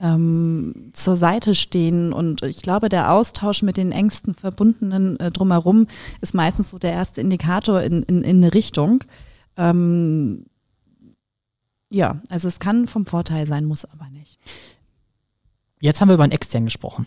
ähm, 0.00 0.90
zur 0.92 1.16
Seite 1.16 1.54
stehen 1.54 2.12
und 2.12 2.42
ich 2.42 2.62
glaube, 2.62 2.88
der 2.88 3.12
Austausch 3.12 3.62
mit 3.62 3.76
den 3.76 3.92
engsten 3.92 4.34
Verbundenen 4.34 5.18
äh, 5.20 5.30
drumherum 5.30 5.86
ist 6.20 6.34
meistens 6.34 6.70
so 6.70 6.78
der 6.78 6.92
erste 6.92 7.20
Indikator 7.20 7.82
in, 7.82 8.02
in, 8.04 8.22
in 8.22 8.36
eine 8.38 8.54
Richtung. 8.54 9.04
Ähm, 9.56 10.46
ja, 11.90 12.22
also 12.28 12.48
es 12.48 12.58
kann 12.58 12.86
vom 12.86 13.04
Vorteil 13.04 13.46
sein, 13.46 13.64
muss 13.64 13.84
aber 13.84 14.08
nicht. 14.08 14.38
Jetzt 15.80 16.00
haben 16.00 16.08
wir 16.08 16.14
über 16.14 16.24
einen 16.24 16.32
extern 16.32 16.64
gesprochen. 16.64 17.06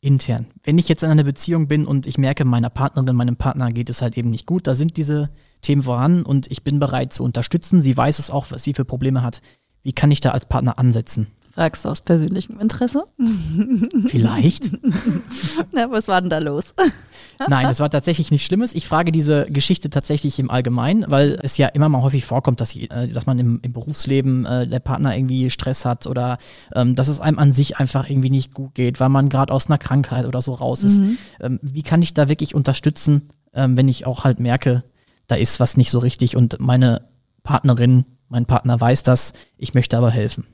Intern. 0.00 0.46
Wenn 0.64 0.78
ich 0.78 0.88
jetzt 0.88 1.04
in 1.04 1.10
einer 1.10 1.22
Beziehung 1.22 1.68
bin 1.68 1.86
und 1.86 2.08
ich 2.08 2.18
merke, 2.18 2.44
meiner 2.44 2.70
Partnerin, 2.70 3.14
meinem 3.14 3.36
Partner 3.36 3.70
geht 3.70 3.88
es 3.88 4.02
halt 4.02 4.18
eben 4.18 4.30
nicht 4.30 4.46
gut, 4.46 4.66
da 4.66 4.74
sind 4.74 4.96
diese 4.96 5.30
Themen 5.60 5.84
voran 5.84 6.24
und 6.24 6.50
ich 6.50 6.64
bin 6.64 6.80
bereit 6.80 7.12
zu 7.12 7.22
unterstützen. 7.22 7.80
Sie 7.80 7.96
weiß 7.96 8.18
es 8.18 8.30
auch, 8.30 8.50
was 8.50 8.64
sie 8.64 8.74
für 8.74 8.84
Probleme 8.84 9.22
hat. 9.22 9.40
Wie 9.84 9.92
kann 9.92 10.10
ich 10.10 10.20
da 10.20 10.32
als 10.32 10.46
Partner 10.46 10.78
ansetzen? 10.78 11.28
Fragst 11.54 11.84
du 11.84 11.90
aus 11.90 12.00
persönlichem 12.00 12.58
Interesse? 12.60 13.04
Vielleicht. 14.06 14.70
Na, 15.72 15.90
was 15.90 16.08
war 16.08 16.20
denn 16.22 16.30
da 16.30 16.38
los? 16.38 16.74
Nein, 17.48 17.66
das 17.66 17.78
war 17.78 17.90
tatsächlich 17.90 18.30
nichts 18.30 18.46
Schlimmes. 18.46 18.74
Ich 18.74 18.88
frage 18.88 19.12
diese 19.12 19.44
Geschichte 19.50 19.90
tatsächlich 19.90 20.38
im 20.38 20.50
Allgemeinen, 20.50 21.04
weil 21.08 21.38
es 21.42 21.58
ja 21.58 21.68
immer 21.68 21.90
mal 21.90 22.00
häufig 22.00 22.24
vorkommt, 22.24 22.62
dass, 22.62 22.74
ich, 22.74 22.90
äh, 22.90 23.08
dass 23.08 23.26
man 23.26 23.38
im, 23.38 23.60
im 23.62 23.72
Berufsleben 23.74 24.46
äh, 24.46 24.66
der 24.66 24.80
Partner 24.80 25.14
irgendwie 25.14 25.50
Stress 25.50 25.84
hat 25.84 26.06
oder 26.06 26.38
ähm, 26.74 26.94
dass 26.94 27.08
es 27.08 27.20
einem 27.20 27.38
an 27.38 27.52
sich 27.52 27.76
einfach 27.76 28.08
irgendwie 28.08 28.30
nicht 28.30 28.54
gut 28.54 28.74
geht, 28.74 28.98
weil 28.98 29.10
man 29.10 29.28
gerade 29.28 29.52
aus 29.52 29.66
einer 29.66 29.78
Krankheit 29.78 30.24
oder 30.24 30.40
so 30.40 30.54
raus 30.54 30.84
ist. 30.84 31.00
Mhm. 31.00 31.18
Ähm, 31.40 31.60
wie 31.60 31.82
kann 31.82 32.00
ich 32.00 32.14
da 32.14 32.30
wirklich 32.30 32.54
unterstützen, 32.54 33.28
ähm, 33.52 33.76
wenn 33.76 33.88
ich 33.88 34.06
auch 34.06 34.24
halt 34.24 34.40
merke, 34.40 34.84
da 35.26 35.34
ist 35.34 35.60
was 35.60 35.76
nicht 35.76 35.90
so 35.90 35.98
richtig 35.98 36.34
und 36.34 36.60
meine 36.60 37.08
Partnerin, 37.42 38.06
mein 38.28 38.46
Partner 38.46 38.80
weiß 38.80 39.02
das, 39.02 39.34
ich 39.58 39.74
möchte 39.74 39.98
aber 39.98 40.10
helfen? 40.10 40.46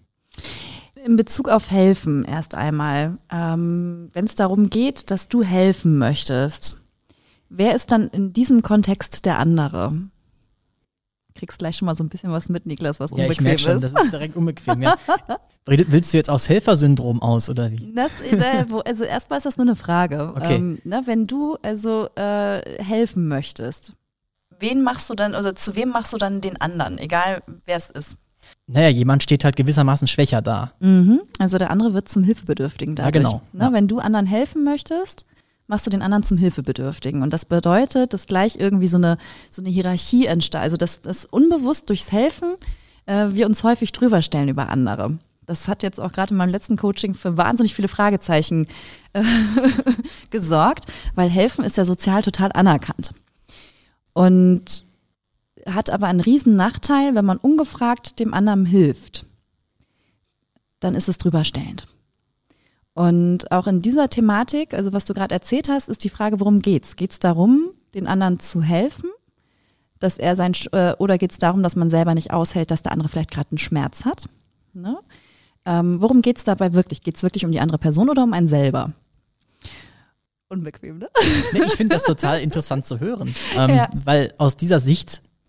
In 1.05 1.17
Bezug 1.17 1.49
auf 1.49 1.71
helfen 1.71 2.25
erst 2.25 2.55
einmal, 2.55 3.19
ähm, 3.31 4.11
wenn 4.13 4.25
es 4.25 4.35
darum 4.35 4.71
geht, 4.71 5.11
dass 5.11 5.29
du 5.29 5.43
helfen 5.43 5.99
möchtest, 5.99 6.77
wer 7.49 7.75
ist 7.75 7.93
dann 7.93 8.09
in 8.09 8.33
diesem 8.33 8.63
Kontext 8.63 9.25
der 9.25 9.39
andere? 9.39 9.95
Kriegst 11.35 11.59
gleich 11.59 11.77
schon 11.77 11.87
mal 11.87 11.95
so 11.95 12.03
ein 12.03 12.09
bisschen 12.09 12.33
was 12.33 12.49
mit, 12.49 12.67
Niklas, 12.67 12.99
was 12.99 13.11
ja, 13.13 13.17
unbequem 13.17 13.33
ich 13.33 13.41
merke 13.41 13.61
schon, 13.61 13.83
ist. 13.83 13.95
das 13.95 14.05
ist 14.05 14.13
direkt 14.13 14.37
unbequem. 14.37 14.83
Ja. 14.83 14.97
Willst 15.67 16.13
du 16.13 16.17
jetzt 16.17 16.31
aufs 16.31 16.49
Helfersyndrom 16.49 17.23
aus 17.23 17.49
oder 17.49 17.71
wie? 17.71 17.93
Das, 17.95 18.11
äh, 18.23 18.65
also 18.85 19.05
erstmal 19.05 19.37
ist 19.37 19.45
das 19.45 19.57
nur 19.57 19.67
eine 19.67 19.77
Frage. 19.77 20.33
Okay. 20.35 20.57
Ähm, 20.57 20.79
ne, 20.85 21.03
wenn 21.05 21.27
du 21.27 21.57
also 21.63 22.09
äh, 22.17 22.83
helfen 22.83 23.29
möchtest, 23.29 23.93
wen 24.59 24.83
machst 24.83 25.11
du 25.11 25.15
dann, 25.15 25.35
also 25.35 25.53
zu 25.53 25.77
wem 25.77 25.91
machst 25.91 26.13
du 26.13 26.17
dann 26.17 26.41
den 26.41 26.61
anderen, 26.61 26.99
egal 26.99 27.43
wer 27.67 27.77
es 27.77 27.91
ist? 27.91 28.17
Naja, 28.67 28.89
jemand 28.89 29.23
steht 29.23 29.45
halt 29.45 29.57
gewissermaßen 29.57 30.07
schwächer 30.07 30.43
da. 30.43 30.73
Mhm. 30.81 31.21
Also 31.39 31.59
der 31.59 31.71
andere 31.71 31.95
wird 31.95 32.09
zum 32.09 32.23
Hilfebedürftigen 32.23 32.95
dadurch. 32.97 33.13
genau, 33.13 33.43
Ne, 33.53 33.65
ja. 33.65 33.73
Wenn 33.73 33.89
du 33.89 33.99
anderen 33.99 34.27
helfen 34.27 34.65
möchtest, 34.65 35.25
machst 35.67 35.87
du 35.87 35.91
den 35.91 36.03
anderen 36.03 36.23
zum 36.23 36.37
Hilfebedürftigen. 36.37 37.23
Und 37.23 37.33
das 37.33 37.45
bedeutet, 37.45 38.13
dass 38.13 38.27
gleich 38.27 38.57
irgendwie 38.57 38.89
so 38.89 38.97
eine, 38.97 39.17
so 39.51 39.63
eine 39.63 39.71
Hierarchie 39.71 40.27
entsteht. 40.27 40.61
Also 40.61 40.77
dass, 40.77 41.01
dass 41.01 41.25
unbewusst 41.25 41.89
durchs 41.89 42.13
Helfen 42.13 42.57
äh, 43.07 43.29
wir 43.31 43.47
uns 43.47 43.65
häufig 43.65 43.93
drüber 43.93 44.23
stellen 44.23 44.49
über 44.49 44.69
andere. 44.69 45.19
Das 45.47 45.67
hat 45.67 45.83
jetzt 45.83 45.99
auch 45.99 46.13
gerade 46.13 46.33
in 46.33 46.37
meinem 46.37 46.51
letzten 46.51 46.77
Coaching 46.77 47.15
für 47.15 47.39
wahnsinnig 47.39 47.75
viele 47.75 47.89
Fragezeichen 47.89 48.67
äh, 49.15 49.23
gesorgt, 50.31 50.87
weil 51.15 51.31
helfen 51.31 51.65
ist 51.65 51.79
ja 51.79 51.87
sozial 51.87 52.21
total 52.23 52.53
anerkannt. 52.53 53.15
Und 54.13 54.85
hat 55.75 55.91
aber 55.91 56.07
einen 56.07 56.21
riesen 56.21 56.57
Nachteil, 56.57 57.15
wenn 57.15 57.25
man 57.25 57.39
ungefragt 57.39 58.19
dem 58.19 58.35
anderen 58.35 58.67
hilft. 58.67 59.27
Dann 60.81 60.95
ist 60.95 61.09
es 61.09 61.19
drüberstellend. 61.19 61.87
Und 62.95 63.53
auch 63.53 63.67
in 63.67 63.81
dieser 63.81 64.11
Thematik, 64.11 64.75
also 64.75 64.93
was 64.93 65.05
du 65.05 65.15
gerade 65.15 65.35
erzählt 65.35 65.69
hast, 65.69 65.89
ist 65.89 66.03
die 66.05 66.09
Frage, 66.09 66.41
worum 66.41 66.61
geht's? 66.61 66.97
Geht's 66.97 67.19
darum, 67.21 67.71
den 67.95 68.07
anderen 68.07 68.41
zu 68.41 68.63
helfen, 68.63 69.11
dass 70.01 70.19
er 70.19 70.35
sein 70.37 70.53
äh, 70.73 70.95
oder 70.99 71.17
geht's 71.19 71.39
darum, 71.39 71.63
dass 71.63 71.77
man 71.77 71.91
selber 71.91 72.15
nicht 72.15 72.33
aushält, 72.33 72.71
dass 72.71 72.83
der 72.83 72.93
andere 72.93 73.09
vielleicht 73.09 73.31
gerade 73.31 73.51
einen 73.53 73.59
Schmerz 73.59 74.05
hat? 74.05 74.29
Ne? 74.73 74.99
Ähm, 75.65 76.01
worum 76.01 76.23
geht's 76.23 76.45
dabei 76.45 76.75
wirklich? 76.75 77.03
Geht's 77.03 77.23
wirklich 77.23 77.45
um 77.45 77.53
die 77.53 77.61
andere 77.61 77.79
Person 77.79 78.09
oder 78.09 78.25
um 78.25 78.33
einen 78.33 78.49
selber? 78.49 78.93
Unbequem, 80.49 80.99
ne? 80.99 81.09
Nee, 81.53 81.61
ich 81.67 81.75
finde 81.75 81.95
das 81.97 82.05
total 82.05 82.41
interessant 82.41 82.85
zu 82.85 83.01
hören, 83.01 83.35
ähm, 83.55 83.71
Ja. 83.71 83.91
weil 84.05 84.33
aus 84.39 84.57
dieser 84.57 84.79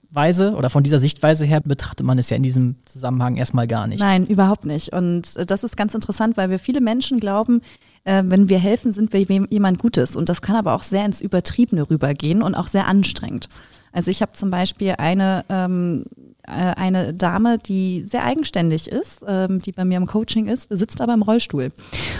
Sichtweise 0.09 0.55
oder 0.55 0.71
von 0.71 0.81
dieser 0.81 0.97
Sichtweise 0.97 1.45
her 1.45 1.61
betrachtet 1.63 2.05
man 2.05 2.17
es 2.17 2.31
ja 2.31 2.37
in 2.37 2.41
diesem 2.41 2.77
Zusammenhang 2.85 3.35
erstmal 3.35 3.67
gar 3.67 3.85
nicht. 3.85 4.01
Nein, 4.01 4.25
überhaupt 4.25 4.65
nicht. 4.65 4.91
Und 4.91 5.35
äh, 5.35 5.45
das 5.45 5.63
ist 5.63 5.77
ganz 5.77 5.93
interessant, 5.93 6.35
weil 6.35 6.49
wir 6.49 6.57
viele 6.57 6.81
Menschen 6.81 7.19
glauben, 7.19 7.61
äh, 8.05 8.23
wenn 8.25 8.49
wir 8.49 8.57
helfen, 8.57 8.91
sind 8.91 9.13
wir 9.13 9.21
jemand 9.21 9.77
Gutes. 9.77 10.15
Und 10.15 10.27
das 10.27 10.41
kann 10.41 10.55
aber 10.55 10.73
auch 10.73 10.81
sehr 10.81 11.05
ins 11.05 11.21
Übertriebene 11.21 11.89
rübergehen 11.89 12.41
und 12.41 12.55
auch 12.55 12.67
sehr 12.67 12.87
anstrengend. 12.87 13.49
Also 13.91 14.11
ich 14.11 14.21
habe 14.21 14.33
zum 14.33 14.49
Beispiel 14.49 14.95
eine, 14.97 15.45
ähm, 15.49 16.05
äh, 16.43 16.51
eine 16.51 17.13
Dame, 17.13 17.57
die 17.57 18.03
sehr 18.03 18.23
eigenständig 18.23 18.87
ist, 18.87 19.23
ähm, 19.27 19.59
die 19.59 19.71
bei 19.71 19.85
mir 19.85 19.97
im 19.97 20.05
Coaching 20.05 20.47
ist, 20.47 20.67
sitzt 20.69 21.01
aber 21.01 21.13
im 21.13 21.21
Rollstuhl. 21.21 21.69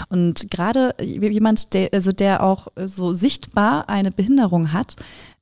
Und 0.08 0.50
gerade 0.50 0.94
jemand, 1.00 1.74
der, 1.74 1.90
also 1.92 2.12
der 2.12 2.42
auch 2.42 2.68
äh, 2.76 2.86
so 2.86 3.12
sichtbar 3.12 3.88
eine 3.88 4.10
Behinderung 4.10 4.72
hat, 4.72 4.96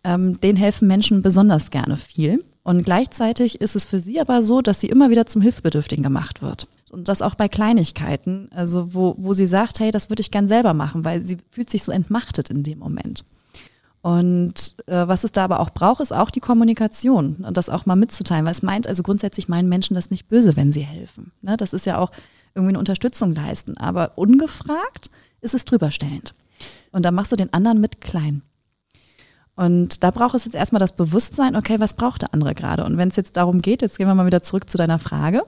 ähm, 0.04 0.40
den 0.40 0.56
helfen 0.56 0.88
Menschen 0.88 1.22
besonders 1.22 1.70
gerne 1.70 1.96
viel. 1.96 2.44
Und 2.62 2.82
gleichzeitig 2.84 3.60
ist 3.60 3.76
es 3.76 3.84
für 3.84 4.00
sie 4.00 4.20
aber 4.20 4.42
so, 4.42 4.60
dass 4.60 4.80
sie 4.80 4.88
immer 4.88 5.10
wieder 5.10 5.26
zum 5.26 5.42
Hilfebedürftigen 5.42 6.02
gemacht 6.02 6.42
wird. 6.42 6.68
Und 6.90 7.08
das 7.08 7.22
auch 7.22 7.34
bei 7.34 7.48
Kleinigkeiten, 7.48 8.48
also 8.52 8.94
wo, 8.94 9.14
wo 9.18 9.32
sie 9.34 9.46
sagt, 9.46 9.80
hey, 9.80 9.90
das 9.90 10.10
würde 10.10 10.20
ich 10.20 10.30
gern 10.30 10.48
selber 10.48 10.74
machen, 10.74 11.04
weil 11.04 11.22
sie 11.22 11.38
fühlt 11.50 11.70
sich 11.70 11.82
so 11.82 11.92
entmachtet 11.92 12.50
in 12.50 12.62
dem 12.62 12.78
Moment. 12.78 13.24
Und 14.00 14.76
äh, 14.86 15.08
was 15.08 15.24
es 15.24 15.32
da 15.32 15.44
aber 15.44 15.60
auch 15.60 15.70
braucht, 15.70 16.00
ist 16.00 16.12
auch 16.12 16.30
die 16.30 16.40
Kommunikation 16.40 17.36
und 17.46 17.56
das 17.56 17.68
auch 17.68 17.84
mal 17.84 17.96
mitzuteilen, 17.96 18.44
weil 18.44 18.52
es 18.52 18.62
meint, 18.62 18.86
also 18.86 19.02
grundsätzlich 19.02 19.48
meinen 19.48 19.68
Menschen 19.68 19.94
das 19.94 20.10
nicht 20.10 20.28
böse, 20.28 20.56
wenn 20.56 20.72
sie 20.72 20.82
helfen. 20.82 21.32
Ne? 21.42 21.56
Das 21.56 21.72
ist 21.72 21.84
ja 21.84 21.98
auch 21.98 22.10
irgendwie 22.54 22.70
eine 22.70 22.78
Unterstützung 22.78 23.34
leisten. 23.34 23.76
Aber 23.76 24.12
ungefragt 24.16 25.10
ist 25.40 25.54
es 25.54 25.64
drüberstellend. 25.64 26.34
Und 26.92 27.04
da 27.04 27.10
machst 27.10 27.32
du 27.32 27.36
den 27.36 27.52
anderen 27.52 27.80
mit 27.80 28.00
klein. 28.00 28.42
Und 29.58 30.04
da 30.04 30.12
braucht 30.12 30.36
es 30.36 30.44
jetzt 30.44 30.54
erstmal 30.54 30.78
das 30.78 30.92
Bewusstsein, 30.92 31.56
okay, 31.56 31.80
was 31.80 31.94
braucht 31.94 32.22
der 32.22 32.32
andere 32.32 32.54
gerade? 32.54 32.84
Und 32.84 32.96
wenn 32.96 33.08
es 33.08 33.16
jetzt 33.16 33.36
darum 33.36 33.60
geht, 33.60 33.82
jetzt 33.82 33.98
gehen 33.98 34.06
wir 34.06 34.14
mal 34.14 34.24
wieder 34.24 34.40
zurück 34.40 34.70
zu 34.70 34.78
deiner 34.78 35.00
Frage, 35.00 35.42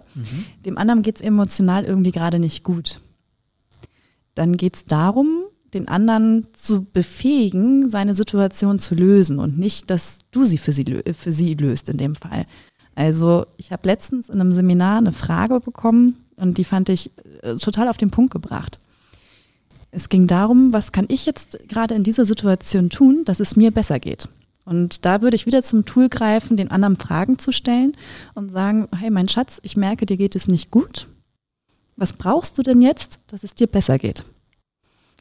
dem 0.66 0.78
anderen 0.78 1.02
geht 1.02 1.14
es 1.14 1.22
emotional 1.22 1.84
irgendwie 1.84 2.10
gerade 2.10 2.40
nicht 2.40 2.64
gut. 2.64 3.00
Dann 4.34 4.56
geht 4.56 4.74
es 4.74 4.84
darum, 4.84 5.44
den 5.74 5.86
anderen 5.86 6.46
zu 6.54 6.82
befähigen, 6.82 7.88
seine 7.88 8.14
Situation 8.14 8.80
zu 8.80 8.96
lösen 8.96 9.38
und 9.38 9.60
nicht, 9.60 9.90
dass 9.90 10.18
du 10.32 10.44
sie 10.44 10.58
für 10.58 10.72
sie, 10.72 11.02
für 11.16 11.30
sie 11.30 11.54
löst 11.54 11.88
in 11.88 11.96
dem 11.96 12.16
Fall. 12.16 12.46
Also 12.96 13.46
ich 13.58 13.70
habe 13.70 13.86
letztens 13.86 14.28
in 14.28 14.40
einem 14.40 14.52
Seminar 14.52 14.98
eine 14.98 15.12
Frage 15.12 15.60
bekommen 15.60 16.16
und 16.34 16.58
die 16.58 16.64
fand 16.64 16.88
ich 16.88 17.12
äh, 17.42 17.54
total 17.54 17.86
auf 17.86 17.96
den 17.96 18.10
Punkt 18.10 18.32
gebracht. 18.32 18.79
Es 19.90 20.08
ging 20.08 20.26
darum, 20.26 20.72
was 20.72 20.92
kann 20.92 21.06
ich 21.08 21.26
jetzt 21.26 21.58
gerade 21.68 21.94
in 21.94 22.04
dieser 22.04 22.24
Situation 22.24 22.90
tun, 22.90 23.24
dass 23.24 23.40
es 23.40 23.56
mir 23.56 23.70
besser 23.70 23.98
geht. 23.98 24.28
Und 24.64 25.04
da 25.04 25.22
würde 25.22 25.34
ich 25.34 25.46
wieder 25.46 25.62
zum 25.62 25.84
Tool 25.84 26.08
greifen, 26.08 26.56
den 26.56 26.70
anderen 26.70 26.96
Fragen 26.96 27.38
zu 27.38 27.50
stellen 27.50 27.96
und 28.34 28.50
sagen, 28.50 28.88
hey 28.96 29.10
mein 29.10 29.28
Schatz, 29.28 29.60
ich 29.64 29.76
merke, 29.76 30.06
dir 30.06 30.16
geht 30.16 30.36
es 30.36 30.46
nicht 30.46 30.70
gut. 30.70 31.08
Was 31.96 32.12
brauchst 32.12 32.56
du 32.56 32.62
denn 32.62 32.80
jetzt, 32.80 33.20
dass 33.26 33.42
es 33.42 33.54
dir 33.54 33.66
besser 33.66 33.98
geht? 33.98 34.24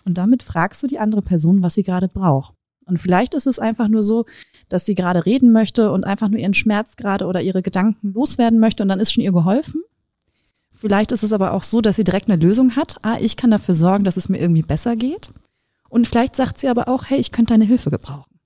Und 0.05 0.17
damit 0.17 0.43
fragst 0.43 0.83
du 0.83 0.87
die 0.87 0.99
andere 0.99 1.21
Person, 1.21 1.63
was 1.63 1.73
sie 1.73 1.83
gerade 1.83 2.07
braucht. 2.07 2.53
Und 2.85 2.99
vielleicht 2.99 3.33
ist 3.33 3.47
es 3.47 3.59
einfach 3.59 3.87
nur 3.87 4.03
so, 4.03 4.25
dass 4.67 4.85
sie 4.85 4.95
gerade 4.95 5.25
reden 5.25 5.51
möchte 5.51 5.91
und 5.91 6.05
einfach 6.05 6.29
nur 6.29 6.39
ihren 6.39 6.53
Schmerz 6.53 6.95
gerade 6.95 7.25
oder 7.25 7.41
ihre 7.41 7.61
Gedanken 7.61 8.13
loswerden 8.13 8.59
möchte 8.59 8.83
und 8.83 8.89
dann 8.89 8.99
ist 8.99 9.11
schon 9.11 9.23
ihr 9.23 9.31
geholfen. 9.31 9.81
Vielleicht 10.79 11.11
ist 11.11 11.23
es 11.23 11.33
aber 11.33 11.51
auch 11.51 11.63
so, 11.63 11.81
dass 11.81 11.97
sie 11.97 12.05
direkt 12.05 12.29
eine 12.29 12.41
Lösung 12.41 12.77
hat. 12.77 12.99
Ah, 13.01 13.17
ich 13.19 13.35
kann 13.35 13.51
dafür 13.51 13.73
sorgen, 13.73 14.05
dass 14.05 14.15
es 14.15 14.29
mir 14.29 14.39
irgendwie 14.39 14.61
besser 14.61 14.95
geht. 14.95 15.33
Und 15.89 16.07
vielleicht 16.07 16.37
sagt 16.37 16.57
sie 16.57 16.69
aber 16.69 16.87
auch, 16.87 17.09
hey, 17.09 17.19
ich 17.19 17.33
könnte 17.33 17.53
deine 17.53 17.65
Hilfe 17.65 17.89
gebrauchen. 17.89 18.39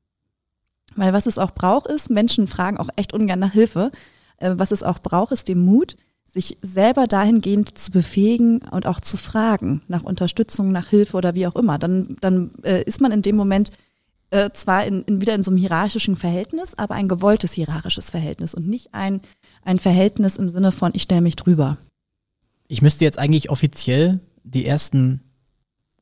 Weil 0.96 1.14
was 1.14 1.28
es 1.28 1.38
auch 1.38 1.52
braucht 1.52 1.86
ist, 1.86 2.10
Menschen 2.10 2.48
fragen 2.48 2.78
auch 2.78 2.90
echt 2.96 3.14
ungern 3.14 3.38
nach 3.38 3.54
Hilfe. 3.54 3.92
Äh, 4.38 4.56
was 4.58 4.72
es 4.72 4.82
auch 4.82 4.98
braucht, 4.98 5.32
ist 5.32 5.48
den 5.48 5.60
Mut, 5.64 5.96
sich 6.26 6.58
selber 6.64 7.06
dahingehend 7.06 7.78
zu 7.78 7.92
befähigen 7.92 8.64
und 8.72 8.88
auch 8.88 9.00
zu 9.00 9.16
fragen 9.16 9.84
nach 9.88 10.02
Unterstützung, 10.02 10.72
nach 10.72 10.88
Hilfe 10.88 11.16
oder 11.16 11.36
wie 11.36 11.46
auch 11.46 11.56
immer. 11.56 11.78
Dann, 11.78 12.18
dann 12.20 12.50
äh, 12.64 12.82
ist 12.82 13.00
man 13.00 13.12
in 13.12 13.22
dem 13.22 13.36
Moment 13.36 13.70
äh, 14.32 14.50
zwar 14.54 14.88
in, 14.88 15.04
in, 15.04 15.22
wieder 15.22 15.36
in 15.36 15.44
so 15.44 15.52
einem 15.52 15.60
hierarchischen 15.60 16.16
Verhältnis, 16.16 16.74
aber 16.80 16.96
ein 16.96 17.08
gewolltes 17.08 17.54
hierarchisches 17.54 18.10
Verhältnis 18.10 18.56
und 18.56 18.68
nicht 18.68 18.96
ein, 18.96 19.22
ein 19.64 19.78
Verhältnis 19.78 20.38
im 20.38 20.50
Sinne 20.50 20.72
von, 20.72 20.94
ich 20.96 21.04
stelle 21.04 21.22
mich 21.22 21.36
drüber. 21.36 21.78
Ich 22.74 22.82
müsste 22.82 23.06
jetzt 23.06 23.20
eigentlich 23.20 23.52
offiziell 23.52 24.20
die 24.44 24.66
ersten 24.66 25.22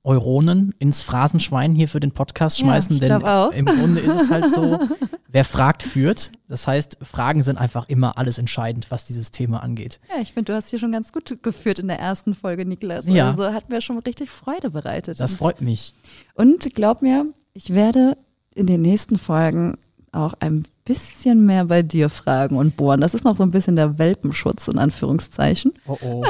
Euronen 0.05 0.73
ins 0.79 1.01
Phrasenschwein 1.01 1.75
hier 1.75 1.89
für 1.89 1.99
den 1.99 2.13
Podcast 2.13 2.59
Ja, 2.59 2.63
schmeißen, 2.63 2.93
ich 2.93 3.01
denn 3.01 3.11
auch. 3.11 3.51
im 3.51 3.65
Grunde 3.65 3.99
ist 3.99 4.15
es 4.15 4.29
halt 4.29 4.49
so, 4.49 4.79
wer 5.27 5.43
fragt, 5.43 5.83
führt. 5.83 6.31
Das 6.47 6.67
heißt, 6.67 6.99
Fragen 7.01 7.43
sind 7.43 7.57
einfach 7.57 7.89
immer 7.89 8.17
alles 8.17 8.37
entscheidend, 8.37 8.89
was 8.89 9.05
dieses 9.05 9.31
Thema 9.31 9.61
angeht. 9.61 9.99
Ja, 10.15 10.21
ich 10.21 10.31
finde, 10.31 10.53
du 10.53 10.55
hast 10.55 10.69
hier 10.69 10.79
schon 10.79 10.93
ganz 10.93 11.11
gut 11.11 11.43
geführt 11.43 11.77
in 11.77 11.89
der 11.89 11.99
ersten 11.99 12.33
Folge, 12.33 12.63
Niklas. 12.63 13.05
Ja. 13.05 13.31
Also 13.31 13.51
hat 13.51 13.67
mir 13.67 13.81
schon 13.81 13.99
richtig 13.99 14.29
Freude 14.29 14.69
bereitet. 14.69 15.19
Das 15.19 15.35
freut 15.35 15.59
mich. 15.59 15.93
Und 16.35 16.73
glaub 16.73 17.01
mir, 17.01 17.25
ich 17.51 17.73
werde 17.73 18.17
in 18.55 18.65
den 18.65 18.81
nächsten 18.81 19.17
Folgen 19.17 19.77
auch 20.11 20.33
ein 20.39 20.65
bisschen 20.83 21.45
mehr 21.45 21.65
bei 21.65 21.83
dir 21.83 22.09
fragen 22.09 22.57
und 22.57 22.75
bohren. 22.75 22.99
Das 22.99 23.13
ist 23.13 23.23
noch 23.23 23.37
so 23.37 23.43
ein 23.43 23.51
bisschen 23.51 23.75
der 23.75 23.97
Welpenschutz 23.97 24.67
in 24.67 24.77
Anführungszeichen. 24.77 25.73
Oh 25.87 25.97
oh. 26.01 26.25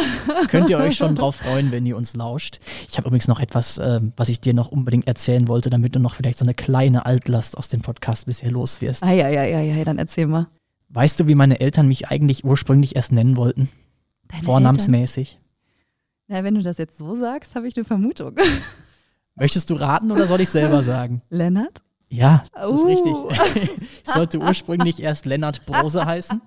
Könnt 0.49 0.69
ihr 0.69 0.77
euch 0.77 0.95
schon 0.95 1.15
drauf 1.15 1.37
freuen, 1.37 1.71
wenn 1.71 1.85
ihr 1.85 1.97
uns 1.97 2.15
lauscht. 2.15 2.59
Ich 2.89 2.97
habe 2.97 3.07
übrigens 3.07 3.27
noch 3.27 3.39
etwas, 3.39 3.79
ähm, 3.79 4.13
was 4.17 4.29
ich 4.29 4.39
dir 4.39 4.53
noch 4.53 4.71
unbedingt 4.71 5.07
erzählen 5.07 5.47
wollte, 5.47 5.69
damit 5.69 5.95
du 5.95 5.99
noch 5.99 6.13
vielleicht 6.13 6.37
so 6.37 6.45
eine 6.45 6.53
kleine 6.53 7.05
Altlast 7.05 7.57
aus 7.57 7.69
dem 7.69 7.81
Podcast 7.81 8.27
bisher 8.27 8.51
los 8.51 8.81
wirst. 8.81 9.03
Ah 9.03 9.13
ja, 9.13 9.29
ja, 9.29 9.43
ja, 9.43 9.61
ja, 9.61 9.83
dann 9.83 9.97
erzähl 9.97 10.27
mal. 10.27 10.47
Weißt 10.89 11.19
du, 11.19 11.27
wie 11.27 11.35
meine 11.35 11.59
Eltern 11.59 11.87
mich 11.87 12.09
eigentlich 12.09 12.43
ursprünglich 12.43 12.95
erst 12.95 13.11
nennen 13.11 13.35
wollten? 13.35 13.69
Deine 14.27 14.43
Vornamsmäßig. 14.43 15.29
Eltern? 15.29 15.41
Na, 16.27 16.43
wenn 16.43 16.55
du 16.55 16.61
das 16.61 16.77
jetzt 16.77 16.97
so 16.97 17.15
sagst, 17.15 17.55
habe 17.55 17.67
ich 17.67 17.75
eine 17.75 17.83
Vermutung. 17.83 18.35
Möchtest 19.35 19.69
du 19.69 19.75
raten 19.75 20.11
oder 20.11 20.27
soll 20.27 20.41
ich 20.41 20.49
selber 20.49 20.83
sagen? 20.83 21.21
Lennart? 21.29 21.81
Ja, 22.11 22.43
das 22.53 22.71
ist 22.73 22.79
Uh. 22.79 22.85
richtig. 22.85 23.13
ich 24.05 24.11
sollte 24.11 24.39
ursprünglich 24.39 25.01
erst 25.01 25.25
Lennart 25.25 25.65
Brose 25.65 26.05
heißen. 26.05 26.41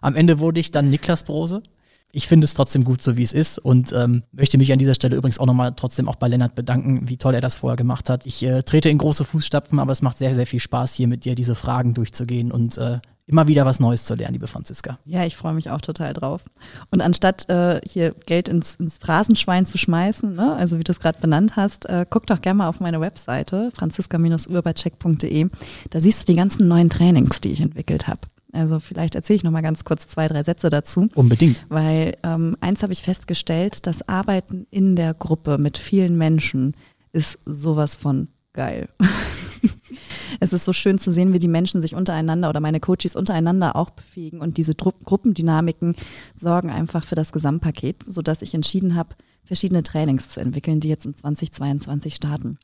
Am 0.00 0.14
Ende 0.14 0.38
wurde 0.38 0.60
ich 0.60 0.70
dann 0.70 0.90
Niklas 0.90 1.24
Brose. 1.24 1.62
Ich 2.10 2.26
finde 2.26 2.46
es 2.46 2.54
trotzdem 2.54 2.84
gut, 2.84 3.02
so 3.02 3.18
wie 3.18 3.22
es 3.22 3.34
ist 3.34 3.58
und 3.58 3.92
ähm, 3.92 4.22
möchte 4.32 4.56
mich 4.56 4.72
an 4.72 4.78
dieser 4.78 4.94
Stelle 4.94 5.16
übrigens 5.16 5.38
auch 5.38 5.44
nochmal 5.46 5.74
trotzdem 5.76 6.08
auch 6.08 6.16
bei 6.16 6.28
Lennart 6.28 6.54
bedanken, 6.54 7.02
wie 7.08 7.18
toll 7.18 7.34
er 7.34 7.42
das 7.42 7.56
vorher 7.56 7.76
gemacht 7.76 8.08
hat. 8.08 8.24
Ich 8.24 8.42
äh, 8.42 8.62
trete 8.62 8.88
in 8.88 8.96
große 8.96 9.24
Fußstapfen, 9.24 9.78
aber 9.78 9.92
es 9.92 10.00
macht 10.00 10.16
sehr, 10.16 10.34
sehr 10.34 10.46
viel 10.46 10.60
Spaß, 10.60 10.94
hier 10.94 11.06
mit 11.06 11.26
dir 11.26 11.34
diese 11.34 11.54
Fragen 11.54 11.92
durchzugehen 11.92 12.50
und 12.50 12.78
äh, 12.78 13.00
immer 13.28 13.46
wieder 13.46 13.66
was 13.66 13.78
Neues 13.78 14.04
zu 14.04 14.14
lernen, 14.14 14.32
liebe 14.32 14.46
Franziska. 14.46 14.98
Ja, 15.04 15.24
ich 15.24 15.36
freue 15.36 15.52
mich 15.52 15.70
auch 15.70 15.80
total 15.80 16.14
drauf. 16.14 16.42
Und 16.90 17.02
anstatt 17.02 17.48
äh, 17.48 17.80
hier 17.86 18.10
Geld 18.26 18.48
ins, 18.48 18.74
ins 18.76 18.98
Phrasenschwein 18.98 19.66
zu 19.66 19.78
schmeißen, 19.78 20.34
ne, 20.34 20.56
also 20.56 20.78
wie 20.78 20.84
du 20.84 20.92
es 20.92 20.98
gerade 20.98 21.20
benannt 21.20 21.54
hast, 21.54 21.86
äh, 21.86 22.06
guck 22.08 22.26
doch 22.26 22.40
gerne 22.40 22.58
mal 22.58 22.68
auf 22.68 22.80
meine 22.80 23.00
Webseite 23.00 23.70
franziska-urbercheck.de. 23.74 25.48
Da 25.90 26.00
siehst 26.00 26.22
du 26.22 26.32
die 26.32 26.38
ganzen 26.38 26.68
neuen 26.68 26.88
Trainings, 26.90 27.40
die 27.40 27.52
ich 27.52 27.60
entwickelt 27.60 28.08
habe. 28.08 28.20
Also 28.52 28.80
vielleicht 28.80 29.14
erzähle 29.14 29.36
ich 29.36 29.44
noch 29.44 29.50
mal 29.50 29.60
ganz 29.60 29.84
kurz 29.84 30.08
zwei, 30.08 30.26
drei 30.26 30.42
Sätze 30.42 30.70
dazu. 30.70 31.08
Unbedingt. 31.14 31.64
Weil 31.68 32.16
ähm, 32.22 32.56
eins 32.60 32.82
habe 32.82 32.94
ich 32.94 33.02
festgestellt, 33.02 33.86
das 33.86 34.08
Arbeiten 34.08 34.66
in 34.70 34.96
der 34.96 35.12
Gruppe 35.12 35.58
mit 35.58 35.76
vielen 35.76 36.16
Menschen 36.16 36.74
ist 37.12 37.38
sowas 37.44 37.96
von 37.96 38.28
geil. 38.54 38.88
es 40.40 40.52
ist 40.52 40.64
so 40.64 40.72
schön 40.72 40.98
zu 40.98 41.10
sehen, 41.10 41.32
wie 41.32 41.38
die 41.38 41.48
Menschen 41.48 41.80
sich 41.80 41.94
untereinander 41.94 42.48
oder 42.48 42.60
meine 42.60 42.80
Coaches 42.80 43.16
untereinander 43.16 43.76
auch 43.76 43.90
befähigen 43.90 44.40
und 44.40 44.56
diese 44.56 44.74
Dru 44.74 44.92
Gruppendynamiken 45.04 45.94
sorgen 46.34 46.70
einfach 46.70 47.04
für 47.04 47.14
das 47.14 47.32
Gesamtpaket, 47.32 48.04
sodass 48.06 48.42
ich 48.42 48.54
entschieden 48.54 48.94
habe, 48.94 49.16
verschiedene 49.44 49.82
Trainings 49.82 50.28
zu 50.28 50.40
entwickeln, 50.40 50.80
die 50.80 50.88
jetzt 50.88 51.06
in 51.06 51.14
2022 51.14 52.14
starten. 52.14 52.58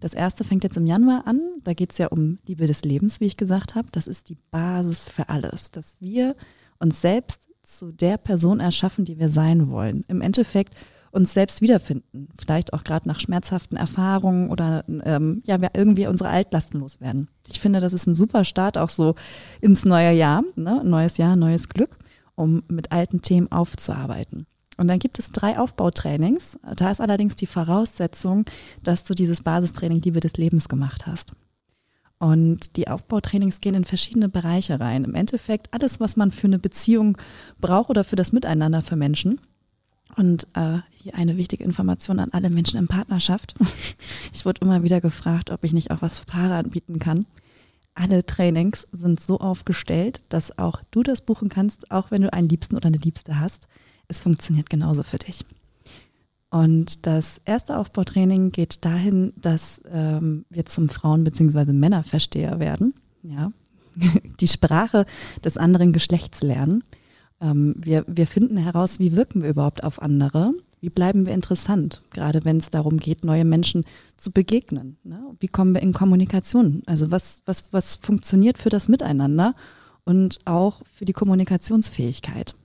Das 0.00 0.14
erste 0.14 0.44
fängt 0.44 0.64
jetzt 0.64 0.76
im 0.76 0.86
Januar 0.86 1.26
an. 1.26 1.40
Da 1.62 1.74
geht 1.74 1.92
es 1.92 1.98
ja 1.98 2.08
um 2.08 2.38
Liebe 2.46 2.66
des 2.66 2.82
Lebens, 2.82 3.20
wie 3.20 3.26
ich 3.26 3.36
gesagt 3.36 3.74
habe. 3.74 3.88
Das 3.92 4.06
ist 4.06 4.28
die 4.28 4.38
Basis 4.50 5.08
für 5.08 5.28
alles, 5.28 5.70
dass 5.70 5.96
wir 6.00 6.34
uns 6.78 7.00
selbst 7.00 7.48
zu 7.62 7.92
der 7.92 8.16
Person 8.16 8.60
erschaffen, 8.60 9.04
die 9.04 9.18
wir 9.18 9.28
sein 9.28 9.70
wollen. 9.70 10.04
Im 10.08 10.20
Endeffekt 10.20 10.74
uns 11.12 11.34
selbst 11.34 11.60
wiederfinden. 11.60 12.28
Vielleicht 12.40 12.72
auch 12.72 12.84
gerade 12.84 13.06
nach 13.06 13.20
schmerzhaften 13.20 13.76
Erfahrungen 13.76 14.50
oder 14.50 14.84
ähm, 14.88 15.42
ja, 15.44 15.58
irgendwie 15.74 16.06
unsere 16.06 16.30
Altlasten 16.30 16.80
loswerden. 16.80 17.28
Ich 17.48 17.60
finde, 17.60 17.80
das 17.80 17.92
ist 17.92 18.06
ein 18.06 18.14
super 18.14 18.44
Start 18.44 18.78
auch 18.78 18.90
so 18.90 19.14
ins 19.60 19.84
neue 19.84 20.12
Jahr, 20.12 20.42
ne? 20.56 20.82
neues 20.84 21.18
Jahr, 21.18 21.36
neues 21.36 21.68
Glück, 21.68 21.98
um 22.34 22.62
mit 22.68 22.92
alten 22.92 23.20
Themen 23.22 23.52
aufzuarbeiten. 23.52 24.46
Und 24.78 24.88
dann 24.88 24.98
gibt 24.98 25.18
es 25.18 25.30
drei 25.30 25.58
Aufbautrainings. 25.58 26.58
Da 26.76 26.90
ist 26.90 27.00
allerdings 27.00 27.36
die 27.36 27.46
Voraussetzung, 27.46 28.46
dass 28.82 29.04
du 29.04 29.14
dieses 29.14 29.42
Basistraining 29.42 30.00
Liebe 30.00 30.20
des 30.20 30.32
Lebens 30.34 30.68
gemacht 30.68 31.06
hast. 31.06 31.34
Und 32.18 32.76
die 32.76 32.88
Aufbautrainings 32.88 33.60
gehen 33.60 33.74
in 33.74 33.84
verschiedene 33.84 34.28
Bereiche 34.28 34.80
rein. 34.80 35.04
Im 35.04 35.14
Endeffekt 35.14 35.74
alles, 35.74 36.00
was 36.00 36.16
man 36.16 36.30
für 36.30 36.46
eine 36.46 36.58
Beziehung 36.58 37.18
braucht 37.60 37.90
oder 37.90 38.04
für 38.04 38.16
das 38.16 38.32
Miteinander 38.32 38.80
für 38.80 38.96
Menschen. 38.96 39.40
Und 40.16 40.46
äh, 40.54 40.78
hier 40.90 41.14
eine 41.14 41.36
wichtige 41.36 41.64
Information 41.64 42.18
an 42.20 42.30
alle 42.32 42.50
Menschen 42.50 42.78
in 42.78 42.88
Partnerschaft. 42.88 43.54
Ich 44.34 44.46
wurde 44.46 44.60
immer 44.62 44.82
wieder 44.82 45.00
gefragt, 45.00 45.50
ob 45.50 45.62
ich 45.62 45.72
nicht 45.72 45.90
auch 45.90 46.00
was 46.02 46.18
für 46.18 46.24
Paare 46.24 46.54
anbieten 46.54 46.98
kann. 46.98 47.26
Alle 47.94 48.24
Trainings 48.24 48.88
sind 48.90 49.20
so 49.20 49.38
aufgestellt, 49.38 50.20
dass 50.30 50.58
auch 50.58 50.82
du 50.90 51.02
das 51.02 51.20
buchen 51.20 51.48
kannst, 51.50 51.90
auch 51.90 52.10
wenn 52.10 52.22
du 52.22 52.32
einen 52.32 52.48
Liebsten 52.48 52.74
oder 52.74 52.86
eine 52.86 52.96
Liebste 52.96 53.38
hast. 53.38 53.68
Es 54.08 54.20
funktioniert 54.22 54.70
genauso 54.70 55.02
für 55.02 55.18
dich. 55.18 55.44
Und 56.50 57.06
das 57.06 57.40
erste 57.44 57.78
Aufbautraining 57.78 58.52
geht 58.52 58.84
dahin, 58.84 59.32
dass 59.36 59.80
ähm, 59.90 60.44
wir 60.50 60.64
zum 60.66 60.88
Frauen- 60.88 61.24
bzw. 61.24 61.72
Männerversteher 61.72 62.58
werden. 62.58 62.94
Ja. 63.22 63.52
Die 64.40 64.48
Sprache 64.48 65.06
des 65.44 65.56
anderen 65.56 65.92
Geschlechts 65.92 66.42
lernen. 66.42 66.84
Ähm, 67.42 67.74
wir, 67.76 68.04
wir 68.06 68.26
finden 68.26 68.56
heraus, 68.56 69.00
wie 69.00 69.14
wirken 69.16 69.42
wir 69.42 69.50
überhaupt 69.50 69.82
auf 69.82 70.00
andere. 70.00 70.54
Wie 70.80 70.90
bleiben 70.90 71.26
wir 71.26 71.34
interessant, 71.34 72.02
gerade 72.10 72.44
wenn 72.44 72.56
es 72.56 72.70
darum 72.70 72.98
geht, 72.98 73.24
neue 73.24 73.44
Menschen 73.44 73.84
zu 74.16 74.32
begegnen? 74.32 74.96
Ne? 75.04 75.20
Wie 75.38 75.48
kommen 75.48 75.74
wir 75.74 75.82
in 75.82 75.92
Kommunikation? 75.92 76.82
Also 76.86 77.10
was, 77.10 77.42
was, 77.44 77.64
was 77.70 77.96
funktioniert 77.96 78.58
für 78.58 78.68
das 78.68 78.88
Miteinander 78.88 79.54
und 80.04 80.38
auch 80.44 80.82
für 80.86 81.04
die 81.04 81.12
Kommunikationsfähigkeit? 81.12 82.56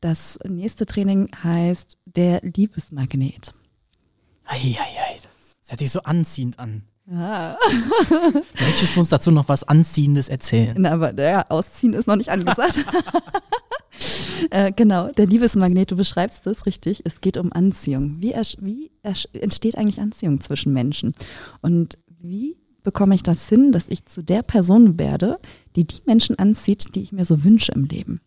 Das 0.00 0.38
nächste 0.46 0.84
Training 0.84 1.30
heißt 1.42 1.96
der 2.04 2.40
Liebesmagnet. 2.42 3.54
Eieiei, 4.44 5.14
das, 5.14 5.58
das 5.60 5.70
hört 5.70 5.78
sich 5.78 5.90
so 5.90 6.02
anziehend 6.02 6.58
an. 6.58 6.82
Ah. 7.10 7.56
Möchtest 8.60 8.94
du 8.94 9.00
uns 9.00 9.08
dazu 9.08 9.30
noch 9.30 9.48
was 9.48 9.64
Anziehendes 9.64 10.28
erzählen? 10.28 10.74
Na, 10.78 10.92
aber 10.92 11.14
ja, 11.14 11.46
Ausziehen 11.48 11.94
ist 11.94 12.06
noch 12.06 12.16
nicht 12.16 12.30
angesagt. 12.30 12.78
äh, 14.50 14.72
genau, 14.72 15.10
der 15.10 15.26
Liebesmagnet, 15.26 15.90
du 15.90 15.96
beschreibst 15.96 16.46
es 16.46 16.66
richtig. 16.66 17.02
Es 17.04 17.20
geht 17.20 17.36
um 17.36 17.52
Anziehung. 17.52 18.16
Wie, 18.20 18.34
wie 18.60 18.90
entsteht 19.32 19.76
eigentlich 19.76 20.00
Anziehung 20.00 20.40
zwischen 20.40 20.72
Menschen? 20.72 21.12
Und 21.60 21.98
wie 22.20 22.56
bekomme 22.82 23.14
ich 23.14 23.22
das 23.22 23.48
hin, 23.48 23.72
dass 23.72 23.88
ich 23.88 24.06
zu 24.06 24.22
der 24.22 24.42
Person 24.42 24.98
werde, 24.98 25.38
die 25.76 25.86
die 25.86 26.00
Menschen 26.06 26.38
anzieht, 26.38 26.94
die 26.94 27.02
ich 27.02 27.12
mir 27.12 27.24
so 27.24 27.44
wünsche 27.44 27.72
im 27.72 27.84
Leben? 27.84 28.20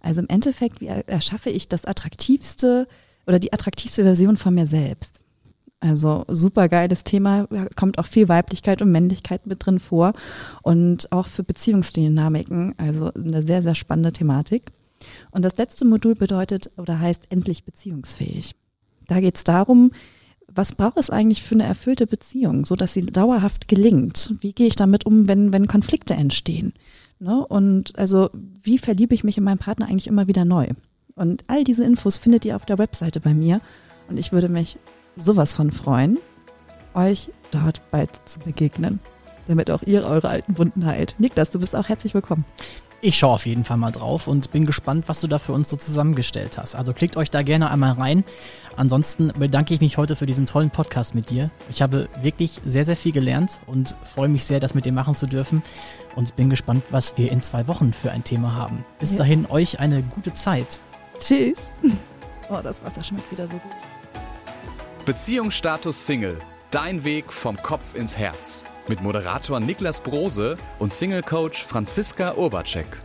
Also 0.00 0.20
im 0.20 0.28
Endeffekt, 0.28 0.80
wie 0.80 0.86
erschaffe 0.86 1.50
ich 1.50 1.68
das 1.68 1.84
attraktivste 1.84 2.86
oder 3.26 3.38
die 3.38 3.52
attraktivste 3.52 4.02
Version 4.02 4.36
von 4.36 4.54
mir 4.54 4.66
selbst? 4.66 5.20
Also 5.80 6.24
super 6.28 6.68
geiles 6.68 7.04
Thema, 7.04 7.46
kommt 7.76 7.98
auch 7.98 8.06
viel 8.06 8.28
Weiblichkeit 8.28 8.80
und 8.80 8.90
Männlichkeit 8.90 9.46
mit 9.46 9.64
drin 9.64 9.78
vor 9.78 10.14
und 10.62 11.12
auch 11.12 11.26
für 11.26 11.42
Beziehungsdynamiken, 11.42 12.74
also 12.78 13.12
eine 13.12 13.42
sehr, 13.42 13.62
sehr 13.62 13.74
spannende 13.74 14.12
Thematik. 14.12 14.72
Und 15.30 15.44
das 15.44 15.56
letzte 15.56 15.84
Modul 15.84 16.14
bedeutet 16.14 16.70
oder 16.76 16.98
heißt 16.98 17.26
endlich 17.30 17.64
beziehungsfähig. 17.64 18.54
Da 19.06 19.20
geht 19.20 19.36
es 19.36 19.44
darum, 19.44 19.90
was 20.48 20.74
braucht 20.74 20.98
es 20.98 21.10
eigentlich 21.10 21.42
für 21.42 21.54
eine 21.54 21.64
erfüllte 21.64 22.06
Beziehung, 22.06 22.64
so 22.64 22.76
dass 22.76 22.94
sie 22.94 23.02
dauerhaft 23.02 23.68
gelingt? 23.68 24.34
Wie 24.40 24.52
gehe 24.52 24.66
ich 24.66 24.76
damit 24.76 25.04
um, 25.04 25.28
wenn, 25.28 25.52
wenn 25.52 25.66
Konflikte 25.66 26.14
entstehen? 26.14 26.74
Ne? 27.18 27.44
Und 27.46 27.98
also, 27.98 28.30
wie 28.62 28.78
verliebe 28.78 29.14
ich 29.14 29.24
mich 29.24 29.38
in 29.38 29.44
meinen 29.44 29.58
Partner 29.58 29.86
eigentlich 29.86 30.06
immer 30.06 30.28
wieder 30.28 30.44
neu? 30.44 30.68
Und 31.16 31.44
all 31.46 31.64
diese 31.64 31.84
Infos 31.84 32.18
findet 32.18 32.44
ihr 32.44 32.56
auf 32.56 32.66
der 32.66 32.78
Webseite 32.78 33.20
bei 33.20 33.34
mir. 33.34 33.60
Und 34.08 34.18
ich 34.18 34.32
würde 34.32 34.48
mich 34.48 34.78
sowas 35.16 35.54
von 35.54 35.70
freuen, 35.70 36.18
euch 36.94 37.30
dort 37.50 37.80
bald 37.90 38.10
zu 38.26 38.40
begegnen, 38.40 39.00
damit 39.48 39.70
auch 39.70 39.82
ihr 39.82 40.04
eure 40.04 40.28
alten 40.28 40.58
Wunden 40.58 40.86
heilt. 40.86 41.14
Niklas, 41.18 41.50
du 41.50 41.60
bist 41.60 41.74
auch 41.74 41.88
herzlich 41.88 42.14
willkommen. 42.14 42.44
Ich 43.06 43.18
schaue 43.18 43.34
auf 43.34 43.44
jeden 43.44 43.64
Fall 43.64 43.76
mal 43.76 43.90
drauf 43.90 44.28
und 44.28 44.50
bin 44.50 44.64
gespannt, 44.64 45.04
was 45.08 45.20
du 45.20 45.26
da 45.26 45.38
für 45.38 45.52
uns 45.52 45.68
so 45.68 45.76
zusammengestellt 45.76 46.56
hast. 46.56 46.74
Also 46.74 46.94
klickt 46.94 47.18
euch 47.18 47.30
da 47.30 47.42
gerne 47.42 47.70
einmal 47.70 47.92
rein. 47.92 48.24
Ansonsten 48.78 49.30
bedanke 49.38 49.74
ich 49.74 49.82
mich 49.82 49.98
heute 49.98 50.16
für 50.16 50.24
diesen 50.24 50.46
tollen 50.46 50.70
Podcast 50.70 51.14
mit 51.14 51.28
dir. 51.28 51.50
Ich 51.68 51.82
habe 51.82 52.08
wirklich 52.22 52.62
sehr, 52.64 52.86
sehr 52.86 52.96
viel 52.96 53.12
gelernt 53.12 53.60
und 53.66 53.94
freue 54.04 54.28
mich 54.28 54.46
sehr, 54.46 54.58
das 54.58 54.72
mit 54.72 54.86
dir 54.86 54.92
machen 54.92 55.14
zu 55.14 55.26
dürfen 55.26 55.62
und 56.16 56.34
bin 56.34 56.48
gespannt, 56.48 56.82
was 56.88 57.18
wir 57.18 57.30
in 57.30 57.42
zwei 57.42 57.68
Wochen 57.68 57.92
für 57.92 58.10
ein 58.10 58.24
Thema 58.24 58.54
haben. 58.54 58.86
Bis 58.98 59.12
ja. 59.12 59.18
dahin 59.18 59.44
euch 59.50 59.80
eine 59.80 60.02
gute 60.02 60.32
Zeit. 60.32 60.80
Tschüss. 61.18 61.70
Oh, 62.50 62.60
das 62.62 62.84
Wasser 62.84 63.02
schmeckt 63.02 63.32
wieder 63.32 63.48
so 63.48 63.56
gut. 63.56 63.72
Beziehungsstatus 65.06 66.04
Single. 66.04 66.36
Dein 66.70 67.02
Weg 67.02 67.32
vom 67.32 67.56
Kopf 67.56 67.94
ins 67.94 68.18
Herz 68.18 68.66
mit 68.88 69.02
Moderator 69.02 69.60
Niklas 69.60 70.00
Brose 70.00 70.56
und 70.78 70.92
Single-Coach 70.92 71.64
Franziska 71.64 72.34
Urbacek. 72.34 73.03